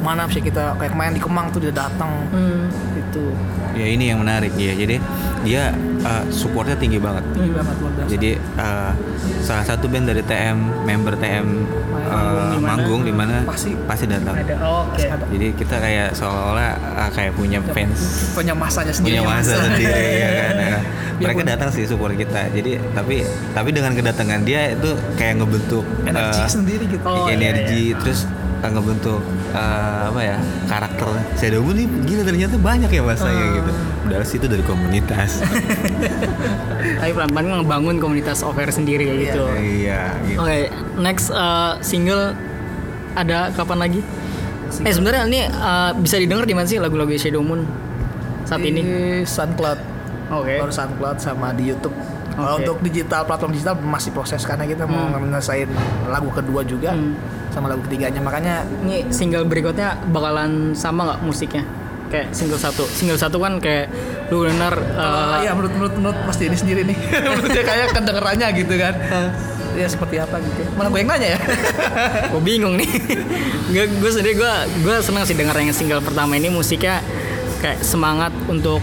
mana 0.00 0.24
sih 0.28 0.40
kita 0.40 0.74
kayak 0.76 0.92
main 0.92 1.12
di 1.12 1.20
Kemang 1.20 1.52
tuh 1.52 1.60
dia 1.60 1.72
datang. 1.72 2.10
Hmm. 2.32 2.66
itu. 2.90 3.32
Ya 3.70 3.86
ini 3.86 4.10
yang 4.10 4.20
menarik 4.20 4.52
ya 4.54 4.74
jadi 4.74 4.96
dia 5.40 5.72
eh, 6.02 6.24
supportnya 6.30 6.74
tinggi 6.74 6.98
banget. 6.98 7.22
Tinggi 7.32 7.52
banget 7.52 7.74
luar 7.78 7.92
biasa. 7.96 8.10
Jadi 8.10 8.30
eh, 8.36 8.92
salah 9.40 9.64
satu 9.64 9.86
band 9.86 10.06
dari 10.06 10.22
TM 10.22 10.58
member 10.84 11.14
TM 11.16 11.46
eh, 12.06 12.58
manggung 12.60 13.02
di 13.02 13.12
mana? 13.14 13.42
Pasti. 13.46 13.72
pasti 13.86 14.04
datang. 14.06 14.34
Ada. 14.36 14.56
Oke. 14.60 15.04
jadi 15.06 15.46
kita 15.54 15.76
kayak 15.78 16.08
seolah-olah 16.14 16.70
eh, 16.76 17.10
kayak 17.14 17.32
punya 17.34 17.58
fans. 17.72 18.30
punya 18.34 18.54
masanya 18.54 18.92
sendiri 18.94 19.18
punya 19.18 19.22
masa 19.26 19.54
sendiri 19.58 20.04
ya 20.18 20.30
kan? 20.30 20.54
Ya. 20.70 20.78
mereka 21.18 21.42
Biarpun- 21.44 21.52
datang 21.52 21.68
sih 21.74 21.84
support 21.84 22.14
kita. 22.14 22.48
Jadi 22.48 22.80
tapi 22.94 23.20
tapi 23.52 23.68
dengan 23.74 23.92
kedatangan 23.92 24.40
dia 24.40 24.72
itu 24.72 24.96
kayak 25.18 25.42
ngebentuk 25.42 25.84
energi 26.06 26.40
eh, 26.40 26.48
sendiri 26.48 26.84
gitu. 26.88 27.04
Oh, 27.04 27.28
iya, 27.28 27.36
energi 27.36 27.92
terus 27.98 28.24
eh, 28.60 28.68
ngebentuk 28.68 29.20
eh, 29.50 30.02
apa 30.06 30.20
ya 30.20 30.36
karakter 30.66 31.08
Shadow 31.34 31.60
Moon 31.60 31.74
nih 31.74 31.86
gila 32.04 32.22
ternyata 32.22 32.54
banyak 32.56 32.88
ya 32.88 33.02
masanya 33.02 33.40
Ah. 33.42 33.54
gitu 33.54 33.70
padahal 34.00 34.24
sih 34.24 34.36
itu 34.36 34.46
dari 34.46 34.62
komunitas 34.62 35.30
Tapi 37.00 37.12
pelan-pelan 37.12 37.44
ngebangun 37.58 37.96
komunitas 37.98 38.40
over 38.40 38.68
sendiri 38.68 39.04
ya 39.04 39.14
gitu. 39.22 39.44
iya 39.58 40.00
gitu. 40.24 40.38
Oke, 40.38 40.58
next 40.96 41.28
uh, 41.30 41.76
single 41.80 42.32
ada 43.12 43.50
kapan 43.52 43.78
lagi? 43.80 44.00
Eh 44.80 44.90
sebenarnya 44.90 45.22
ini 45.26 45.40
uh, 45.44 45.92
bisa 45.94 46.16
didengar 46.16 46.44
di 46.44 46.54
mana 46.54 46.64
sih 46.64 46.78
lagu-lagu 46.78 47.10
Shadow 47.12 47.42
Moon 47.42 47.64
saat 48.42 48.60
ini? 48.60 48.80
di 48.80 48.86
SoundCloud 49.22 49.78
Oke. 50.32 50.54
baru 50.58 50.70
SoundCloud 50.70 51.18
sama 51.18 51.52
di 51.52 51.68
YouTube 51.68 51.94
kalau 52.32 52.56
Oke. 52.56 52.62
untuk 52.64 52.76
digital 52.80 53.22
platform 53.24 53.52
digital 53.52 53.74
masih 53.76 54.10
proses 54.10 54.40
karena 54.40 54.64
kita 54.64 54.84
mau 54.84 55.10
menyelesaikan 55.10 55.68
lagu 56.06 56.30
kedua 56.30 56.62
juga 56.62 56.94
Hmm. 56.94 57.14
Sama 57.50 57.66
lagu 57.70 57.82
ketiganya. 57.86 58.18
Makanya 58.18 58.64
Ini 58.82 59.10
single 59.10 59.44
berikutnya 59.44 59.98
bakalan 60.10 60.72
sama 60.72 61.06
nggak 61.10 61.20
musiknya? 61.22 61.62
Kayak 62.10 62.34
single 62.34 62.58
satu. 62.58 62.84
Single 62.90 63.18
satu 63.18 63.38
kan 63.38 63.62
kayak 63.62 63.86
lu 64.34 64.42
benar 64.42 64.74
uh, 64.74 65.42
Iya 65.42 65.54
menurut 65.54 65.72
menurut 65.78 65.94
menurut 65.94 66.18
Mas 66.26 66.36
Denny 66.38 66.58
sendiri 66.58 66.82
nih. 66.82 66.98
Menurut 67.22 67.50
dia 67.50 67.62
kayak 67.62 67.94
kedengerannya 67.94 68.48
gitu 68.58 68.74
kan. 68.74 68.94
Ya 69.78 69.86
seperti 69.86 70.18
apa 70.18 70.42
gitu. 70.42 70.66
Mana 70.74 70.90
gue 70.90 70.98
yang 70.98 71.10
nanya 71.10 71.28
ya? 71.34 71.40
Gue 72.34 72.42
bingung 72.42 72.74
nih. 72.74 72.90
Gue 73.70 73.86
gue 73.86 74.10
sendiri 74.10 74.34
gue 74.34 74.52
gue 74.82 74.96
senang 74.98 75.22
sih 75.22 75.38
denger 75.38 75.54
yang 75.54 75.70
single 75.70 76.02
pertama 76.02 76.34
ini. 76.34 76.50
Musiknya 76.50 76.98
kayak 77.62 77.78
semangat 77.86 78.34
untuk 78.50 78.82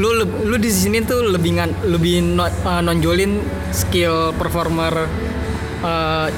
lu 0.00 0.14
lu 0.24 0.56
di 0.56 0.70
sini 0.70 1.02
tuh 1.02 1.26
lebih 1.28 1.58
ngan, 1.58 1.70
lebih 1.90 2.22
no- 2.24 2.48
uh, 2.64 2.80
nonjolin 2.80 3.42
skill 3.74 4.32
performer 4.32 5.04
uh, 5.84 6.30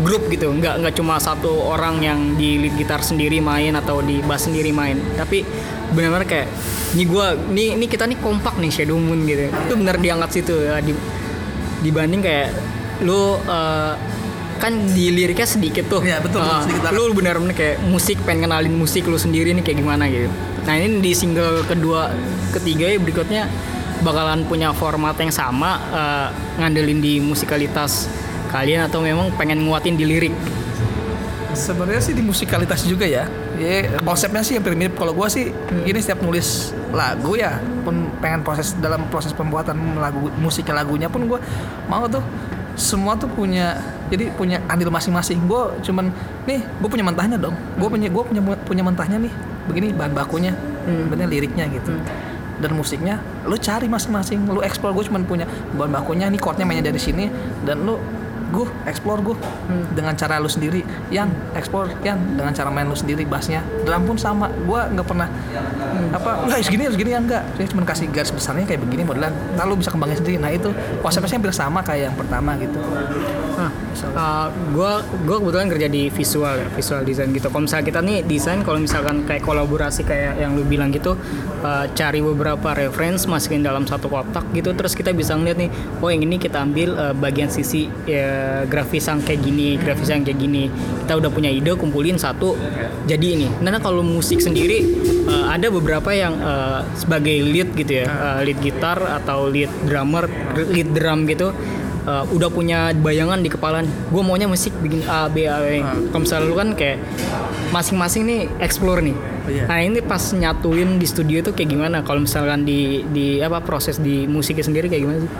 grup 0.00 0.32
gitu. 0.32 0.48
Nggak 0.48 0.80
nggak 0.80 0.94
cuma 0.96 1.20
satu 1.20 1.52
orang 1.68 2.00
yang 2.00 2.18
di 2.40 2.56
lead 2.56 2.74
gitar 2.80 3.04
sendiri 3.04 3.44
main 3.44 3.76
atau 3.76 4.00
di 4.00 4.24
bass 4.24 4.48
sendiri 4.48 4.72
main. 4.72 4.96
Tapi 5.16 5.44
benar-benar 5.92 6.24
kayak 6.24 6.48
ini 6.96 7.04
gua 7.04 7.36
ini 7.36 7.76
ini 7.76 7.86
kita 7.88 8.08
nih 8.08 8.16
kompak 8.16 8.56
nih 8.56 8.72
Shadow 8.72 8.96
Moon 8.96 9.28
gitu. 9.28 9.52
Itu 9.52 9.74
benar 9.76 10.00
diangkat 10.00 10.30
situ 10.32 10.54
ya 10.64 10.80
di, 10.80 10.96
dibanding 11.84 12.24
kayak 12.24 12.48
lu 13.04 13.36
uh, 13.44 13.94
kan 14.62 14.72
di 14.94 15.10
liriknya 15.10 15.44
sedikit 15.44 15.90
tuh. 15.90 16.00
Iya, 16.06 16.22
betul, 16.22 16.38
Uh, 16.38 16.62
sedikit 16.62 16.86
banget. 16.86 16.96
lu 16.96 17.02
benar-benar 17.12 17.54
kayak 17.58 17.76
musik 17.82 18.16
pengen 18.22 18.46
kenalin 18.46 18.72
musik 18.78 19.04
lu 19.10 19.18
sendiri 19.18 19.50
nih 19.58 19.66
kayak 19.66 19.78
gimana 19.82 20.06
gitu. 20.06 20.30
Nah 20.62 20.74
ini 20.78 21.02
di 21.02 21.12
single 21.18 21.66
kedua 21.66 22.14
ketiga 22.54 22.86
ya 22.86 23.02
berikutnya 23.02 23.50
bakalan 24.06 24.46
punya 24.46 24.70
format 24.70 25.18
yang 25.18 25.34
sama 25.34 25.78
uh, 25.90 26.28
ngandelin 26.62 27.02
di 27.02 27.18
musikalitas 27.18 28.06
kalian 28.52 28.86
atau 28.86 29.00
memang 29.00 29.32
pengen 29.34 29.64
nguatin 29.64 29.96
di 29.96 30.04
lirik? 30.04 30.36
Sebenarnya 31.52 32.00
sih 32.00 32.14
di 32.16 32.24
musikalitas 32.24 32.84
juga 32.84 33.04
ya. 33.08 33.24
Ya 33.56 33.84
konsepnya 34.00 34.40
sih 34.40 34.56
hampir 34.56 34.72
mirip. 34.76 34.96
Kalau 34.96 35.12
gue 35.12 35.28
sih 35.28 35.52
gini 35.84 36.00
setiap 36.00 36.20
nulis 36.24 36.72
lagu 36.92 37.36
ya 37.36 37.60
pun 37.84 38.12
pengen 38.20 38.44
proses 38.44 38.76
dalam 38.76 39.08
proses 39.08 39.32
pembuatan 39.32 39.96
lagu 39.96 40.28
musiknya 40.40 40.84
lagunya 40.84 41.08
pun 41.08 41.24
gue 41.24 41.40
mau 41.88 42.04
tuh 42.08 42.20
semua 42.76 43.16
tuh 43.16 43.28
punya 43.28 43.76
jadi 44.08 44.32
punya 44.32 44.64
andil 44.68 44.88
masing-masing. 44.88 45.44
Gue 45.44 45.76
cuman 45.84 46.08
nih 46.48 46.64
gue 46.64 46.88
punya 46.88 47.04
mentahnya 47.04 47.36
dong. 47.36 47.56
Gue 47.76 47.88
punya 47.88 48.08
gue 48.08 48.22
punya 48.24 48.42
punya 48.64 48.82
mentahnya 48.84 49.20
nih. 49.20 49.32
Begini 49.68 49.92
bahan 49.92 50.12
bakunya 50.16 50.56
bener 50.88 51.28
liriknya 51.28 51.68
gitu. 51.68 51.92
Dan 52.64 52.72
musiknya 52.72 53.20
lu 53.44 53.60
cari 53.60 53.92
masing-masing 53.92 54.48
lu 54.48 54.64
explore. 54.64 54.96
Gue 54.96 55.04
cuman 55.04 55.28
punya 55.28 55.44
bahan 55.76 55.92
bakunya 55.92 56.32
nih 56.32 56.40
chordnya 56.40 56.64
mainnya 56.64 56.88
dari 56.88 57.00
sini 57.00 57.28
dan 57.68 57.84
lu 57.84 58.00
gue 58.52 58.68
explore 58.84 59.24
gue 59.24 59.36
dengan 59.96 60.12
cara 60.12 60.36
lu 60.36 60.52
sendiri. 60.52 60.84
Yang 61.08 61.32
explore. 61.56 61.88
Yang 62.04 62.18
dengan 62.36 62.52
cara 62.52 62.68
main 62.68 62.86
lu 62.86 62.94
sendiri 62.94 63.24
bassnya. 63.24 63.64
Drum 63.88 64.04
pun 64.04 64.20
sama. 64.20 64.52
Gue 64.68 64.80
nggak 64.92 65.06
pernah 65.08 65.26
apa 66.12 66.44
nggak 66.44 66.56
harus 66.60 66.68
gini 66.68 66.82
harus 66.88 66.98
gini 66.98 67.10
ya 67.14 67.20
enggak 67.20 67.44
saya 67.56 67.68
cuma 67.68 67.84
kasih 67.84 68.08
garis 68.12 68.32
besarnya 68.32 68.68
kayak 68.68 68.84
begini 68.84 69.08
modelan. 69.08 69.32
Lalu 69.56 69.80
bisa 69.80 69.90
kembangin 69.90 70.20
sendiri. 70.20 70.36
Nah 70.36 70.52
itu 70.52 70.68
konsepnya 71.00 71.32
hampir 71.32 71.52
sama 71.56 71.80
kayak 71.80 72.12
yang 72.12 72.16
pertama 72.20 72.54
gitu. 72.60 72.76
Nah, 74.12 74.50
gue 74.50 74.92
gue 75.22 75.36
kebetulan 75.38 75.68
kerja 75.70 75.86
di 75.86 76.10
visual 76.10 76.54
ya, 76.58 76.68
visual 76.74 77.06
design 77.06 77.30
gitu. 77.30 77.46
Kalau 77.46 77.62
misalnya 77.62 77.86
kita 77.86 78.00
nih 78.02 78.16
desain, 78.26 78.60
kalau 78.66 78.82
misalkan 78.82 79.22
kayak 79.22 79.46
kolaborasi 79.46 80.02
kayak 80.02 80.42
yang 80.42 80.58
lu 80.58 80.66
bilang 80.66 80.90
gitu, 80.90 81.14
uh, 81.62 81.86
cari 81.94 82.18
beberapa 82.18 82.74
reference 82.74 83.30
masukin 83.30 83.62
dalam 83.62 83.86
satu 83.86 84.10
kotak 84.10 84.50
gitu, 84.56 84.74
terus 84.74 84.98
kita 84.98 85.14
bisa 85.14 85.38
ngeliat 85.38 85.54
nih, 85.54 85.70
oh 86.02 86.10
yang 86.10 86.26
ini 86.26 86.42
kita 86.42 86.58
ambil 86.58 86.98
uh, 86.98 87.14
bagian 87.14 87.46
sisi 87.52 87.86
ya, 88.02 88.41
grafis 88.68 89.08
yang 89.08 89.20
kayak 89.22 89.40
gini, 89.42 89.76
grafis 89.78 90.08
yang 90.10 90.22
kayak 90.22 90.38
gini. 90.38 90.68
Kita 91.04 91.18
udah 91.18 91.30
punya 91.32 91.50
ide, 91.50 91.74
kumpulin 91.74 92.16
satu, 92.16 92.54
jadi 93.06 93.26
ini. 93.38 93.48
Nah 93.60 93.78
kalau 93.82 94.04
musik 94.04 94.38
sendiri 94.38 94.84
uh, 95.26 95.52
ada 95.52 95.72
beberapa 95.72 96.12
yang 96.12 96.38
uh, 96.38 96.86
sebagai 96.94 97.34
lead 97.42 97.74
gitu 97.74 98.04
ya, 98.04 98.06
uh, 98.08 98.40
lead 98.44 98.58
gitar 98.60 98.98
atau 99.22 99.50
lead 99.50 99.70
drummer, 99.88 100.30
lead 100.56 100.90
drum 100.94 101.26
gitu 101.26 101.50
uh, 102.06 102.24
udah 102.30 102.48
punya 102.50 102.90
bayangan 102.94 103.40
di 103.42 103.50
kepala 103.50 103.82
gue 103.84 104.22
maunya 104.22 104.50
musik 104.50 104.74
bikin 104.82 105.06
A 105.06 105.30
B 105.30 105.46
A 105.46 105.62
B 105.62 105.82
kalau 106.10 106.22
misalnya 106.22 106.46
lu 106.46 106.54
kan 106.58 106.68
kayak 106.74 106.98
masing-masing 107.72 108.28
nih 108.28 108.40
explore 108.60 109.00
nih. 109.00 109.16
Iya. 109.42 109.66
nah 109.66 109.82
ini 109.82 109.98
pas 110.06 110.22
nyatuin 110.22 111.02
di 111.02 111.06
studio 111.08 111.42
itu 111.42 111.50
kayak 111.50 111.70
gimana? 111.74 112.06
Kalau 112.06 112.22
misalkan 112.22 112.62
di 112.62 113.02
di 113.10 113.42
apa 113.42 113.58
proses 113.58 113.98
di 113.98 114.30
musiknya 114.30 114.62
sendiri 114.62 114.86
kayak 114.86 115.02
gimana 115.02 115.18
sih? 115.26 115.32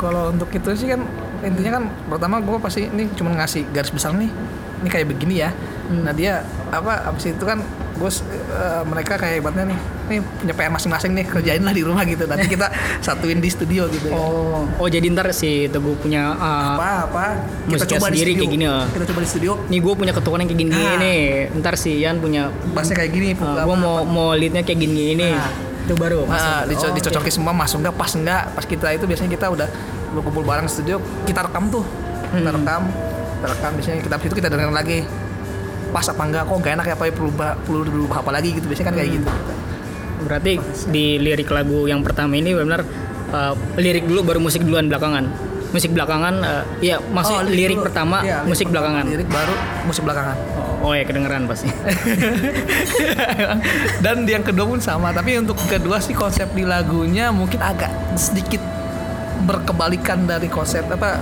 Kalau 0.00 0.32
untuk 0.32 0.48
itu 0.48 0.70
sih 0.72 0.88
kan 0.88 1.04
intinya 1.44 1.70
kan 1.72 1.84
pertama 2.08 2.36
gue 2.38 2.58
pasti 2.58 2.80
ini 2.84 3.10
cuma 3.12 3.32
ngasih 3.32 3.66
garis 3.68 3.90
besar 3.90 4.12
nih 4.12 4.30
ini 4.78 4.88
kayak 4.88 5.06
begini 5.08 5.34
ya. 5.38 5.50
Nah 5.92 6.10
dia 6.10 6.42
apa 6.68 7.06
abis 7.06 7.30
itu 7.30 7.42
kan 7.42 7.60
gue 7.92 8.10
mereka 8.84 9.14
kayak 9.14 9.38
hebatnya 9.38 9.64
nih 9.68 9.78
nih 10.04 10.18
punya 10.18 10.52
PR 10.52 10.70
masing-masing 10.70 11.12
nih 11.12 11.24
kerjain 11.24 11.60
lah 11.60 11.70
di 11.70 11.82
rumah 11.82 12.02
gitu. 12.02 12.24
Nanti 12.24 12.46
kita 12.46 12.66
satuin 13.06 13.38
di 13.38 13.46
studio 13.46 13.86
gitu 13.86 14.06
ya. 14.06 14.16
oh. 14.16 14.66
Oh 14.76 14.86
jadi 14.86 15.06
ntar 15.08 15.30
si 15.30 15.66
teguh 15.66 15.94
punya 15.96 16.32
uh, 16.32 16.74
apa 16.74 16.88
apa? 17.06 17.24
Kita 17.68 17.86
coba 17.92 18.06
di 18.08 18.18
sendiri 18.18 18.32
studio. 18.32 18.40
kayak 18.40 18.52
gini, 18.52 18.64
ya? 18.64 18.76
kita 18.88 19.04
coba 19.06 19.20
di 19.20 19.28
studio. 19.28 19.52
Nih 19.68 19.78
gue 19.78 19.94
punya 19.94 20.12
ketukan 20.12 20.38
yang 20.38 20.48
kayak 20.48 20.60
gini 20.60 20.72
Nah. 20.72 20.94
nih. 20.98 21.22
Ntar 21.54 21.74
si 21.76 21.90
Ian 21.96 22.16
punya 22.18 22.42
bassnya 22.72 22.96
kayak 22.96 23.10
gini 23.10 23.28
uh, 23.34 23.62
gue 23.62 23.76
mau 23.76 24.02
mau 24.02 24.28
leadnya 24.32 24.62
kayak 24.62 24.78
gini 24.78 25.14
ini 25.14 25.28
Nah. 25.28 25.50
itu 25.82 25.94
baru 25.94 26.22
Nah, 26.24 26.62
dico- 26.64 26.86
Oh, 26.86 26.92
dicocokin 26.92 27.26
oke. 27.26 27.38
semua 27.38 27.50
masuk 27.52 27.82
nggak 27.82 27.94
pas 27.94 28.10
nggak 28.10 28.42
pas 28.52 28.64
kita 28.64 28.86
itu 28.92 29.04
biasanya 29.04 29.30
kita 29.30 29.46
udah 29.48 29.68
kumpul 30.14 30.42
bareng 30.42 30.66
di 30.66 30.72
studio 30.72 30.96
kita 31.24 31.40
rekam 31.42 31.66
tuh 31.68 31.84
kita 32.28 32.44
Hmm. 32.44 32.56
rekam 32.58 32.82
kita 33.34 33.46
rekam 33.48 33.70
biasanya 33.72 33.96
kita 34.00 34.16
itu 34.18 34.34
kita 34.34 34.48
dengerin 34.48 34.72
lagi 34.72 34.98
pas 35.88 36.04
apa 36.04 36.22
enggak 36.22 36.42
kok 36.42 36.56
gak 36.58 36.72
enak 36.74 36.86
ya 36.86 36.94
apa 36.94 37.04
ya, 37.04 37.12
perlu 37.12 37.30
perlu 37.34 37.78
berubah 37.82 38.18
apa 38.18 38.30
lagi 38.30 38.48
gitu 38.52 38.64
biasanya 38.64 38.88
kan 38.88 38.96
kayak 38.96 39.10
gitu 39.14 39.28
Berarti 40.22 40.52
di 40.86 41.18
lirik 41.18 41.50
lagu 41.50 41.84
yang 41.84 41.98
pertama 42.00 42.32
ini 42.32 42.54
benar 42.54 42.86
uh, 43.28 43.52
lirik 43.74 44.06
dulu 44.06 44.22
baru 44.22 44.38
musik 44.38 44.62
duluan 44.62 44.86
belakangan. 44.86 45.26
Musik 45.68 45.90
belakangan 45.90 46.34
uh, 46.38 46.62
iya 46.78 47.02
maksud 47.02 47.32
Oh, 47.34 47.42
lirik 47.42 47.74
dulu. 47.74 47.90
pertama 47.90 48.22
lirik 48.22 48.46
musik 48.46 48.66
pertama, 48.66 48.70
belakangan. 48.70 49.04
lirik 49.10 49.28
baru 49.28 49.54
musik 49.82 50.02
belakangan 50.04 50.36
Oh, 50.54 50.86
oh 50.86 50.92
ya 50.94 51.02
kedengeran 51.02 51.42
pasti. 51.44 51.68
dan 53.98 54.22
yang 54.24 54.42
kedua 54.42 54.64
pun 54.64 54.78
sama 54.78 55.10
tapi 55.10 55.36
untuk 55.36 55.56
kedua 55.62 55.98
sih 55.98 56.12
konsep 56.12 56.48
di 56.52 56.62
lagunya 56.62 57.30
mungkin 57.30 57.58
agak 57.58 57.90
sedikit 58.14 58.60
berkebalikan 59.42 60.22
dari 60.22 60.46
konsep 60.46 60.86
apa 60.86 61.18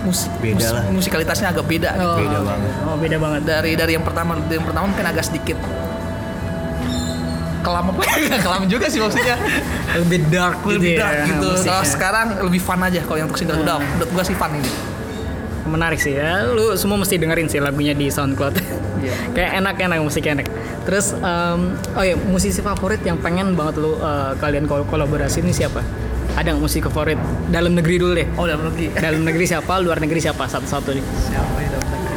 musik 0.00 0.30
Beda 0.36 0.56
mus- 0.56 0.72
lah. 0.72 0.82
musikalitasnya 0.90 1.48
agak 1.48 1.64
beda 1.64 1.90
gitu. 1.92 2.14
Beda 2.20 2.38
banget. 2.40 2.70
Oh, 2.82 2.96
beda 2.96 3.16
banget. 3.16 3.42
dari 3.44 3.72
dari 3.74 3.92
yang 3.92 4.02
pertama 4.02 4.34
dari 4.38 4.54
yang 4.54 4.64
pertama 4.64 4.84
mungkin 4.86 5.06
agak 5.06 5.24
sedikit 5.24 5.58
kelam 7.60 7.86
apa 7.86 8.02
kelam 8.44 8.62
juga 8.66 8.88
sih 8.88 8.98
maksudnya 8.98 9.36
lebih 10.00 10.20
dark 10.28 10.64
lebih 10.64 10.80
gitu 10.90 10.98
dark 10.98 11.12
ya, 11.14 11.24
gitu 11.28 11.44
musiknya. 11.46 11.68
kalau 11.70 11.84
sekarang 11.86 12.26
lebih 12.40 12.58
fun 12.58 12.80
aja 12.80 13.00
kalau 13.02 13.18
yang 13.18 13.28
untuk 13.28 13.38
single 13.38 13.60
udah 13.60 13.76
Hmm. 13.76 13.88
menurut 13.90 14.10
gua 14.10 14.24
sih 14.24 14.34
fun 14.34 14.50
ini 14.50 14.70
menarik 15.62 16.00
sih 16.00 16.16
ya 16.16 16.48
lu 16.48 16.72
semua 16.74 16.96
mesti 16.96 17.14
dengerin 17.14 17.46
sih 17.46 17.58
lagunya 17.58 17.92
di 17.92 18.08
SoundCloud 18.08 18.54
Iya. 19.00 19.16
kayak 19.32 19.50
enak 19.56 19.74
enak 19.78 19.96
musiknya 19.98 20.32
enak 20.34 20.48
terus 20.82 21.12
em, 21.14 21.60
oh 21.90 22.02
ya 22.02 22.16
musisi 22.18 22.60
favorit 22.60 23.00
yang 23.00 23.16
pengen 23.16 23.52
banget 23.54 23.76
lu 23.78 23.96
eh, 23.96 24.32
kalian 24.36 24.64
kol- 24.64 24.84
kolaborasi 24.84 25.40
ini 25.40 25.52
siapa 25.52 25.80
ada 26.32 26.46
nggak 26.48 26.60
musik 26.60 26.86
favorit? 26.86 27.18
Dalam 27.48 27.72
negeri 27.72 27.96
dulu 27.96 28.12
deh. 28.12 28.28
Oh 28.34 28.44
dalam 28.44 28.68
negeri. 28.68 28.86
Dalam 29.04 29.22
negeri 29.22 29.44
siapa? 29.44 29.72
Luar 29.78 29.98
negeri 29.98 30.18
siapa? 30.18 30.44
Satu-satu 30.44 30.90
nih. 30.92 31.04
Siapa 31.04 31.56
ya 31.56 31.68
dalam 31.70 31.88
negeri? 31.88 32.16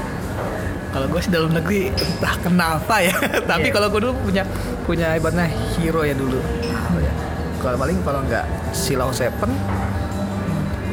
Kalau 0.89 1.05
gue 1.09 1.19
sih 1.19 1.31
dalam 1.31 1.51
negeri 1.51 1.79
entah 1.89 2.35
kenapa 2.37 2.95
ya. 2.99 3.15
Tapi 3.51 3.67
Iya. 3.67 3.73
kalau 3.73 3.87
gue 3.89 4.01
dulu 4.01 4.13
punya 4.21 4.43
punya 4.83 5.07
ibaratnya 5.13 5.49
hero 5.75 6.01
ya 6.01 6.13
dulu. 6.13 6.37
Apa 6.69 6.99
ya? 6.99 7.13
kalau 7.57 7.79
paling 7.79 7.95
kalau 8.03 8.19
nggak 8.21 8.43
Silau 8.75 9.07
Seven 9.09 9.47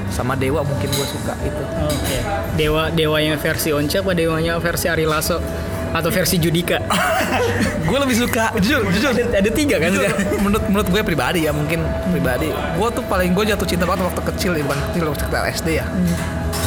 sama 0.06 0.34
Dewa 0.34 0.62
mungkin 0.62 0.86
gue 0.86 1.06
suka 1.06 1.34
itu. 1.40 1.62
Oke 1.82 2.16
dewa 2.54 2.90
dewanya 2.90 3.34
versi 3.34 3.70
Once 3.70 3.94
apa 3.94 4.10
dewanya 4.10 4.58
versi 4.58 4.86
Ari 4.86 5.02
Lasso 5.02 5.38
atau 5.90 6.10
versi 6.10 6.36
Judika? 6.38 6.78
Gue 7.90 7.98
lebih 7.98 8.16
suka 8.16 8.54
jujur 8.62 8.86
jujur. 8.94 9.10
Ada, 9.10 9.42
ada 9.42 9.50
tiga 9.50 9.76
kan 9.82 9.90
Jujur, 9.90 10.10
menurut 10.38 10.64
menurut 10.70 10.88
gue 10.88 11.02
pribadi 11.02 11.46
ya 11.46 11.52
mungkin 11.54 11.82
pribadi. 12.14 12.54
Gue 12.78 12.88
tuh 12.94 13.02
paling 13.02 13.34
gue 13.34 13.44
jatuh 13.50 13.66
cinta 13.66 13.82
banget 13.82 14.06
waktu 14.06 14.22
kecil 14.30 14.52
ya 14.54 14.62
bang 14.62 14.80
kecil 14.90 15.04
waktu 15.10 15.24
kita 15.26 15.38
SD 15.58 15.68
ya. 15.82 15.86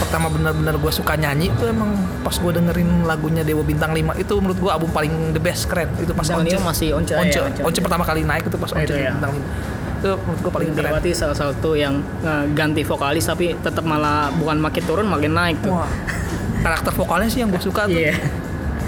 Pertama 0.04 0.28
benar-benar 0.28 0.76
gue 0.76 0.92
suka 0.92 1.16
nyanyi 1.16 1.48
itu 1.48 1.64
emang 1.64 1.96
pas 2.28 2.36
gue 2.36 2.52
dengerin 2.52 3.08
lagunya 3.08 3.48
Dewa 3.48 3.64
Bintang 3.64 3.96
5 3.96 4.20
itu 4.20 4.34
menurut 4.36 4.60
gue 4.60 4.72
album 4.72 4.92
paling 4.92 5.32
the 5.32 5.40
best 5.40 5.72
keren. 5.72 5.88
Itu 5.96 6.12
pas 6.12 6.28
Bintang 6.28 6.60
Once 6.60 6.76
masih 6.76 6.88
Once, 6.92 7.12
ya, 7.16 7.18
Once, 7.24 7.38
Once. 7.40 7.60
Once 7.64 7.80
pertama 7.80 8.04
kali 8.04 8.28
naik 8.28 8.44
itu 8.52 8.58
pas 8.60 8.72
Oh, 8.76 8.80
Once 8.84 8.92
ya. 8.92 9.16
Bintang 9.16 9.32
5 9.40 10.04
itu 10.04 10.12
menurut 10.20 10.40
gue 10.44 10.52
paling 10.52 10.70
keren. 10.76 10.92
Dewati 10.92 11.12
salah 11.16 11.38
satu 11.40 11.80
yang 11.80 12.04
eh, 12.28 12.46
ganti 12.52 12.84
vokalis 12.84 13.24
tapi 13.24 13.56
tetap 13.56 13.88
malah 13.88 14.28
bukan 14.36 14.60
makin 14.60 14.84
turun 14.84 15.08
makin 15.08 15.32
naik 15.32 15.64
tuh. 15.64 15.72
Wah, 15.72 15.88
karakter 16.68 16.92
vokalnya 16.92 17.32
sih 17.32 17.40
yang 17.40 17.48
gue 17.48 17.64
suka 17.64 17.88
tuh. 17.88 17.96
Iya 17.96 18.44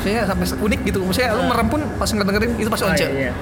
Maksudnya 0.05 0.21
sampai 0.23 0.45
unik 0.61 0.79
gitu 0.85 0.97
maksudnya 1.01 1.33
lu 1.33 1.43
merem 1.43 1.65
pun 1.65 1.81
pas 1.97 2.05
ngedengerin 2.05 2.51
itu 2.55 2.69
pas 2.69 2.77
Oh, 2.77 2.87
Once 2.87 3.01
iya. 3.01 3.33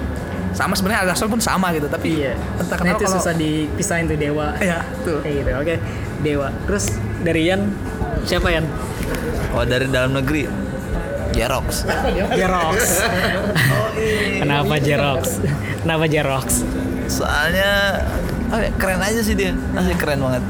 sama 0.53 0.73
sebenarnya 0.73 1.01
Agasol 1.03 1.27
pun 1.27 1.37
sama 1.37 1.67
gitu 1.71 1.91
tapi 1.91 2.23
Iya. 2.23 2.39
entah 2.55 2.71
Nah, 2.71 2.77
kenapa 2.79 2.95
itu 2.95 3.03
kalau 3.03 3.19
susah 3.19 3.33
dipisahin 3.35 4.05
tuh 4.07 4.15
dewa. 4.15 4.55
ya 4.63 4.79
tuh 5.03 5.19
Kayak 5.19 5.35
gitu. 5.35 5.51
Oke. 5.57 5.75
Dewa. 6.21 6.47
Terus 6.63 6.83
dari 7.19 7.41
Yan 7.45 7.61
siapa 8.23 8.47
Yan? 8.47 8.63
Oh 9.51 9.63
dari 9.63 9.91
dalam 9.91 10.15
negeri 10.15 10.47
Jerox. 11.31 11.83
Jerox. 12.31 12.77
Kenapa 14.39 14.75
Jerox? 14.77 15.41
Kenapa 15.81 16.05
Jerox? 16.05 16.63
Soalnya 17.07 17.99
oh 18.49 18.59
ya, 18.59 18.69
keren 18.73 19.01
aja 19.01 19.19
sih 19.19 19.33
dia. 19.33 19.51
Masih 19.73 19.97
keren 19.97 20.21
banget. 20.21 20.43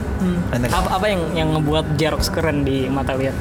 Banyak. 0.51 0.70
Apa, 0.70 0.89
apa 0.93 1.05
yang 1.07 1.22
yang 1.34 1.47
ngebuat 1.51 1.95
Jerox 1.95 2.30
keren 2.30 2.61
di 2.61 2.86
mata 2.86 3.16
lihat? 3.16 3.34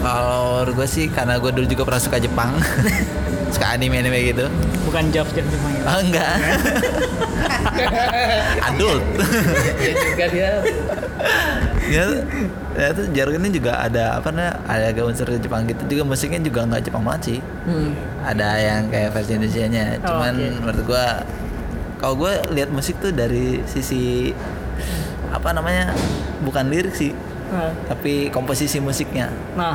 Kalau 0.00 0.64
gue 0.66 0.86
sih 0.86 1.06
karena 1.06 1.36
gue 1.36 1.50
dulu 1.50 1.66
juga 1.66 1.82
pernah 1.84 2.00
suka 2.00 2.16
Jepang. 2.16 2.56
suka 3.50 3.66
anime-anime 3.70 4.18
gitu. 4.26 4.46
Bukan 4.82 5.10
Jeff 5.10 5.26
Jepang 5.30 5.70
ya. 5.70 5.82
Oh 5.84 5.98
enggak. 6.00 6.34
Adult. 8.66 9.02
juga 9.80 10.24
dia 10.28 10.50
ya, 11.90 12.02
ya 12.72 12.86
tuh 12.92 13.04
Jaruk 13.10 13.34
ini 13.34 13.48
juga 13.52 13.80
ada 13.80 14.14
apa 14.14 14.30
namanya 14.30 14.52
ada 14.64 14.84
agak 14.88 15.04
unsur 15.04 15.26
Jepang 15.34 15.66
gitu 15.66 15.82
juga 15.88 16.02
musiknya 16.06 16.40
juga 16.40 16.64
nggak 16.64 16.82
Jepang 16.82 17.02
banget 17.02 17.22
sih 17.26 17.38
Hmm. 17.60 17.92
ada 18.22 18.56
yang 18.56 18.80
kayak 18.88 19.10
versi 19.10 19.32
Indonesia 19.32 19.64
nya 19.66 19.84
Oh, 19.98 20.08
cuman 20.08 20.32
oke. 20.32 20.48
menurut 20.60 20.80
gua 20.86 21.04
kalau 21.96 22.14
gue 22.16 22.32
lihat 22.50 22.68
musik 22.70 22.96
tuh 22.98 23.10
dari 23.10 23.60
sisi 23.66 24.30
apa 25.28 25.50
namanya 25.50 25.92
bukan 26.40 26.66
lirik 26.66 26.92
sih 26.92 27.12
Nah, 27.50 27.74
tapi 27.90 28.30
komposisi 28.30 28.78
musiknya 28.78 29.26
Nah, 29.58 29.74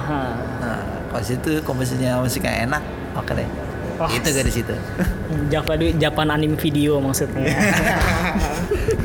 nah 0.64 0.80
kalau 1.12 1.24
situ 1.24 1.60
komposisinya 1.64 2.24
musiknya 2.24 2.64
enak 2.64 2.84
oke 3.20 3.36
deh 3.36 3.50
Wah. 3.96 4.12
itu 4.12 4.28
gak 4.28 4.48
di 4.48 4.54
situ 4.54 4.76
Java 5.52 5.76
Japan 5.76 6.28
anime 6.32 6.56
video 6.56 7.02
maksudnya. 7.02 7.50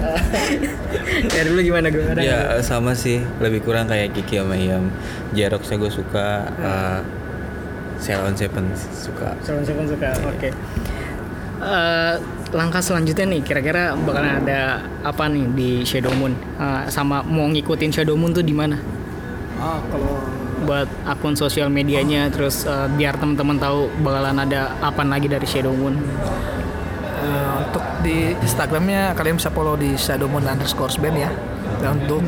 ya 1.37 1.43
dulu 1.47 1.61
gimana 1.63 1.89
gue? 1.93 2.05
Ya 2.21 2.59
sama 2.65 2.97
sih, 2.97 3.23
lebih 3.41 3.65
kurang 3.65 3.89
kayak 3.89 4.17
Kiki 4.17 4.41
sama 4.41 4.57
Iam. 4.57 4.89
Jeroxnya 5.37 5.77
gue 5.81 5.93
suka, 5.93 6.49
uh, 6.61 7.01
Shell 8.01 8.25
on 8.25 8.35
Seven 8.37 8.65
suka. 8.77 9.37
Seven 9.45 9.63
Seven 9.65 9.85
suka. 9.89 10.09
Oke. 10.27 10.49
Eh, 11.61 12.15
langkah 12.51 12.83
selanjutnya 12.83 13.27
nih 13.31 13.41
kira-kira 13.47 13.95
bakal 13.95 14.23
ada 14.23 14.83
apa 15.07 15.31
nih 15.31 15.47
di 15.55 15.71
Shadow 15.87 16.11
Moon? 16.19 16.35
Eh, 16.35 16.83
sama 16.91 17.23
mau 17.23 17.47
ngikutin 17.47 17.91
Shadow 17.95 18.19
Moon 18.19 18.35
tuh 18.35 18.43
di 18.43 18.55
mana? 18.55 18.79
Ah 19.61 19.79
kalau 19.93 20.25
buat 20.67 20.89
akun 21.09 21.35
sosial 21.39 21.73
medianya 21.73 22.29
terus 22.29 22.67
eh, 22.67 22.89
biar 22.95 23.17
teman-teman 23.17 23.57
tahu 23.57 23.89
bakalan 24.03 24.37
ada 24.37 24.75
apa 24.83 25.03
lagi 25.07 25.31
dari 25.31 25.47
Shadow 25.47 25.73
Moon. 25.73 25.95
Eh, 27.21 27.53
untuk 27.67 27.85
di 28.03 28.35
Instagramnya 28.35 29.15
kalian 29.15 29.39
bisa 29.39 29.53
follow 29.53 29.79
di 29.79 29.95
Shadow 29.95 30.27
Moon 30.27 30.45
underscore 30.45 30.93
band 30.99 31.17
ya. 31.17 31.31
Dan 31.81 32.03
untuk 32.03 32.25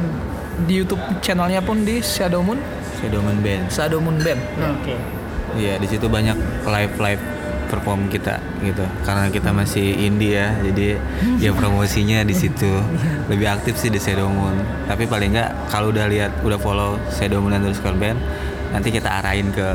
di 0.68 0.84
YouTube 0.84 1.02
channelnya 1.18 1.64
pun 1.64 1.82
di 1.82 1.98
Shadow 1.98 2.44
Moon? 2.44 2.60
Shadow 3.02 3.18
Moon 3.18 3.38
Band. 3.42 3.62
Shadow 3.66 3.98
Moon 3.98 4.16
Band. 4.22 4.40
Oke. 4.78 4.94
Iya, 5.52 5.76
di 5.76 5.84
situ 5.84 6.08
banyak 6.08 6.38
live 6.64 6.94
live 6.96 7.22
perform 7.72 8.12
kita 8.12 8.36
gitu. 8.60 8.84
Karena 9.08 9.32
kita 9.32 9.48
masih 9.56 10.04
indie 10.04 10.36
ya, 10.36 10.52
jadi 10.60 11.00
ya 11.40 11.50
promosinya 11.56 12.20
di 12.20 12.36
situ 12.36 12.68
lebih 13.32 13.48
aktif 13.48 13.80
sih 13.80 13.88
di 13.88 13.96
Shadow 13.96 14.28
Moon. 14.28 14.60
Tapi 14.84 15.08
paling 15.08 15.32
nggak 15.32 15.72
kalau 15.72 15.88
udah 15.88 16.04
lihat 16.12 16.44
udah 16.44 16.60
follow 16.60 17.00
Shadow 17.08 17.40
Moon 17.40 17.56
underscore 17.56 17.96
band, 17.96 18.20
nanti 18.76 18.92
kita 18.92 19.08
arahin 19.08 19.48
ke 19.48 19.68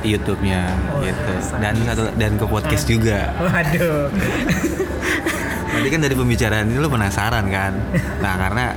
YouTube-nya 0.00 0.72
gitu. 1.04 1.32
Dan 1.60 1.74
satu 1.84 2.08
dan 2.16 2.40
ke 2.40 2.44
podcast 2.48 2.88
juga. 2.88 3.36
waduh 3.36 4.08
Nanti 5.76 5.92
kan 5.92 6.00
dari 6.00 6.16
pembicaraan 6.16 6.72
ini 6.72 6.80
lu 6.80 6.88
penasaran 6.88 7.44
kan? 7.52 7.76
Nah 8.24 8.32
karena 8.40 8.72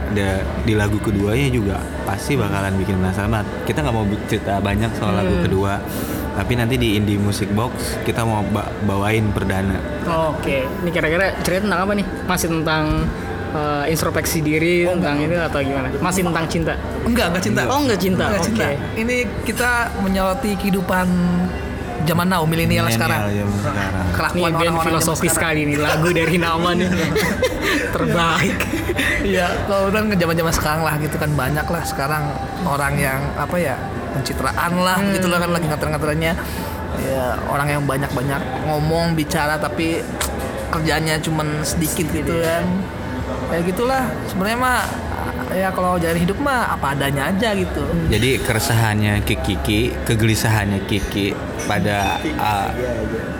di 0.67 0.75
lagu 0.75 0.99
keduanya 0.99 1.47
juga 1.47 1.79
pasti 2.03 2.35
bakalan 2.35 2.75
bikin 2.75 2.99
penasaran 2.99 3.31
banget. 3.31 3.47
Kita 3.71 3.87
nggak 3.87 3.95
mau 3.95 4.03
cerita 4.27 4.59
banyak 4.59 4.91
soal 4.99 5.15
lagu 5.15 5.39
kedua, 5.39 5.79
tapi 6.39 6.55
nanti 6.55 6.75
di 6.75 6.95
Indie 6.95 7.19
Music 7.19 7.51
Box 7.51 7.75
kita 8.01 8.23
mau 8.23 8.39
ba- 8.45 8.71
bawain 8.81 9.27
perdana. 9.29 9.75
oke 10.07 10.47
ini 10.79 10.89
kira-kira 10.89 11.35
cerita 11.39 11.67
tentang 11.67 11.81
apa 11.81 11.91
nih 11.93 12.07
masih 12.23 12.47
tentang 12.49 13.03
eh, 13.51 13.83
introspeksi 13.87 14.39
diri 14.39 14.87
tentang 14.87 15.19
itu 15.19 15.35
atau 15.35 15.59
gimana 15.59 15.91
masih 15.99 16.23
tentang 16.23 16.45
cinta 16.45 16.73
enggak 17.01 17.27
enggak 17.27 17.43
cinta 17.43 17.61
Oh, 17.67 17.79
enggak 17.81 17.99
cinta. 17.99 18.23
Enggak 18.25 18.45
cinta. 18.45 18.65
Oke. 18.65 18.79
ini 18.95 19.15
kita 19.43 19.71
menyoroti 19.99 20.55
kehidupan 20.55 21.07
zaman 22.01 22.25
now 22.25 22.41
milenial 22.43 22.87
sekarang 22.87 23.19
sekarang. 23.19 23.43
Ini 23.99 24.15
kelakuan 24.15 24.51
band 24.51 24.63
orang-orang 24.63 24.85
filosofi 24.87 25.19
zaman 25.19 25.35
sekarang. 25.35 25.35
sekali 25.35 25.61
nih 25.67 25.77
lagu 25.77 26.09
dari 26.09 26.37
nama 26.39 26.69
nih 26.71 26.89
terbaik. 27.93 28.57
Iya, 29.19 29.45
kalau 29.65 29.83
udah 29.89 30.01
zaman-zaman 30.09 30.53
sekarang 30.55 30.81
lah 30.81 30.95
gitu 30.97 31.15
kan 31.15 31.29
banyak 31.33 31.65
lah 31.65 31.83
sekarang 31.83 32.23
orang 32.63 32.93
yang 32.95 33.19
apa 33.35 33.55
ya 33.57 33.75
pencitraan 34.11 34.71
lah 34.75 34.97
Hmm. 34.97 35.13
gitu 35.13 35.27
lah 35.27 35.37
kan 35.37 35.49
lagi 35.49 35.65
ngatur-ngaturannya 35.65 36.33
ya 36.99 37.23
orang 37.45 37.67
yang 37.69 37.83
banyak-banyak 37.83 38.41
ngomong 38.65 39.13
bicara 39.13 39.55
tapi 39.55 40.01
kerjanya 40.69 41.17
cuman 41.17 41.63
sedikit 41.63 42.05
gitu 42.07 42.39
kan 42.39 42.65
ya 43.49 43.59
gitulah 43.61 44.03
sebenarnya 44.25 44.57
mah 44.57 44.79
ya 45.49 45.69
kalau 45.69 45.97
jalan 45.97 46.13
hidup 46.15 46.37
mah 46.37 46.69
apa 46.71 46.93
adanya 46.93 47.29
aja 47.29 47.53
gitu 47.53 47.81
Jadi 48.05 48.37
keresahannya 48.37 49.21
Kiki, 49.23 49.57
kegelisahannya 50.05 50.85
Kiki 50.85 51.33
pada 51.65 52.17
uh, 52.37 52.69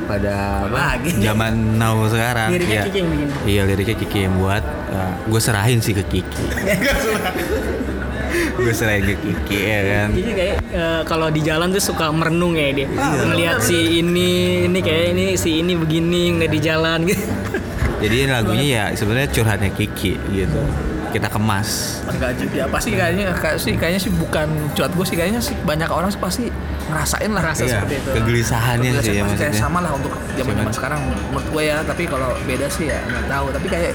pada 0.06 0.66
apa? 0.66 0.98
Lagi. 0.98 1.22
zaman 1.22 1.54
now 1.78 2.02
sekarang. 2.06 2.50
Liriknya 2.50 2.74
Iya. 2.76 2.84
Kiki 2.88 2.98
yang 2.98 3.10
bikin. 3.12 3.30
Iya 3.46 3.62
liriknya 3.66 3.96
Kiki 3.96 4.20
yang 4.26 4.36
buat. 4.38 4.64
gue 5.30 5.38
serahin 5.40 5.80
sih 5.80 5.94
ke 5.94 6.02
Kiki. 6.04 6.46
gue 8.56 8.72
serahin 8.72 9.04
ke 9.04 9.16
Kiki 9.18 9.60
ya 9.60 9.80
kan. 9.84 10.08
Jadi 10.12 10.32
kayak 10.32 10.56
eh, 10.70 11.02
kalau 11.04 11.28
di 11.28 11.42
jalan 11.42 11.70
tuh 11.70 11.82
suka 11.84 12.10
merenung 12.10 12.54
ya 12.54 12.70
dia. 12.72 12.88
Melihat 13.26 13.58
si 13.60 14.00
ini 14.00 14.30
ini 14.66 14.80
kayak 14.80 15.06
ini 15.12 15.26
si 15.34 15.60
ini 15.60 15.74
begini 15.74 16.38
nggak 16.38 16.50
di 16.50 16.60
jalan 16.60 17.00
gitu. 17.04 17.24
Jadi 18.00 18.18
lagunya 18.26 18.66
ya 18.66 18.84
sebenarnya 18.92 19.30
curhatnya 19.30 19.70
Kiki 19.70 20.16
gitu. 20.30 20.62
Kita 21.10 21.26
kemas. 21.26 22.00
enggak 22.06 22.38
juga 22.38 22.70
pasti 22.70 22.94
kayaknya 22.94 23.34
kayak 23.34 23.58
sih 23.58 23.74
kayaknya 23.74 23.98
sih 23.98 24.12
bukan 24.12 24.46
cuat 24.72 24.92
gue 24.92 25.02
sih 25.04 25.16
kayaknya 25.16 25.42
sih 25.42 25.58
banyak 25.60 25.88
orang 25.88 26.08
sih 26.08 26.18
pasti 26.18 26.46
ngerasain 26.86 27.30
lah 27.30 27.42
Ngerasa 27.42 27.62
Iya, 27.64 27.72
seperti 27.76 27.96
itu. 27.98 28.10
Kegelisahannya 28.14 28.90
sih 28.92 28.94
ya 28.94 29.00
Pasti 29.00 29.10
kayak 29.10 29.26
maksudnya. 29.26 29.54
sama 29.58 29.80
lah 29.80 29.92
untuk 29.92 30.14
zaman 30.32 30.54
zaman 30.56 30.74
sekarang 30.74 31.00
menurut 31.28 31.48
gue 31.50 31.64
ya 31.66 31.78
tapi 31.82 32.04
kalau 32.06 32.30
beda 32.44 32.68
sih 32.68 32.86
ya 32.88 33.02
nggak 33.02 33.26
tahu 33.26 33.46
tapi 33.50 33.68
kayak 33.68 33.94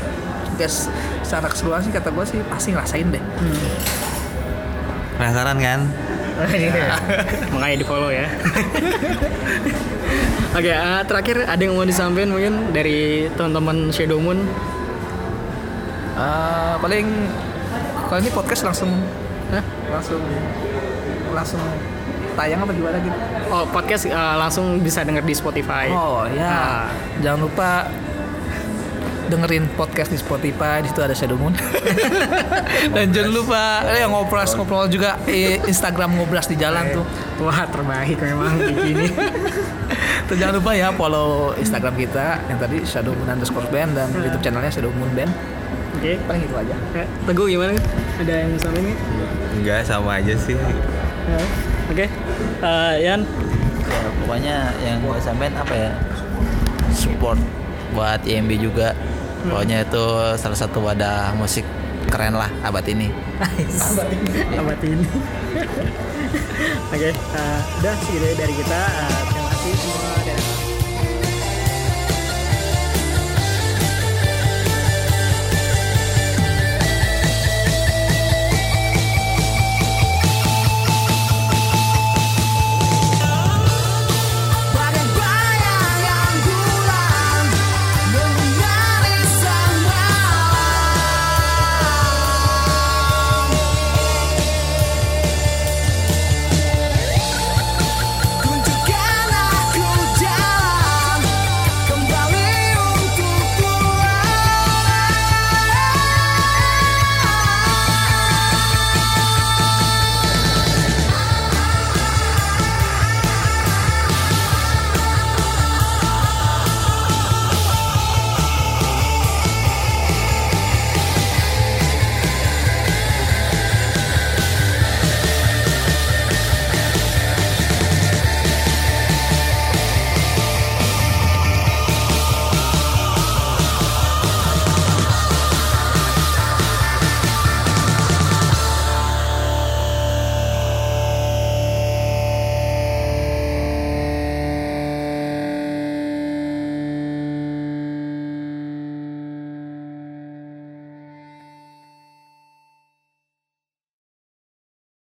guys 0.54 0.76
secara 1.20 1.46
keseluruhan 1.46 1.82
sih 1.82 1.92
kata 1.92 2.08
gue 2.10 2.24
sih 2.24 2.38
pasti 2.44 2.68
ngerasain 2.70 3.06
deh 3.08 3.22
Penasaran 5.24 5.56
kan? 5.56 5.80
Makanya 7.56 7.76
di 7.80 7.82
follow 7.82 8.12
ya. 8.12 8.28
Oke, 10.52 10.68
eh, 10.68 11.00
terakhir 11.02 11.48
ada 11.48 11.56
yang 11.56 11.72
mau 11.72 11.82
disampaikan 11.82 12.28
mungkin 12.28 12.68
dari 12.70 13.24
teman-teman 13.32 13.88
Shadow 13.88 14.20
Moon? 14.20 14.44
Eh, 16.12 16.74
paling 16.76 17.08
kalau 18.04 18.18
ini 18.20 18.30
podcast 18.30 18.62
langsung 18.62 18.92
Hah? 19.48 19.64
langsung 19.88 20.20
langsung 21.32 21.58
tayang 22.34 22.60
apa 22.60 22.70
gimana 22.70 22.96
gitu 23.00 23.16
Oh, 23.48 23.64
podcast 23.66 24.04
eh, 24.04 24.34
langsung 24.36 24.78
bisa 24.78 25.00
denger 25.02 25.22
di 25.22 25.32
Spotify. 25.32 25.88
oh 25.88 26.28
ya 26.28 26.44
Ah. 26.44 26.84
jangan 27.18 27.48
lupa 27.48 27.88
dengerin 29.34 29.66
podcast 29.74 30.08
di 30.08 30.16
Spotify 30.16 30.78
di 30.78 30.88
situ 30.88 31.02
ada 31.02 31.10
Shadow 31.10 31.34
Moon 31.34 31.50
dan 32.94 33.10
jangan 33.10 33.32
lupa 33.34 33.62
eh, 33.90 34.06
ngobras 34.06 34.54
ngobrol 34.54 34.86
juga 34.86 35.18
eh, 35.26 35.58
Instagram 35.60 36.14
ngobras 36.14 36.46
di 36.46 36.54
jalan 36.54 36.94
tuh 36.94 37.04
Wah, 37.42 37.66
terbaik 37.66 38.14
memang 38.22 38.54
di 38.56 38.74
sini. 38.78 39.06
Terus 40.30 40.38
jangan 40.38 40.54
lupa 40.56 40.70
ya 40.72 40.94
follow 40.94 41.50
Instagram 41.58 41.98
kita 41.98 42.38
yang 42.46 42.56
tadi 42.56 42.86
Shadow 42.86 43.10
Moon 43.10 43.26
underscore 43.26 43.66
band 43.68 43.98
dan 43.98 44.06
YouTube 44.14 44.38
channelnya 44.40 44.70
Shadow 44.70 44.94
Moon 44.94 45.10
Band 45.12 45.34
Oke. 45.98 46.14
paling 46.24 46.42
itu 46.46 46.54
aja 46.54 46.74
Eh, 46.94 47.06
Teguh 47.26 47.46
gimana? 47.50 47.74
Ada 48.22 48.32
yang 48.46 48.54
sampein 48.56 48.86
nih? 48.86 48.96
Enggak 49.58 49.80
sama 49.82 50.22
aja 50.22 50.34
sih. 50.38 50.54
Eh, 50.54 51.46
Oke. 51.90 52.06
Eh, 52.62 52.94
Yan, 53.02 53.20
ya, 53.84 53.98
pokoknya 54.22 54.56
yang 54.80 55.02
gue 55.02 55.16
sampein 55.18 55.52
apa 55.58 55.74
ya 55.74 55.90
support 56.94 57.36
buat 57.92 58.22
IMB 58.22 58.58
juga 58.58 58.94
pokoknya 59.44 59.84
itu 59.84 60.04
salah 60.40 60.58
satu 60.58 60.80
wadah 60.80 61.36
musik 61.36 61.64
keren 62.08 62.36
lah 62.36 62.48
abad 62.64 62.84
ini 62.88 63.08
abad 64.60 64.80
ini. 64.84 65.06
Oke, 66.94 67.10
eh, 67.10 67.58
udah 67.82 67.94
segitu 68.02 68.26
dari 68.38 68.54
kita. 68.54 68.80
Eh, 68.80 70.23